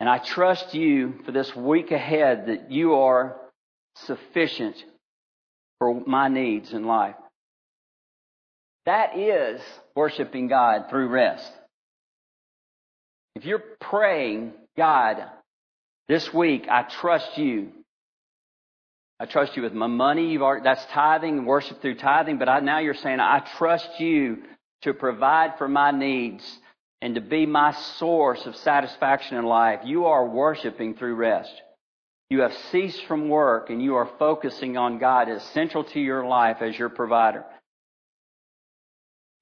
And 0.00 0.08
I 0.08 0.18
trust 0.18 0.74
you 0.74 1.14
for 1.24 1.32
this 1.32 1.54
week 1.54 1.90
ahead 1.90 2.46
that 2.46 2.70
you 2.70 2.94
are 2.94 3.36
sufficient 3.96 4.76
for 5.78 6.02
my 6.06 6.28
needs 6.28 6.72
in 6.72 6.84
life. 6.84 7.14
That 8.86 9.16
is 9.16 9.60
worshiping 9.94 10.48
God 10.48 10.90
through 10.90 11.08
rest. 11.08 11.50
If 13.34 13.44
you're 13.44 13.62
praying, 13.80 14.52
God, 14.76 15.24
this 16.08 16.32
week 16.34 16.66
I 16.70 16.82
trust 16.82 17.38
you. 17.38 17.70
I 19.18 19.26
trust 19.26 19.56
you 19.56 19.62
with 19.62 19.72
my 19.72 19.86
money. 19.86 20.30
You've 20.30 20.42
already, 20.42 20.64
that's 20.64 20.84
tithing, 20.86 21.46
worship 21.46 21.80
through 21.80 21.96
tithing. 21.96 22.38
But 22.38 22.48
I, 22.48 22.60
now 22.60 22.80
you're 22.80 22.94
saying 22.94 23.20
I 23.20 23.40
trust 23.56 23.88
you 23.98 24.38
to 24.82 24.92
provide 24.92 25.56
for 25.56 25.68
my 25.68 25.92
needs 25.92 26.44
and 27.04 27.16
to 27.16 27.20
be 27.20 27.44
my 27.44 27.72
source 27.98 28.46
of 28.46 28.56
satisfaction 28.56 29.36
in 29.36 29.44
life, 29.44 29.80
you 29.84 30.06
are 30.06 30.26
worshiping 30.26 30.94
through 30.94 31.16
rest. 31.16 31.52
You 32.30 32.40
have 32.40 32.54
ceased 32.72 33.04
from 33.04 33.28
work 33.28 33.68
and 33.68 33.82
you 33.82 33.96
are 33.96 34.08
focusing 34.18 34.78
on 34.78 34.98
God 34.98 35.28
as 35.28 35.42
central 35.52 35.84
to 35.84 36.00
your 36.00 36.24
life 36.24 36.62
as 36.62 36.78
your 36.78 36.88
provider. 36.88 37.44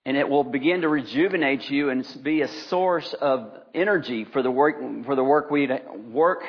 And 0.05 0.17
it 0.17 0.29
will 0.29 0.43
begin 0.43 0.81
to 0.81 0.89
rejuvenate 0.89 1.71
you 1.71 1.91
and 1.91 2.05
be 2.25 2.43
a 2.43 2.49
source 2.49 3.15
of 3.21 3.53
energy 3.73 4.25
for 4.25 4.43
the 4.43 4.51
work, 4.51 4.79
for 5.07 5.15
the 5.15 5.23
work 5.23 5.49
week, 5.49 5.71
work 6.11 6.43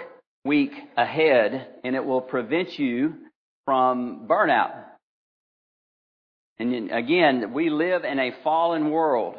week 0.44 0.74
ahead, 0.98 1.76
and 1.84 1.96
it 1.96 2.04
will 2.04 2.22
prevent 2.22 2.80
you 2.80 3.14
from 3.66 4.26
burnout. 4.28 4.84
And 6.58 6.92
again, 6.92 7.54
we 7.54 7.70
live 7.70 8.04
in 8.04 8.18
a 8.18 8.32
fallen 8.44 8.90
world. 8.90 9.36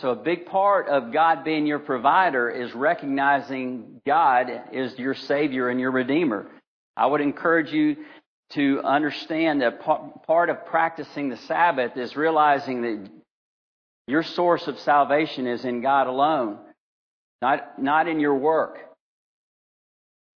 So 0.00 0.10
a 0.10 0.16
big 0.16 0.46
part 0.46 0.86
of 0.86 1.12
God 1.12 1.42
being 1.42 1.66
your 1.66 1.80
provider 1.80 2.48
is 2.48 2.72
recognizing 2.72 4.00
God 4.06 4.46
is 4.72 4.96
your 4.96 5.14
Savior 5.14 5.68
and 5.68 5.80
your 5.80 5.90
Redeemer. 5.90 6.46
I 6.96 7.06
would 7.06 7.20
encourage 7.20 7.72
you 7.72 7.96
to 8.50 8.80
understand 8.84 9.60
that 9.62 9.80
part 9.80 10.50
of 10.50 10.66
practicing 10.66 11.30
the 11.30 11.36
Sabbath 11.36 11.96
is 11.96 12.14
realizing 12.14 12.82
that 12.82 13.10
your 14.06 14.22
source 14.22 14.68
of 14.68 14.78
salvation 14.78 15.48
is 15.48 15.64
in 15.64 15.80
God 15.82 16.06
alone, 16.06 16.58
not, 17.42 17.82
not 17.82 18.06
in 18.06 18.20
your 18.20 18.36
work. 18.36 18.78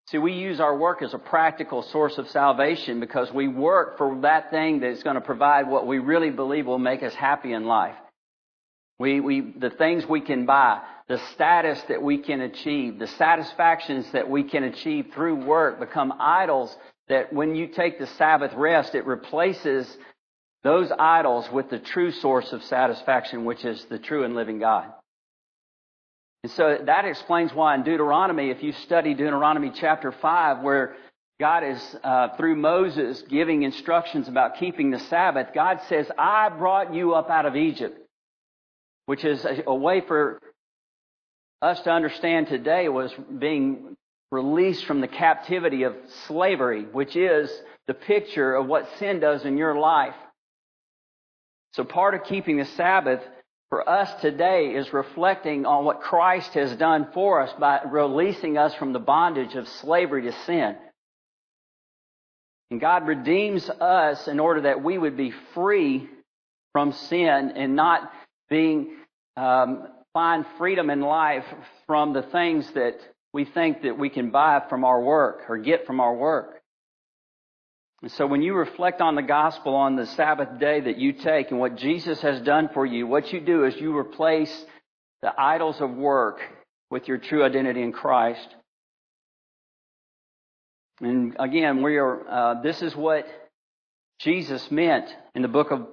See, 0.09 0.19
we 0.19 0.33
use 0.33 0.59
our 0.59 0.77
work 0.77 1.03
as 1.03 1.15
a 1.15 1.19
practical 1.19 1.83
source 1.83 2.19
of 2.19 2.29
salvation 2.31 2.99
because 2.99 3.33
we 3.33 3.47
work 3.47 3.97
for 3.97 4.19
that 4.23 4.51
thing 4.51 4.81
that's 4.81 5.05
going 5.05 5.15
to 5.15 5.21
provide 5.21 5.69
what 5.69 5.87
we 5.87 6.01
really 6.01 6.31
believe 6.31 6.67
will 6.67 6.81
make 6.81 7.05
us 7.05 7.15
happy 7.15 7.53
in 7.53 7.65
life. 7.65 7.95
We, 9.03 9.19
we, 9.19 9.41
the 9.41 9.71
things 9.71 10.07
we 10.07 10.21
can 10.21 10.47
buy, 10.47 10.81
the 11.09 11.19
status 11.35 11.83
that 11.89 12.01
we 12.01 12.19
can 12.19 12.41
achieve, 12.41 13.01
the 13.01 13.09
satisfactions 13.09 14.07
that 14.13 14.31
we 14.31 14.45
can 14.45 14.63
achieve 14.63 15.09
through 15.13 15.45
work 15.45 15.81
become 15.81 16.13
idols 16.21 16.73
that 17.09 17.33
when 17.33 17.57
you 17.57 17.67
take 17.67 17.99
the 17.99 18.07
Sabbath 18.07 18.53
rest, 18.55 18.95
it 18.95 19.05
replaces 19.05 19.93
those 20.63 20.93
idols 20.97 21.51
with 21.51 21.69
the 21.69 21.81
true 21.81 22.13
source 22.13 22.53
of 22.53 22.63
satisfaction, 22.63 23.45
which 23.45 23.65
is 23.65 23.85
the 23.87 23.99
true 23.99 24.23
and 24.23 24.37
living 24.37 24.61
God. 24.61 24.93
And 26.45 26.53
so 26.53 26.79
that 26.87 27.05
explains 27.05 27.53
why 27.53 27.75
in 27.75 27.83
Deuteronomy, 27.83 28.51
if 28.51 28.63
you 28.63 28.71
study 28.71 29.15
Deuteronomy 29.15 29.73
chapter 29.75 30.13
5, 30.13 30.63
where 30.63 30.95
God 31.41 31.65
is, 31.65 31.97
uh, 32.05 32.37
through 32.37 32.55
Moses, 32.55 33.21
giving 33.29 33.65
instructions 33.65 34.29
about 34.29 34.59
keeping 34.59 34.93
the 34.93 35.01
Sabbath, 35.01 35.49
God 35.53 35.81
says, 35.89 36.09
I 36.17 36.51
brought 36.51 36.95
you 36.95 37.15
up 37.15 37.31
out 37.31 37.47
of 37.47 37.57
Egypt 37.57 37.99
which 39.07 39.25
is 39.25 39.45
a, 39.45 39.65
a 39.67 39.75
way 39.75 40.01
for 40.01 40.41
us 41.61 41.81
to 41.83 41.91
understand 41.91 42.49
today 42.49 42.89
was 42.89 43.13
being 43.39 43.97
released 44.31 44.85
from 44.87 45.01
the 45.01 45.09
captivity 45.09 45.85
of 45.85 45.95
slavery, 46.27 46.85
which 46.85 47.15
is 47.17 47.51
the 47.87 47.95
picture 47.95 48.55
of 48.55 48.67
what 48.67 48.89
sin 48.99 49.21
does 49.21 49.45
in 49.45 49.57
your 49.57 49.79
life. 49.79 50.15
So 51.75 51.85
part 51.85 52.15
of 52.15 52.25
keeping 52.25 52.57
the 52.57 52.65
Sabbath 52.65 53.21
for 53.71 53.89
us 53.89 54.21
today 54.21 54.75
is 54.75 54.93
reflecting 54.93 55.65
on 55.65 55.85
what 55.85 56.03
Christ 56.03 56.53
has 56.55 56.77
done 56.77 57.09
for 57.15 57.43
us 57.43 57.53
by 57.59 57.81
releasing 57.87 58.59
us 58.59 58.75
from 58.75 58.93
the 58.93 58.99
bondage 58.99 59.55
of 59.55 59.69
slavery 59.69 60.23
to 60.23 60.33
sin. 60.45 60.77
And 62.71 62.81
God 62.81 63.07
redeems 63.07 63.69
us 63.69 64.29
in 64.29 64.41
order 64.41 64.63
that 64.63 64.83
we 64.83 64.99
would 64.99 65.17
be 65.17 65.33
free 65.55 66.09
from 66.73 66.93
sin 66.93 67.53
and 67.55 67.77
not 67.77 68.11
being 68.49 68.97
um, 69.37 69.89
find 70.13 70.45
freedom 70.59 70.91
in 70.91 71.01
life 71.01 71.45
from 71.87 72.13
the 72.13 72.23
things 72.23 72.71
that 72.73 72.99
we 73.33 73.45
think 73.45 73.83
that 73.83 73.99
we 73.99 74.11
can 74.11 74.31
buy 74.31 74.63
from 74.69 74.85
our 74.85 75.01
work 75.01 75.45
or 75.49 75.57
get 75.59 75.87
from 75.87 76.01
our 76.01 76.15
work. 76.15 76.61
And 78.03 78.11
so 78.13 78.27
when 78.27 78.43
you 78.43 78.55
reflect 78.55 79.01
on 79.01 79.15
the 79.15 79.23
gospel 79.23 79.75
on 79.75 79.97
the 79.97 80.07
Sabbath 80.07 80.59
day 80.59 80.81
that 80.81 80.99
you 80.99 81.13
take 81.13 81.51
and 81.51 81.61
what 81.61 81.77
Jesus 81.77 82.21
has 82.21 82.41
done 82.43 82.69
for 82.75 82.85
you, 82.85 83.07
what 83.07 83.33
you 83.33 83.41
do 83.41 83.65
is 83.65 83.77
you 83.77 83.97
replace 83.97 84.53
the 85.23 85.33
idols 85.39 85.81
of 85.81 85.91
work 85.91 86.41
with 86.91 87.07
your 87.07 87.19
true 87.19 87.45
identity 87.45 87.81
in 87.81 87.93
Christ. 87.93 88.47
And 91.01 91.37
again, 91.39 91.83
we 91.83 91.97
are, 91.97 92.29
uh, 92.29 92.63
this 92.63 92.83
is 92.83 92.95
what 92.95 93.27
Jesus 94.19 94.71
meant 94.71 95.09
in 95.35 95.43
the 95.43 95.49
book 95.49 95.71
of 95.71 95.87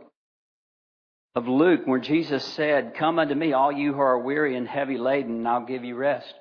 of 1.40 1.48
Luke 1.48 1.82
where 1.86 2.00
Jesus 2.00 2.44
said, 2.54 2.96
Come 2.96 3.18
unto 3.18 3.34
me, 3.34 3.54
all 3.54 3.72
you 3.72 3.94
who 3.94 4.00
are 4.02 4.20
weary 4.20 4.56
and 4.58 4.68
heavy 4.68 4.98
laden, 4.98 5.38
and 5.38 5.48
I'll 5.48 5.66
give 5.66 5.86
you 5.86 5.96
rest. 5.96 6.34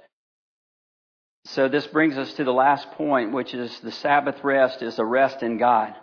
So 1.47 1.69
this 1.69 1.87
brings 1.87 2.19
us 2.19 2.33
to 2.35 2.45
the 2.45 2.53
last 2.53 2.91
point, 2.93 3.33
which 3.33 3.55
is 3.55 3.79
the 3.81 3.93
Sabbath 3.93 4.43
rest 4.43 4.83
is 4.83 4.99
a 4.99 5.05
rest 5.05 5.43
in 5.43 5.57
God. 5.57 5.95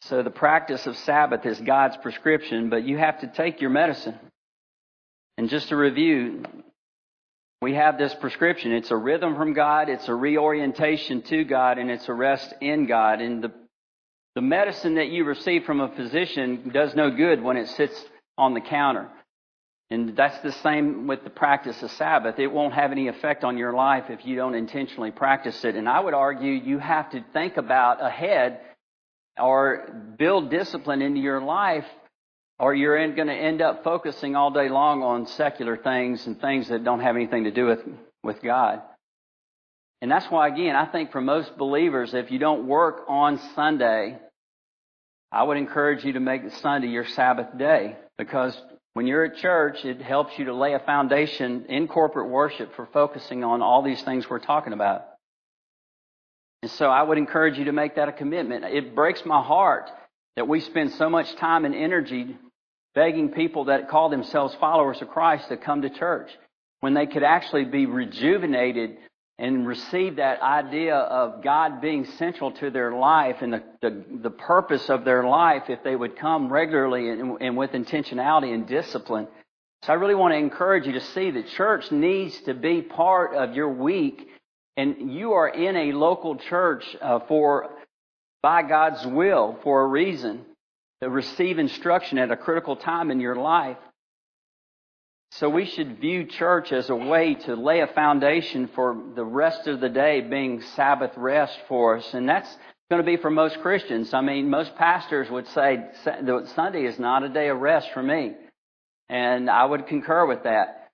So 0.00 0.22
the 0.22 0.30
practice 0.30 0.86
of 0.86 0.96
Sabbath 0.96 1.44
is 1.44 1.60
God's 1.60 1.96
prescription, 1.98 2.70
but 2.70 2.84
you 2.84 2.96
have 2.96 3.20
to 3.20 3.26
take 3.26 3.60
your 3.60 3.70
medicine. 3.70 4.18
And 5.36 5.50
just 5.50 5.68
to 5.68 5.76
review, 5.76 6.42
we 7.60 7.74
have 7.74 7.98
this 7.98 8.14
prescription. 8.14 8.72
It's 8.72 8.90
a 8.90 8.96
rhythm 8.96 9.36
from 9.36 9.52
God, 9.52 9.90
it's 9.90 10.08
a 10.08 10.14
reorientation 10.14 11.22
to 11.22 11.44
God, 11.44 11.78
and 11.78 11.90
it's 11.90 12.08
a 12.08 12.14
rest 12.14 12.54
in 12.62 12.86
God. 12.86 13.20
And 13.20 13.44
the 13.44 13.52
the 14.36 14.42
medicine 14.42 14.96
that 14.96 15.08
you 15.08 15.24
receive 15.24 15.64
from 15.64 15.80
a 15.80 15.88
physician 15.88 16.70
does 16.72 16.94
no 16.94 17.10
good 17.10 17.42
when 17.42 17.56
it 17.56 17.68
sits 17.70 18.04
on 18.36 18.52
the 18.52 18.60
counter. 18.60 19.08
And 19.88 20.14
that's 20.14 20.38
the 20.40 20.52
same 20.52 21.06
with 21.06 21.24
the 21.24 21.30
practice 21.30 21.82
of 21.82 21.90
Sabbath. 21.92 22.38
It 22.38 22.48
won't 22.48 22.74
have 22.74 22.92
any 22.92 23.08
effect 23.08 23.44
on 23.44 23.56
your 23.56 23.72
life 23.72 24.04
if 24.10 24.26
you 24.26 24.36
don't 24.36 24.54
intentionally 24.54 25.10
practice 25.10 25.64
it. 25.64 25.74
And 25.74 25.88
I 25.88 26.00
would 26.00 26.12
argue 26.12 26.52
you 26.52 26.78
have 26.78 27.10
to 27.12 27.24
think 27.32 27.56
about 27.56 28.04
ahead 28.04 28.60
or 29.40 29.88
build 30.18 30.50
discipline 30.50 31.00
into 31.00 31.20
your 31.20 31.40
life 31.40 31.86
or 32.58 32.74
you're 32.74 33.10
going 33.14 33.28
to 33.28 33.34
end 33.34 33.62
up 33.62 33.84
focusing 33.84 34.36
all 34.36 34.50
day 34.50 34.68
long 34.68 35.02
on 35.02 35.26
secular 35.28 35.78
things 35.78 36.26
and 36.26 36.38
things 36.38 36.68
that 36.68 36.84
don't 36.84 37.00
have 37.00 37.16
anything 37.16 37.44
to 37.44 37.50
do 37.50 37.68
with, 37.68 37.80
with 38.22 38.42
God. 38.42 38.82
And 40.02 40.10
that's 40.10 40.26
why, 40.30 40.48
again, 40.48 40.76
I 40.76 40.84
think 40.84 41.10
for 41.10 41.22
most 41.22 41.56
believers, 41.56 42.12
if 42.12 42.30
you 42.30 42.38
don't 42.38 42.66
work 42.66 43.04
on 43.08 43.38
Sunday, 43.54 44.18
I 45.32 45.42
would 45.42 45.56
encourage 45.56 46.04
you 46.04 46.14
to 46.14 46.20
make 46.20 46.42
Sunday 46.62 46.88
your 46.88 47.06
Sabbath 47.06 47.56
day 47.58 47.96
because 48.16 48.58
when 48.94 49.06
you're 49.06 49.24
at 49.24 49.36
church, 49.36 49.84
it 49.84 50.00
helps 50.00 50.38
you 50.38 50.46
to 50.46 50.54
lay 50.54 50.72
a 50.72 50.78
foundation 50.78 51.66
in 51.68 51.88
corporate 51.88 52.30
worship 52.30 52.74
for 52.74 52.86
focusing 52.92 53.44
on 53.44 53.60
all 53.60 53.82
these 53.82 54.02
things 54.02 54.28
we're 54.30 54.38
talking 54.38 54.72
about. 54.72 55.04
And 56.62 56.70
so 56.70 56.86
I 56.88 57.02
would 57.02 57.18
encourage 57.18 57.58
you 57.58 57.66
to 57.66 57.72
make 57.72 57.96
that 57.96 58.08
a 58.08 58.12
commitment. 58.12 58.64
It 58.64 58.94
breaks 58.94 59.24
my 59.26 59.42
heart 59.42 59.90
that 60.36 60.48
we 60.48 60.60
spend 60.60 60.92
so 60.92 61.10
much 61.10 61.34
time 61.36 61.64
and 61.64 61.74
energy 61.74 62.36
begging 62.94 63.30
people 63.30 63.66
that 63.66 63.90
call 63.90 64.08
themselves 64.08 64.54
followers 64.54 65.02
of 65.02 65.08
Christ 65.08 65.48
to 65.48 65.56
come 65.56 65.82
to 65.82 65.90
church 65.90 66.30
when 66.80 66.94
they 66.94 67.06
could 67.06 67.22
actually 67.22 67.64
be 67.64 67.86
rejuvenated 67.86 68.96
and 69.38 69.66
receive 69.66 70.16
that 70.16 70.40
idea 70.40 70.96
of 70.96 71.42
God 71.42 71.80
being 71.80 72.06
central 72.18 72.52
to 72.52 72.70
their 72.70 72.92
life 72.92 73.36
and 73.42 73.52
the, 73.52 73.62
the, 73.82 74.04
the 74.22 74.30
purpose 74.30 74.88
of 74.88 75.04
their 75.04 75.24
life 75.24 75.64
if 75.68 75.82
they 75.84 75.94
would 75.94 76.16
come 76.16 76.50
regularly 76.50 77.10
and, 77.10 77.38
and, 77.40 77.56
with 77.56 77.72
intentionality 77.72 78.54
and 78.54 78.66
discipline. 78.66 79.28
So 79.82 79.92
I 79.92 79.96
really 79.96 80.14
want 80.14 80.32
to 80.32 80.38
encourage 80.38 80.86
you 80.86 80.94
to 80.94 81.00
see 81.00 81.30
that 81.32 81.48
church 81.48 81.92
needs 81.92 82.40
to 82.42 82.54
be 82.54 82.80
part 82.80 83.34
of 83.34 83.54
your 83.54 83.68
week 83.68 84.26
and 84.76 85.12
you 85.12 85.32
are 85.32 85.48
in 85.48 85.76
a 85.76 85.92
local 85.92 86.36
church 86.36 86.84
uh, 87.00 87.20
for, 87.28 87.70
by 88.42 88.62
God's 88.62 89.06
will, 89.06 89.58
for 89.62 89.82
a 89.82 89.86
reason 89.86 90.44
to 91.02 91.08
receive 91.08 91.58
instruction 91.58 92.18
at 92.18 92.30
a 92.30 92.36
critical 92.36 92.76
time 92.76 93.10
in 93.10 93.20
your 93.20 93.36
life. 93.36 93.78
So 95.38 95.50
we 95.50 95.66
should 95.66 96.00
view 96.00 96.24
church 96.24 96.72
as 96.72 96.88
a 96.88 96.96
way 96.96 97.34
to 97.34 97.56
lay 97.56 97.80
a 97.80 97.86
foundation 97.88 98.68
for 98.74 98.96
the 99.14 99.24
rest 99.24 99.66
of 99.66 99.80
the 99.80 99.90
day 99.90 100.22
being 100.22 100.62
Sabbath 100.74 101.12
rest 101.14 101.58
for 101.68 101.98
us. 101.98 102.14
And 102.14 102.26
that's 102.26 102.48
going 102.90 103.02
to 103.02 103.06
be 103.06 103.18
for 103.18 103.30
most 103.30 103.60
Christians. 103.60 104.14
I 104.14 104.22
mean, 104.22 104.48
most 104.48 104.74
pastors 104.76 105.30
would 105.30 105.46
say 105.48 105.84
Sunday 106.54 106.86
is 106.86 106.98
not 106.98 107.22
a 107.22 107.28
day 107.28 107.48
of 107.48 107.58
rest 107.58 107.90
for 107.92 108.02
me. 108.02 108.32
And 109.10 109.50
I 109.50 109.66
would 109.66 109.86
concur 109.88 110.24
with 110.24 110.44
that. 110.44 110.88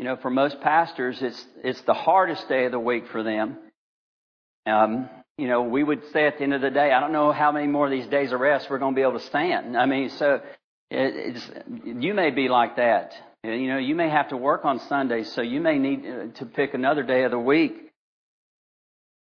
You 0.00 0.06
know, 0.06 0.16
for 0.16 0.30
most 0.30 0.60
pastors, 0.60 1.22
it's, 1.22 1.46
it's 1.62 1.80
the 1.82 1.94
hardest 1.94 2.48
day 2.48 2.64
of 2.64 2.72
the 2.72 2.80
week 2.80 3.06
for 3.12 3.22
them. 3.22 3.58
Um, 4.66 5.08
you 5.38 5.46
know, 5.46 5.62
we 5.62 5.84
would 5.84 6.02
say 6.12 6.26
at 6.26 6.38
the 6.38 6.42
end 6.42 6.54
of 6.54 6.62
the 6.62 6.70
day, 6.70 6.90
I 6.90 6.98
don't 6.98 7.12
know 7.12 7.30
how 7.30 7.52
many 7.52 7.68
more 7.68 7.84
of 7.84 7.92
these 7.92 8.08
days 8.08 8.32
of 8.32 8.40
rest 8.40 8.68
we're 8.68 8.80
going 8.80 8.94
to 8.94 8.96
be 8.96 9.02
able 9.02 9.20
to 9.20 9.26
stand. 9.26 9.76
I 9.76 9.86
mean, 9.86 10.10
so 10.10 10.40
it, 10.90 11.40
you 11.84 12.12
may 12.12 12.30
be 12.30 12.48
like 12.48 12.74
that. 12.76 13.14
You 13.44 13.68
know, 13.68 13.76
you 13.76 13.94
may 13.94 14.08
have 14.08 14.28
to 14.28 14.38
work 14.38 14.64
on 14.64 14.80
Sundays, 14.80 15.30
so 15.32 15.42
you 15.42 15.60
may 15.60 15.78
need 15.78 16.06
uh, 16.06 16.38
to 16.38 16.46
pick 16.46 16.72
another 16.72 17.02
day 17.02 17.24
of 17.24 17.30
the 17.30 17.38
week. 17.38 17.74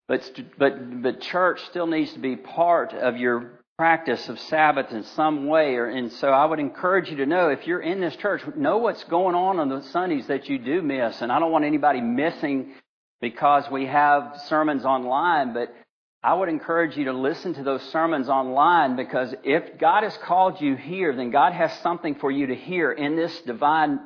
But, 0.08 0.30
but, 0.56 1.02
but 1.02 1.20
church 1.20 1.60
still 1.66 1.86
needs 1.86 2.14
to 2.14 2.18
be 2.18 2.34
part 2.34 2.94
of 2.94 3.18
your 3.18 3.60
practice 3.76 4.26
of 4.30 4.40
Sabbath 4.40 4.92
in 4.92 5.04
some 5.04 5.46
way. 5.46 5.74
Or, 5.74 5.86
and 5.86 6.10
so 6.10 6.28
I 6.28 6.46
would 6.46 6.58
encourage 6.58 7.10
you 7.10 7.18
to 7.18 7.26
know 7.26 7.50
if 7.50 7.66
you're 7.66 7.82
in 7.82 8.00
this 8.00 8.16
church, 8.16 8.40
know 8.56 8.78
what's 8.78 9.04
going 9.04 9.34
on 9.34 9.58
on 9.58 9.68
the 9.68 9.82
Sundays 9.82 10.26
that 10.28 10.48
you 10.48 10.58
do 10.58 10.80
miss. 10.80 11.20
And 11.20 11.30
I 11.30 11.38
don't 11.38 11.52
want 11.52 11.66
anybody 11.66 12.00
missing 12.00 12.72
because 13.20 13.70
we 13.70 13.84
have 13.84 14.40
sermons 14.46 14.86
online, 14.86 15.52
but 15.52 15.74
I 16.22 16.34
would 16.34 16.48
encourage 16.48 16.96
you 16.96 17.04
to 17.04 17.12
listen 17.12 17.54
to 17.54 17.62
those 17.62 17.82
sermons 17.92 18.28
online 18.28 18.96
because 18.96 19.34
if 19.44 19.78
God 19.78 20.02
has 20.02 20.16
called 20.24 20.60
you 20.60 20.74
here, 20.74 21.14
then 21.14 21.30
God 21.30 21.52
has 21.52 21.72
something 21.80 22.16
for 22.16 22.30
you 22.30 22.48
to 22.48 22.56
hear 22.56 22.90
in 22.90 23.14
this 23.14 23.40
divine 23.42 24.00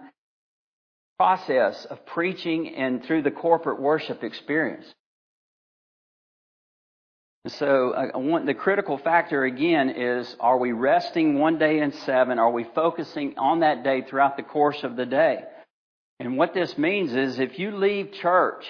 process 1.19 1.87
of 1.87 2.05
preaching 2.05 2.75
and 2.75 3.03
through 3.05 3.23
the 3.23 3.31
corporate 3.31 3.81
worship 3.81 4.23
experience. 4.23 4.85
So 7.49 7.93
uh, 7.93 8.19
want, 8.19 8.47
the 8.47 8.55
critical 8.55 8.99
factor 8.99 9.45
again 9.45 9.91
is 9.91 10.37
are 10.39 10.59
we 10.59 10.73
resting 10.73 11.39
one 11.39 11.59
day 11.59 11.81
in 11.81 11.93
seven? 11.93 12.39
Are 12.39 12.53
we 12.53 12.65
focusing 12.75 13.35
on 13.39 13.61
that 13.61 13.83
day 13.83 14.03
throughout 14.03 14.37
the 14.37 14.45
course 14.45 14.85
of 14.85 14.97
the 14.97 15.07
day? 15.07 15.45
And 16.21 16.37
what 16.37 16.55
this 16.55 16.79
means 16.79 17.15
is 17.15 17.41
if 17.41 17.59
you 17.59 17.77
leave 17.77 18.13
church 18.13 18.65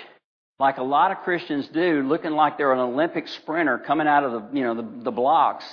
like 0.62 0.78
a 0.78 0.82
lot 0.84 1.10
of 1.10 1.18
Christians 1.24 1.66
do, 1.66 2.04
looking 2.04 2.30
like 2.30 2.56
they're 2.56 2.72
an 2.72 2.78
Olympic 2.78 3.26
sprinter 3.26 3.78
coming 3.78 4.06
out 4.06 4.22
of 4.22 4.30
the, 4.30 4.56
you 4.56 4.62
know, 4.62 4.76
the, 4.76 5.02
the 5.02 5.10
blocks, 5.10 5.64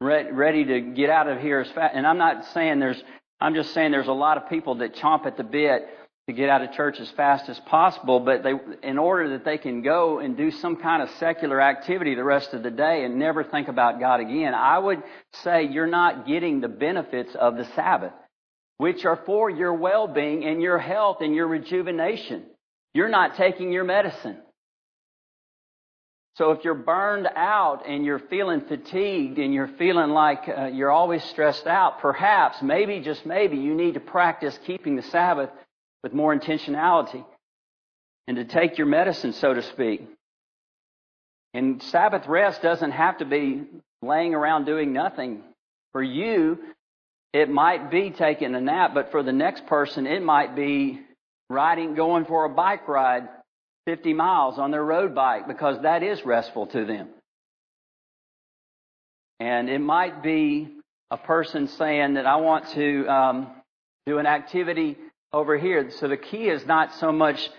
ready 0.00 0.64
to 0.64 0.80
get 0.80 1.10
out 1.10 1.28
of 1.28 1.42
here 1.42 1.60
as 1.60 1.70
fast. 1.72 1.94
And 1.94 2.06
I'm 2.06 2.16
not 2.16 2.46
saying 2.54 2.80
there's, 2.80 3.02
I'm 3.38 3.54
just 3.54 3.74
saying 3.74 3.92
there's 3.92 4.08
a 4.08 4.12
lot 4.12 4.38
of 4.38 4.48
people 4.48 4.76
that 4.76 4.94
chomp 4.94 5.26
at 5.26 5.36
the 5.36 5.44
bit 5.44 5.86
to 6.26 6.32
get 6.32 6.48
out 6.48 6.62
of 6.62 6.72
church 6.72 6.98
as 7.00 7.10
fast 7.10 7.50
as 7.50 7.60
possible, 7.66 8.18
but 8.18 8.42
they, 8.42 8.54
in 8.82 8.96
order 8.96 9.28
that 9.28 9.44
they 9.44 9.58
can 9.58 9.82
go 9.82 10.20
and 10.20 10.38
do 10.38 10.50
some 10.50 10.76
kind 10.76 11.02
of 11.02 11.10
secular 11.18 11.60
activity 11.60 12.14
the 12.14 12.24
rest 12.24 12.54
of 12.54 12.62
the 12.62 12.70
day 12.70 13.04
and 13.04 13.18
never 13.18 13.44
think 13.44 13.68
about 13.68 14.00
God 14.00 14.20
again, 14.20 14.54
I 14.54 14.78
would 14.78 15.02
say 15.42 15.64
you're 15.64 15.86
not 15.86 16.26
getting 16.26 16.62
the 16.62 16.68
benefits 16.68 17.34
of 17.34 17.58
the 17.58 17.66
Sabbath, 17.76 18.14
which 18.78 19.04
are 19.04 19.20
for 19.26 19.50
your 19.50 19.74
well-being 19.74 20.46
and 20.46 20.62
your 20.62 20.78
health 20.78 21.18
and 21.20 21.34
your 21.34 21.46
rejuvenation. 21.46 22.46
You're 22.94 23.08
not 23.08 23.36
taking 23.36 23.72
your 23.72 23.84
medicine. 23.84 24.38
So 26.36 26.52
if 26.52 26.64
you're 26.64 26.74
burned 26.74 27.28
out 27.36 27.82
and 27.86 28.04
you're 28.04 28.18
feeling 28.18 28.62
fatigued 28.62 29.38
and 29.38 29.52
you're 29.52 29.68
feeling 29.78 30.10
like 30.10 30.48
uh, 30.48 30.66
you're 30.66 30.90
always 30.90 31.22
stressed 31.24 31.66
out, 31.66 32.00
perhaps, 32.00 32.62
maybe, 32.62 33.00
just 33.00 33.26
maybe, 33.26 33.58
you 33.58 33.74
need 33.74 33.94
to 33.94 34.00
practice 34.00 34.58
keeping 34.66 34.96
the 34.96 35.02
Sabbath 35.02 35.50
with 36.02 36.14
more 36.14 36.34
intentionality 36.34 37.24
and 38.26 38.36
to 38.36 38.44
take 38.44 38.78
your 38.78 38.86
medicine, 38.86 39.32
so 39.34 39.52
to 39.52 39.62
speak. 39.62 40.02
And 41.52 41.82
Sabbath 41.82 42.26
rest 42.26 42.62
doesn't 42.62 42.92
have 42.92 43.18
to 43.18 43.24
be 43.24 43.64
laying 44.02 44.34
around 44.34 44.64
doing 44.64 44.92
nothing. 44.92 45.42
For 45.92 46.02
you, 46.02 46.58
it 47.32 47.50
might 47.50 47.90
be 47.90 48.10
taking 48.10 48.54
a 48.54 48.60
nap, 48.60 48.92
but 48.94 49.10
for 49.10 49.22
the 49.22 49.32
next 49.32 49.66
person, 49.66 50.06
it 50.06 50.22
might 50.22 50.54
be 50.54 51.00
riding, 51.50 51.94
going 51.94 52.24
for 52.24 52.46
a 52.46 52.48
bike 52.48 52.88
ride 52.88 53.28
50 53.86 54.14
miles 54.14 54.58
on 54.58 54.70
their 54.70 54.84
road 54.84 55.14
bike 55.14 55.46
because 55.46 55.82
that 55.82 56.02
is 56.02 56.24
restful 56.24 56.66
to 56.68 56.86
them. 56.86 57.08
And 59.40 59.68
it 59.68 59.80
might 59.80 60.22
be 60.22 60.68
a 61.10 61.16
person 61.16 61.66
saying 61.66 62.14
that 62.14 62.24
I 62.24 62.36
want 62.36 62.68
to 62.70 63.06
um, 63.08 63.50
do 64.06 64.18
an 64.18 64.26
activity 64.26 64.96
over 65.32 65.58
here. 65.58 65.90
So 65.98 66.08
the 66.08 66.16
key 66.16 66.48
is 66.48 66.64
not 66.66 66.94
so 66.94 67.10
much 67.10 67.50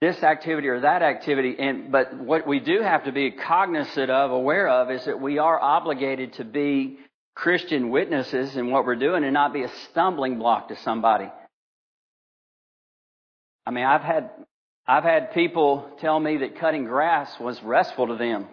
this 0.00 0.22
activity 0.22 0.68
or 0.68 0.80
that 0.80 1.02
activity, 1.02 1.56
and 1.58 1.90
but 1.90 2.16
what 2.16 2.46
we 2.46 2.60
do 2.60 2.82
have 2.82 3.04
to 3.04 3.12
be 3.12 3.32
cognizant 3.32 4.10
of, 4.10 4.30
aware 4.30 4.68
of, 4.68 4.92
is 4.92 5.04
that 5.06 5.20
we 5.20 5.38
are 5.38 5.60
obligated 5.60 6.34
to 6.34 6.44
be 6.44 6.98
Christian 7.34 7.90
witnesses 7.90 8.56
in 8.56 8.70
what 8.70 8.86
we're 8.86 8.94
doing 8.94 9.24
and 9.24 9.34
not 9.34 9.52
be 9.52 9.64
a 9.64 9.70
stumbling 9.90 10.38
block 10.38 10.68
to 10.68 10.76
somebody. 10.76 11.28
I 13.68 13.70
mean, 13.70 13.84
I've 13.84 14.00
had, 14.00 14.30
I've 14.86 15.04
had 15.04 15.34
people 15.34 15.90
tell 16.00 16.18
me 16.18 16.38
that 16.38 16.58
cutting 16.58 16.86
grass 16.86 17.38
was 17.38 17.62
restful 17.62 18.06
to 18.06 18.16
them. 18.16 18.46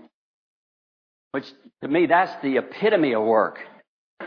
Which, 1.31 1.45
to 1.81 1.87
me, 1.87 2.07
that's 2.07 2.33
the 2.43 2.57
epitome 2.57 3.13
of 3.15 3.23
work. 3.23 3.59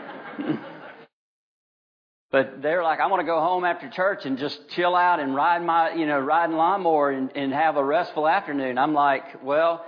but 2.31 2.63
they're 2.63 2.81
like, 2.81 3.01
I 3.01 3.05
want 3.05 3.19
to 3.19 3.27
go 3.27 3.39
home 3.39 3.65
after 3.65 3.87
church 3.87 4.25
and 4.25 4.39
just 4.39 4.67
chill 4.69 4.95
out 4.95 5.19
and 5.19 5.35
ride 5.35 5.63
my, 5.63 5.93
you 5.93 6.07
know, 6.07 6.17
riding 6.17 6.55
lawnmower 6.55 7.11
and, 7.11 7.37
and 7.37 7.53
have 7.53 7.77
a 7.77 7.85
restful 7.85 8.27
afternoon. 8.27 8.79
I'm 8.79 8.95
like, 8.95 9.43
well, 9.43 9.85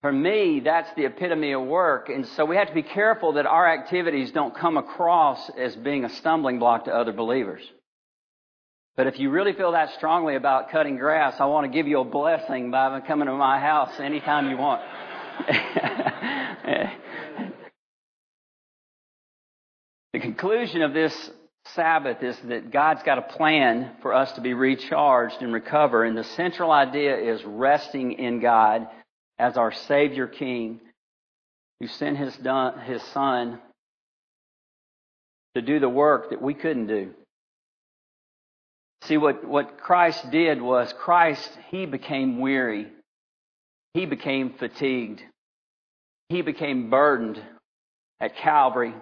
for 0.00 0.12
me, 0.12 0.60
that's 0.60 0.94
the 0.94 1.06
epitome 1.06 1.54
of 1.54 1.62
work. 1.62 2.08
And 2.08 2.24
so 2.36 2.44
we 2.44 2.54
have 2.54 2.68
to 2.68 2.74
be 2.74 2.84
careful 2.84 3.32
that 3.32 3.46
our 3.46 3.68
activities 3.68 4.30
don't 4.30 4.54
come 4.54 4.76
across 4.76 5.50
as 5.58 5.74
being 5.74 6.04
a 6.04 6.08
stumbling 6.08 6.60
block 6.60 6.84
to 6.84 6.94
other 6.94 7.12
believers. 7.12 7.68
But 8.96 9.08
if 9.08 9.18
you 9.18 9.30
really 9.30 9.52
feel 9.52 9.72
that 9.72 9.92
strongly 9.94 10.36
about 10.36 10.70
cutting 10.70 10.96
grass, 10.96 11.34
I 11.40 11.46
want 11.46 11.70
to 11.70 11.76
give 11.76 11.88
you 11.88 12.00
a 12.00 12.04
blessing 12.04 12.70
by 12.70 13.00
coming 13.00 13.26
to 13.26 13.34
my 13.34 13.58
house 13.58 13.98
anytime 13.98 14.48
you 14.48 14.56
want. 14.56 14.82
the 20.12 20.20
conclusion 20.20 20.82
of 20.82 20.94
this 20.94 21.30
Sabbath 21.74 22.22
is 22.22 22.38
that 22.44 22.70
God's 22.70 23.02
got 23.02 23.18
a 23.18 23.22
plan 23.22 23.96
for 24.00 24.14
us 24.14 24.30
to 24.32 24.40
be 24.40 24.54
recharged 24.54 25.40
and 25.40 25.52
recover. 25.52 26.04
And 26.04 26.16
the 26.16 26.22
central 26.22 26.70
idea 26.70 27.16
is 27.16 27.42
resting 27.44 28.12
in 28.12 28.40
God 28.40 28.86
as 29.40 29.56
our 29.56 29.72
Savior 29.72 30.28
King 30.28 30.80
who 31.80 31.88
sent 31.88 32.16
his, 32.16 32.38
his 32.84 33.02
Son 33.12 33.58
to 35.56 35.62
do 35.62 35.80
the 35.80 35.88
work 35.88 36.30
that 36.30 36.40
we 36.40 36.54
couldn't 36.54 36.86
do. 36.86 37.12
See, 39.04 39.18
what, 39.18 39.44
what 39.44 39.78
Christ 39.78 40.30
did 40.30 40.62
was 40.62 40.92
Christ, 40.98 41.50
He 41.70 41.84
became 41.84 42.40
weary. 42.40 42.88
He 43.92 44.06
became 44.06 44.54
fatigued. 44.58 45.20
He 46.30 46.42
became 46.42 46.88
burdened 46.88 47.40
at 48.18 48.36
Calvary 48.36 48.94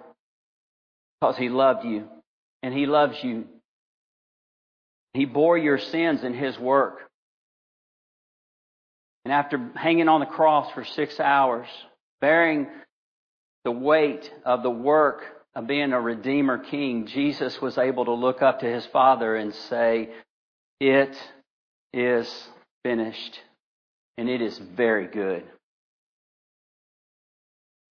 because 1.19 1.37
He 1.37 1.49
loved 1.49 1.85
you 1.85 2.07
and 2.61 2.73
He 2.73 2.85
loves 2.85 3.17
you. 3.23 3.45
He 5.13 5.25
bore 5.25 5.57
your 5.57 5.77
sins 5.77 6.23
in 6.23 6.33
His 6.33 6.59
work. 6.59 6.99
And 9.23 9.33
after 9.33 9.71
hanging 9.75 10.09
on 10.09 10.19
the 10.19 10.25
cross 10.25 10.69
for 10.73 10.83
six 10.83 11.17
hours, 11.19 11.67
bearing 12.19 12.67
the 13.63 13.71
weight 13.71 14.29
of 14.45 14.63
the 14.63 14.69
work 14.69 15.23
of 15.55 15.67
being 15.67 15.93
a 15.93 16.01
Redeemer 16.01 16.57
King, 16.57 17.05
Jesus 17.05 17.61
was 17.61 17.77
able 17.77 18.05
to 18.05 18.13
look 18.13 18.41
up 18.41 18.61
to 18.61 18.65
his 18.65 18.85
Father 18.87 19.35
and 19.35 19.53
say, 19.53 20.09
It 20.79 21.15
is 21.93 22.47
finished. 22.83 23.39
And 24.17 24.29
it 24.29 24.41
is 24.41 24.57
very 24.57 25.07
good. 25.07 25.43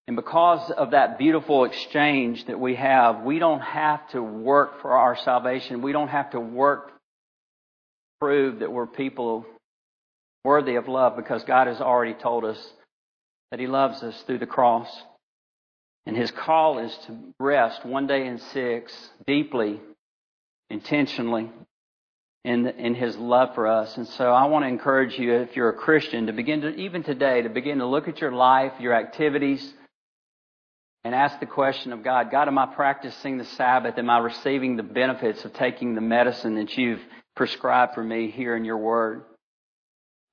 And 0.06 0.16
because 0.16 0.70
of 0.70 0.92
that 0.92 1.18
beautiful 1.18 1.64
exchange 1.64 2.44
that 2.46 2.58
we 2.58 2.74
have, 2.74 3.22
we 3.22 3.38
don't 3.38 3.60
have 3.60 4.08
to 4.10 4.22
work 4.22 4.80
for 4.80 4.92
our 4.92 5.16
salvation. 5.16 5.82
We 5.82 5.92
don't 5.92 6.08
have 6.08 6.30
to 6.30 6.40
work 6.40 6.92
prove 8.20 8.60
that 8.60 8.70
we're 8.70 8.86
people 8.86 9.44
worthy 10.44 10.76
of 10.76 10.86
love 10.86 11.16
because 11.16 11.42
God 11.42 11.66
has 11.66 11.80
already 11.80 12.14
told 12.14 12.44
us 12.44 12.72
that 13.50 13.58
He 13.58 13.66
loves 13.66 14.00
us 14.02 14.20
through 14.22 14.38
the 14.38 14.46
cross. 14.46 14.88
And 16.06 16.16
his 16.16 16.30
call 16.30 16.78
is 16.78 16.96
to 17.06 17.16
rest 17.38 17.84
one 17.84 18.06
day 18.06 18.26
in 18.26 18.38
six 18.38 18.92
deeply, 19.26 19.80
intentionally 20.68 21.50
in, 22.44 22.66
in 22.66 22.94
his 22.94 23.16
love 23.16 23.54
for 23.54 23.68
us. 23.68 23.96
And 23.96 24.08
so 24.08 24.32
I 24.32 24.46
want 24.46 24.64
to 24.64 24.68
encourage 24.68 25.18
you, 25.18 25.32
if 25.34 25.54
you're 25.54 25.68
a 25.68 25.76
Christian, 25.76 26.26
to 26.26 26.32
begin 26.32 26.62
to, 26.62 26.74
even 26.74 27.02
today, 27.04 27.42
to 27.42 27.48
begin 27.48 27.78
to 27.78 27.86
look 27.86 28.08
at 28.08 28.20
your 28.20 28.32
life, 28.32 28.72
your 28.80 28.94
activities, 28.94 29.72
and 31.04 31.14
ask 31.14 31.38
the 31.40 31.46
question 31.46 31.92
of 31.92 32.02
God, 32.02 32.30
God, 32.30 32.48
am 32.48 32.58
I 32.58 32.66
practicing 32.66 33.38
the 33.38 33.44
Sabbath? 33.44 33.98
Am 33.98 34.10
I 34.10 34.18
receiving 34.18 34.76
the 34.76 34.82
benefits 34.82 35.44
of 35.44 35.52
taking 35.52 35.94
the 35.94 36.00
medicine 36.00 36.56
that 36.56 36.76
you've 36.76 37.02
prescribed 37.36 37.94
for 37.94 38.02
me 38.02 38.30
here 38.30 38.56
in 38.56 38.64
your 38.64 38.78
word? 38.78 39.22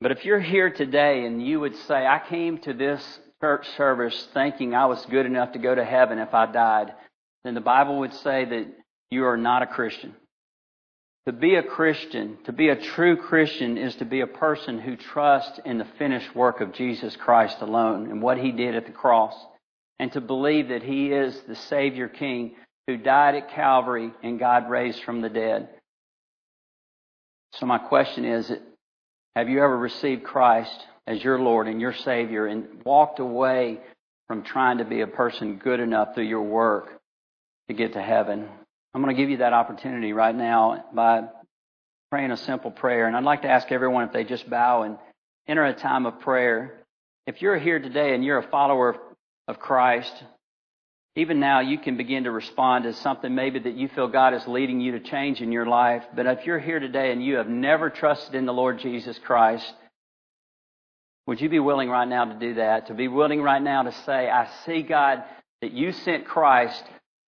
But 0.01 0.11
if 0.11 0.25
you're 0.25 0.39
here 0.39 0.69
today 0.69 1.25
and 1.25 1.45
you 1.45 1.59
would 1.59 1.75
say, 1.75 2.05
I 2.05 2.21
came 2.27 2.59
to 2.59 2.73
this 2.73 3.03
church 3.41 3.67
service 3.77 4.27
thinking 4.33 4.75
I 4.75 4.85
was 4.85 5.05
good 5.05 5.25
enough 5.25 5.53
to 5.53 5.59
go 5.59 5.73
to 5.73 5.83
heaven 5.83 6.19
if 6.19 6.33
I 6.33 6.51
died, 6.51 6.93
then 7.43 7.53
the 7.53 7.61
Bible 7.61 7.99
would 7.99 8.13
say 8.13 8.45
that 8.45 8.67
you 9.09 9.25
are 9.25 9.37
not 9.37 9.63
a 9.63 9.67
Christian. 9.67 10.13
To 11.25 11.33
be 11.33 11.55
a 11.55 11.63
Christian, 11.63 12.37
to 12.45 12.51
be 12.51 12.69
a 12.69 12.75
true 12.75 13.15
Christian, 13.15 13.77
is 13.77 13.95
to 13.97 14.05
be 14.05 14.21
a 14.21 14.27
person 14.27 14.79
who 14.79 14.95
trusts 14.95 15.59
in 15.63 15.77
the 15.77 15.87
finished 15.97 16.35
work 16.35 16.59
of 16.59 16.73
Jesus 16.73 17.15
Christ 17.15 17.57
alone 17.61 18.09
and 18.09 18.21
what 18.21 18.39
He 18.39 18.51
did 18.51 18.75
at 18.75 18.85
the 18.85 18.91
cross, 18.91 19.35
and 19.99 20.11
to 20.13 20.21
believe 20.21 20.69
that 20.69 20.83
He 20.83 21.11
is 21.11 21.39
the 21.47 21.55
Savior 21.55 22.07
King 22.07 22.55
who 22.87 22.97
died 22.97 23.35
at 23.35 23.51
Calvary 23.51 24.11
and 24.23 24.39
God 24.39 24.69
raised 24.69 25.03
from 25.03 25.21
the 25.21 25.29
dead. 25.29 25.69
So 27.53 27.65
my 27.65 27.77
question 27.77 28.25
is, 28.25 28.51
have 29.35 29.49
you 29.49 29.63
ever 29.63 29.77
received 29.77 30.23
Christ 30.23 30.85
as 31.09 31.23
your 31.23 31.39
Lord 31.39 31.67
and 31.67 31.81
your 31.81 31.93
Savior 31.93 32.45
and 32.45 32.83
walked 32.85 33.19
away 33.19 33.79
from 34.27 34.43
trying 34.43 34.77
to 34.77 34.85
be 34.85 35.01
a 35.01 35.07
person 35.07 35.57
good 35.57 35.79
enough 35.79 36.13
through 36.13 36.25
your 36.25 36.43
work 36.43 37.01
to 37.67 37.73
get 37.73 37.93
to 37.93 38.01
heaven. 38.01 38.47
I'm 38.93 39.01
going 39.01 39.13
to 39.13 39.19
give 39.19 39.31
you 39.31 39.37
that 39.37 39.51
opportunity 39.51 40.13
right 40.13 40.35
now 40.35 40.85
by 40.93 41.23
praying 42.11 42.29
a 42.29 42.37
simple 42.37 42.69
prayer. 42.69 43.07
And 43.07 43.17
I'd 43.17 43.23
like 43.23 43.41
to 43.41 43.49
ask 43.49 43.71
everyone 43.71 44.03
if 44.05 44.13
they 44.13 44.23
just 44.23 44.47
bow 44.47 44.83
and 44.83 44.97
enter 45.47 45.65
a 45.65 45.73
time 45.73 46.05
of 46.05 46.19
prayer. 46.19 46.83
If 47.25 47.41
you're 47.41 47.57
here 47.57 47.79
today 47.79 48.13
and 48.13 48.23
you're 48.23 48.37
a 48.37 48.47
follower 48.47 48.95
of 49.47 49.59
Christ, 49.59 50.13
even 51.15 51.39
now 51.39 51.61
you 51.61 51.79
can 51.79 51.97
begin 51.97 52.25
to 52.25 52.31
respond 52.31 52.83
to 52.83 52.93
something 52.93 53.33
maybe 53.33 53.57
that 53.57 53.75
you 53.75 53.87
feel 53.87 54.07
God 54.07 54.35
is 54.35 54.47
leading 54.47 54.79
you 54.79 54.91
to 54.91 54.99
change 54.99 55.41
in 55.41 55.51
your 55.51 55.65
life. 55.65 56.03
But 56.15 56.27
if 56.27 56.45
you're 56.45 56.59
here 56.59 56.79
today 56.79 57.11
and 57.11 57.23
you 57.23 57.37
have 57.37 57.49
never 57.49 57.89
trusted 57.89 58.35
in 58.35 58.45
the 58.45 58.53
Lord 58.53 58.77
Jesus 58.79 59.17
Christ, 59.25 59.73
would 61.29 61.39
you 61.39 61.47
be 61.47 61.59
willing 61.59 61.89
right 61.89 62.07
now 62.07 62.25
to 62.25 62.33
do 62.33 62.55
that? 62.55 62.87
To 62.87 62.95
be 62.95 63.07
willing 63.07 63.39
right 63.39 63.61
now 63.61 63.83
to 63.83 63.91
say, 64.03 64.27
I 64.27 64.49
see 64.65 64.81
God 64.81 65.23
that 65.61 65.71
you 65.71 65.91
sent 65.91 66.25
Christ 66.25 66.83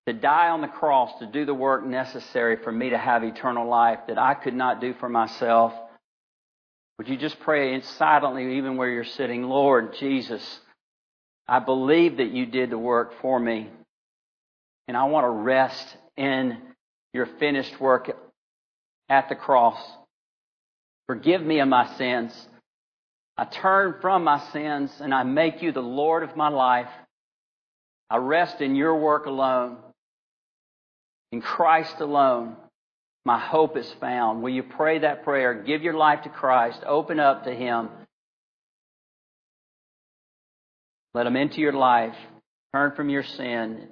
to 0.07 0.13
die 0.13 0.49
on 0.49 0.61
the 0.61 0.67
cross 0.67 1.19
to 1.19 1.27
do 1.27 1.45
the 1.45 1.53
work 1.53 1.85
necessary 1.85 2.57
for 2.63 2.71
me 2.71 2.89
to 2.89 2.97
have 2.97 3.23
eternal 3.23 3.69
life 3.69 3.99
that 4.07 4.17
I 4.17 4.33
could 4.33 4.55
not 4.55 4.81
do 4.81 4.95
for 4.95 5.07
myself. 5.07 5.71
Would 6.97 7.09
you 7.09 7.15
just 7.15 7.39
pray 7.41 7.79
silently, 7.81 8.57
even 8.57 8.75
where 8.75 8.89
you're 8.89 9.03
sitting, 9.03 9.43
Lord 9.43 9.93
Jesus, 9.99 10.59
I 11.47 11.59
believe 11.59 12.17
that 12.17 12.31
you 12.31 12.47
did 12.47 12.71
the 12.71 12.79
work 12.79 13.21
for 13.21 13.39
me, 13.39 13.69
and 14.87 14.97
I 14.97 15.03
want 15.03 15.25
to 15.25 15.29
rest 15.29 15.95
in 16.17 16.57
your 17.13 17.27
finished 17.37 17.79
work 17.79 18.09
at 19.09 19.29
the 19.29 19.35
cross. 19.35 19.79
Forgive 21.05 21.43
me 21.43 21.59
of 21.59 21.67
my 21.67 21.95
sins. 21.97 22.47
I 23.41 23.45
turn 23.45 23.95
from 24.01 24.23
my 24.23 24.39
sins 24.53 24.91
and 24.99 25.11
I 25.11 25.23
make 25.23 25.63
you 25.63 25.71
the 25.71 25.81
Lord 25.81 26.21
of 26.21 26.37
my 26.37 26.49
life. 26.49 26.91
I 28.07 28.17
rest 28.17 28.61
in 28.61 28.75
your 28.75 28.95
work 28.95 29.25
alone. 29.25 29.77
In 31.31 31.41
Christ 31.41 31.95
alone, 32.01 32.55
my 33.25 33.39
hope 33.39 33.77
is 33.77 33.91
found. 33.99 34.43
Will 34.43 34.51
you 34.51 34.61
pray 34.61 34.99
that 34.99 35.23
prayer? 35.23 35.55
Give 35.55 35.81
your 35.81 35.95
life 35.95 36.21
to 36.21 36.29
Christ. 36.29 36.83
Open 36.85 37.19
up 37.19 37.45
to 37.45 37.51
Him. 37.51 37.89
Let 41.15 41.25
Him 41.25 41.35
into 41.35 41.61
your 41.61 41.73
life. 41.73 42.15
Turn 42.75 42.91
from 42.95 43.09
your 43.09 43.23
sin. 43.23 43.87